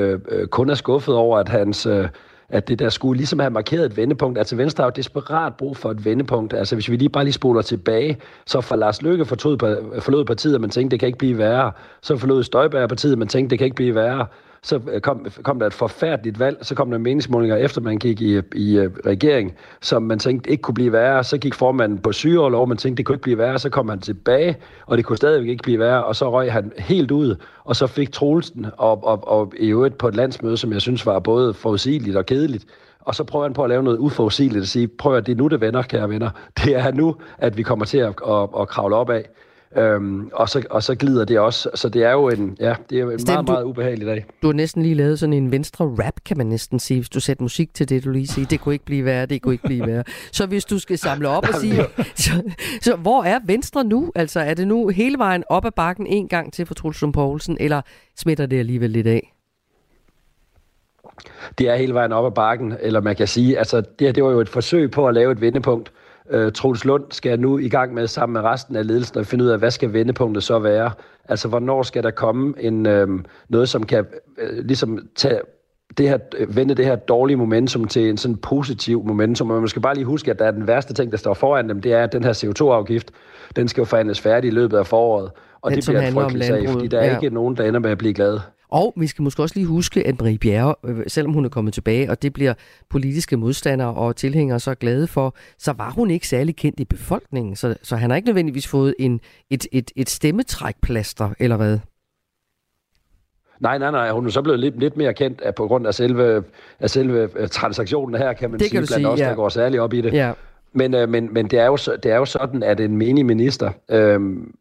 kun 0.51 0.71
er 0.71 0.75
skuffet 0.75 1.15
over, 1.15 1.39
at 1.39 1.49
hans 1.49 1.89
at 2.53 2.69
det 2.69 2.79
der 2.79 2.89
skulle 2.89 3.17
ligesom 3.17 3.39
have 3.39 3.51
markeret 3.51 3.87
et 3.87 3.97
vendepunkt. 3.97 4.39
Altså 4.39 4.57
Venstre 4.57 4.83
har 4.83 4.87
jo 4.87 4.93
desperat 4.97 5.55
brug 5.55 5.77
for 5.77 5.91
et 5.91 6.05
vendepunkt. 6.05 6.55
Altså 6.55 6.77
hvis 6.77 6.91
vi 6.91 6.97
lige 6.97 7.09
bare 7.09 7.25
lige 7.25 7.33
spoler 7.33 7.63
tilbage, 7.63 8.19
så 8.47 8.61
for 8.61 8.77
Lars 8.77 9.03
Løkke 9.03 9.25
forlod 9.25 10.25
partiet, 10.25 10.55
og 10.55 10.61
man 10.61 10.71
tænkte, 10.71 10.95
det 10.95 11.01
kan 11.01 11.07
ikke 11.07 11.19
blive 11.19 11.39
værre. 11.39 11.73
Så 12.03 12.17
forlod 12.17 12.43
Støjberg 12.43 12.89
partiet, 12.89 13.19
man 13.19 13.29
tænkte, 13.29 13.51
det 13.51 13.59
kan 13.59 13.65
ikke 13.65 13.77
blive 13.77 13.95
værre 13.95 14.27
så 14.65 14.81
øh, 14.93 15.01
kom, 15.01 15.27
kom 15.43 15.59
der 15.59 15.67
et 15.67 15.73
forfærdeligt 15.73 16.39
valg, 16.39 16.59
så 16.63 16.75
kom 16.75 16.91
der 16.91 16.99
meningsmålinger 16.99 17.57
efter 17.57 17.81
man 17.81 17.99
gik 17.99 18.21
i, 18.21 18.41
i 18.55 18.79
øh, 18.79 18.91
regering, 19.07 19.55
som 19.81 20.03
man 20.03 20.19
tænkte 20.19 20.51
ikke 20.51 20.63
kunne 20.63 20.75
blive 20.75 20.93
værre, 20.93 21.25
så 21.25 21.39
gik 21.39 21.55
formanden 21.55 21.99
på 21.99 22.13
sygeoverlov, 22.13 22.69
man 22.69 22.77
tænkte 22.77 22.99
det 22.99 23.07
kunne 23.07 23.15
ikke 23.15 23.23
blive 23.23 23.39
værre, 23.39 23.59
så 23.59 23.71
kom 23.71 23.89
han 23.89 24.01
tilbage, 24.01 24.57
og 24.87 24.97
det 24.97 25.05
kunne 25.05 25.17
stadigvæk 25.17 25.49
ikke 25.49 25.63
blive 25.63 25.79
værre, 25.79 26.05
og 26.05 26.17
så 26.17 26.31
røg 26.31 26.53
han 26.53 26.73
helt 26.79 27.11
ud, 27.11 27.37
og 27.65 27.77
så 27.77 27.87
fik 27.87 28.13
Troelsen, 28.13 28.67
og, 28.77 29.05
og, 29.05 29.29
og 29.29 29.53
i 29.59 29.69
øvrigt 29.69 29.99
på 29.99 30.09
et 30.09 30.17
landsmøde, 30.17 30.57
som 30.57 30.73
jeg 30.73 30.81
synes 30.81 31.07
var 31.07 31.19
både 31.19 31.55
forudsigeligt 31.55 32.17
og 32.17 32.27
kedeligt, 32.27 32.67
og 33.01 33.15
så 33.15 33.25
prøver 33.25 33.45
han 33.45 33.55
på 33.55 33.63
at 33.63 33.71
lave 33.71 33.83
noget 33.83 33.99
uforudsigeligt 33.99 34.63
og 34.63 34.69
sige, 34.69 34.89
prøv 34.89 35.17
at 35.17 35.27
det 35.27 35.33
er 35.33 35.37
nu, 35.37 35.49
det 35.49 35.61
vender, 35.61 35.83
kære 35.83 36.09
venner. 36.09 36.31
Det 36.65 36.77
er 36.77 36.93
nu, 36.93 37.17
at 37.39 37.57
vi 37.57 37.63
kommer 37.63 37.85
til 37.85 37.99
at, 37.99 38.15
at, 38.29 38.49
at 38.61 38.69
kravle 38.69 38.97
op 38.97 39.11
af. 39.11 39.29
Øhm, 39.77 40.31
og, 40.33 40.49
så, 40.49 40.63
og 40.71 40.83
så 40.83 40.95
glider 40.95 41.25
det 41.25 41.39
også. 41.39 41.71
Så 41.75 41.89
det 41.89 42.05
er 42.05 42.11
jo 42.11 42.29
en, 42.29 42.57
ja, 42.61 42.75
det 42.91 43.01
er 43.01 43.11
en 43.11 43.19
Stem, 43.19 43.35
meget, 43.35 43.49
meget 43.49 43.65
ubehagelig 43.65 44.07
dag. 44.07 44.25
Du 44.43 44.47
har 44.47 44.55
næsten 44.55 44.83
lige 44.83 44.95
lavet 44.95 45.19
sådan 45.19 45.33
en 45.33 45.53
venstre 45.53 45.85
rap, 45.85 46.15
kan 46.25 46.39
man 46.39 46.47
næsten 46.47 46.79
sige, 46.79 47.01
hvis 47.01 47.09
du 47.09 47.21
sætter 47.21 47.43
musik 47.43 47.75
til 47.75 47.89
det, 47.89 48.05
du 48.05 48.11
lige 48.11 48.27
siger. 48.27 48.47
Det 48.47 48.61
kunne 48.61 48.75
ikke 48.75 48.85
blive 48.85 49.05
værre, 49.05 49.27
det 49.27 49.43
kunne 49.43 49.55
ikke 49.55 49.65
blive 49.65 49.87
værre. 49.87 50.05
Så 50.33 50.47
hvis 50.47 50.65
du 50.65 50.79
skal 50.79 50.99
samle 50.99 51.29
op 51.29 51.49
og 51.49 51.55
sige, 51.55 51.85
så, 52.15 52.43
så 52.81 52.97
hvor 52.97 53.25
er 53.25 53.39
venstre 53.45 53.85
nu? 53.85 54.13
Altså 54.15 54.41
er 54.41 54.55
det 54.55 54.69
nu 54.69 54.89
hele 54.89 55.19
vejen 55.19 55.45
op 55.49 55.65
ad 55.65 55.71
bakken 55.71 56.07
en 56.07 56.29
gang 56.29 56.53
til 56.53 56.67
for 56.67 56.75
Truls 56.75 57.05
Poulsen, 57.13 57.57
eller 57.61 57.83
smitter 58.17 58.47
det 58.47 58.59
alligevel 58.59 58.91
lidt 58.91 59.07
af? 59.07 59.33
det 61.59 61.69
er 61.69 61.77
hele 61.77 61.95
vejen 61.95 62.13
op 62.13 62.27
ad 62.27 62.31
bakken, 62.31 62.75
eller 62.81 63.01
man 63.01 63.17
kan 63.17 63.27
sige, 63.27 63.59
altså 63.59 63.81
det 63.81 64.07
her, 64.07 64.13
det 64.13 64.25
var 64.25 64.31
jo 64.31 64.41
et 64.41 64.49
forsøg 64.49 64.91
på 64.91 65.09
at 65.09 65.15
lave 65.15 65.33
et 65.33 65.41
vendepunkt. 65.41 65.93
Øh, 66.33 66.53
Troels 66.53 66.85
Lund 66.85 67.05
skal 67.11 67.41
nu 67.41 67.59
i 67.59 67.69
gang 67.69 67.95
med 67.95 68.07
sammen 68.07 68.33
med 68.33 68.51
resten 68.51 68.77
af 68.77 68.87
ledelsen 68.87 69.19
at 69.19 69.27
finde 69.27 69.45
ud 69.45 69.49
af, 69.49 69.59
hvad 69.59 69.71
skal 69.71 69.93
vendepunktet 69.93 70.43
så 70.43 70.59
være? 70.59 70.91
Altså, 71.29 71.49
hvornår 71.49 71.83
skal 71.83 72.03
der 72.03 72.11
komme 72.11 72.55
en, 72.61 72.87
øh, 72.87 73.09
noget, 73.49 73.69
som 73.69 73.83
kan 73.87 74.07
øh, 74.39 74.65
ligesom 74.65 74.99
tage 75.17 75.41
det 75.99 76.09
her, 76.09 76.19
vende 76.49 76.75
det 76.75 76.85
her 76.85 76.97
dårlige 76.97 77.37
momentum 77.37 77.85
til 77.85 78.09
en 78.09 78.17
sådan 78.17 78.37
positiv 78.37 79.05
momentum. 79.05 79.51
Og 79.51 79.59
man 79.61 79.69
skal 79.69 79.83
bare 79.83 79.95
lige 79.95 80.05
huske, 80.05 80.31
at 80.31 80.39
der 80.39 80.45
er 80.45 80.51
den 80.51 80.67
værste 80.67 80.95
ting, 80.95 81.11
der 81.11 81.19
står 81.19 81.35
foran 81.35 81.69
dem, 81.69 81.81
det 81.81 81.93
er, 81.93 82.03
at 82.05 82.13
den 82.13 82.25
her 82.25 82.33
CO2-afgift, 82.33 83.11
den 83.57 83.69
skal 83.69 83.81
jo 83.81 83.85
forhandles 83.85 84.21
færdig 84.21 84.49
i 84.49 84.51
løbet 84.51 84.77
af 84.77 84.87
foråret. 84.87 85.31
Og 85.63 85.71
Den, 85.71 85.77
det 85.81 85.87
bliver 85.89 86.01
en 86.01 86.13
frygtelig 86.13 86.45
sag, 86.45 86.69
fordi 86.69 86.87
der 86.87 86.99
er 86.99 87.07
Ja. 87.07 87.19
ikke 87.21 87.35
nogen, 87.35 87.57
der 87.57 87.65
ender 87.65 87.81
med 87.81 87.91
at 87.91 87.99
blive 87.99 88.15
glade. 88.15 88.41
Og 88.73 88.93
vi 88.97 89.07
skal 89.07 89.23
måske 89.23 89.43
også 89.43 89.55
lige 89.55 89.67
huske, 89.67 90.07
at 90.07 90.21
Marie 90.21 90.39
Bjerre, 90.39 90.75
øh, 90.85 91.05
selvom 91.07 91.33
hun 91.33 91.45
er 91.45 91.49
kommet 91.49 91.75
tilbage, 91.75 92.11
og 92.11 92.23
det 92.23 92.33
bliver 92.33 92.55
politiske 92.91 93.37
modstandere 93.37 93.95
og 93.95 94.17
tilhængere 94.17 94.61
så 94.61 94.75
glade 94.75 95.07
for, 95.07 95.35
så 95.59 95.73
var 95.73 95.91
hun 95.91 96.11
ikke 96.11 96.29
særlig 96.29 96.57
kendt 96.57 96.81
i 96.81 96.85
befolkningen. 96.85 97.57
Så, 97.57 97.75
så 97.83 97.97
han 97.97 98.11
har 98.11 98.17
ikke 98.17 98.29
nødvendigvis 98.29 98.67
fået 98.67 98.95
en, 98.99 99.21
et, 99.51 99.67
et, 99.73 99.91
et 99.97 100.11
stemmetrækplaster, 100.11 101.31
eller 101.39 101.57
hvad? 101.57 101.79
Nej, 103.61 103.79
nej, 103.79 103.91
nej. 103.91 104.11
Hun 104.11 104.27
er 104.27 104.31
så 104.31 104.43
blevet 104.43 104.61
lidt, 104.61 104.79
lidt 104.79 104.97
mere 104.97 105.15
kendt 105.15 105.41
af, 105.41 105.55
på 105.55 105.67
grund 105.67 105.87
af 105.87 105.95
selve, 105.95 106.45
af 106.81 106.91
selve 106.91 107.29
øh, 107.37 107.49
transaktionen 107.49 108.21
her, 108.21 108.33
kan 108.33 108.51
man 108.51 108.61
Det 108.61 108.69
sige, 108.69 108.71
kan 108.71 108.83
du 108.83 108.87
blandt 108.87 109.01
sige, 109.01 109.09
os, 109.09 109.19
der 109.19 109.29
ja. 109.29 109.35
går 109.35 109.49
særligt 109.49 109.81
op 109.81 109.93
i 109.93 110.01
det. 110.01 110.13
Ja. 110.13 110.33
Men, 110.73 110.95
øh, 110.95 111.09
men, 111.09 111.33
men 111.33 111.47
det, 111.49 111.59
er 111.59 111.67
jo, 111.67 111.77
det 111.77 112.07
er 112.07 112.17
jo 112.17 112.25
sådan, 112.25 112.63
at 112.63 112.81
en 112.81 112.97
menig 112.97 113.27
minister, 113.27 113.71
øh, 113.91 114.21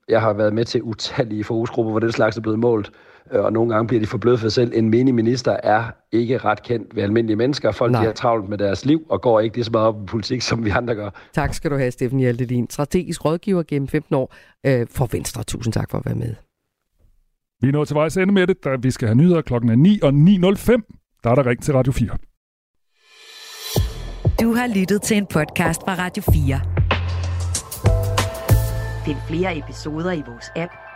jeg 0.10 0.22
har 0.22 0.34
været 0.34 0.54
med 0.54 0.66
til 0.66 0.84
utallige 0.84 1.44
fokusgrupper, 1.44 1.92
hvor 1.92 2.00
den 2.00 2.12
slags 2.12 2.38
er 2.38 2.42
blevet 2.42 2.60
målt, 2.60 2.92
og 3.30 3.54
nogle 3.54 3.74
gange 3.74 3.88
bliver 3.88 4.02
de 4.02 4.08
for 4.08 4.18
bløde 4.18 4.38
for 4.38 4.50
sig 4.50 4.52
selv. 4.52 4.72
En 4.76 4.90
menig 4.90 5.16
minister 5.16 5.58
er 5.64 5.84
ikke 6.12 6.38
ret 6.38 6.64
kendt 6.64 6.96
ved 6.96 7.04
almindelige 7.04 7.36
mennesker. 7.36 7.72
Folk 7.72 7.90
de 7.90 7.94
Nej. 7.94 8.06
har 8.06 8.12
travlt 8.12 8.50
med 8.50 8.58
deres 8.58 8.86
liv 8.86 9.06
og 9.10 9.22
går 9.22 9.40
ikke 9.40 9.58
lige 9.58 9.66
så 9.66 9.72
meget 9.72 9.88
op 9.88 10.04
i 10.04 10.06
politik, 10.06 10.42
som 10.50 10.66
vi 10.66 10.70
andre 10.70 10.96
gør. 10.96 11.10
Tak 11.34 11.54
skal 11.54 11.72
du 11.72 11.78
have, 11.78 11.92
Steffen 11.92 12.20
Hjaltelin. 12.20 12.70
Strategisk 12.70 13.26
rådgiver 13.26 13.64
gennem 13.68 13.88
15 13.88 14.16
år 14.16 14.36
øh, 14.66 14.88
for 14.90 15.10
Venstre. 15.12 15.44
Tusind 15.44 15.74
tak 15.74 15.92
for 15.92 15.98
at 15.98 16.06
være 16.06 16.16
med. 16.16 16.36
Vi 17.62 17.68
er 17.68 17.72
nået 17.72 17.88
til 17.88 17.96
vejs 17.96 18.18
ende 18.18 18.34
med 18.34 18.48
det, 18.48 18.64
da 18.64 18.76
vi 18.82 18.92
skal 18.92 19.08
have 19.08 19.16
nyheder 19.16 19.42
klokken 19.42 19.70
er 19.70 19.76
9 19.76 20.00
og 20.04 20.10
9.05. 20.10 21.20
Der 21.24 21.30
er 21.30 21.36
der 21.36 21.46
ring 21.46 21.64
til 21.64 21.74
Radio 21.74 21.92
4. 21.92 22.10
Du 24.42 24.54
har 24.54 24.68
lyttet 24.80 25.02
til 25.02 25.18
en 25.18 25.26
podcast 25.26 25.82
fra 25.82 25.96
Radio 25.96 26.24
4. 26.24 26.62
Find 29.06 29.18
flere 29.28 29.58
episoder 29.58 30.12
i 30.12 30.24
vores 30.28 30.52
app, 30.56 30.72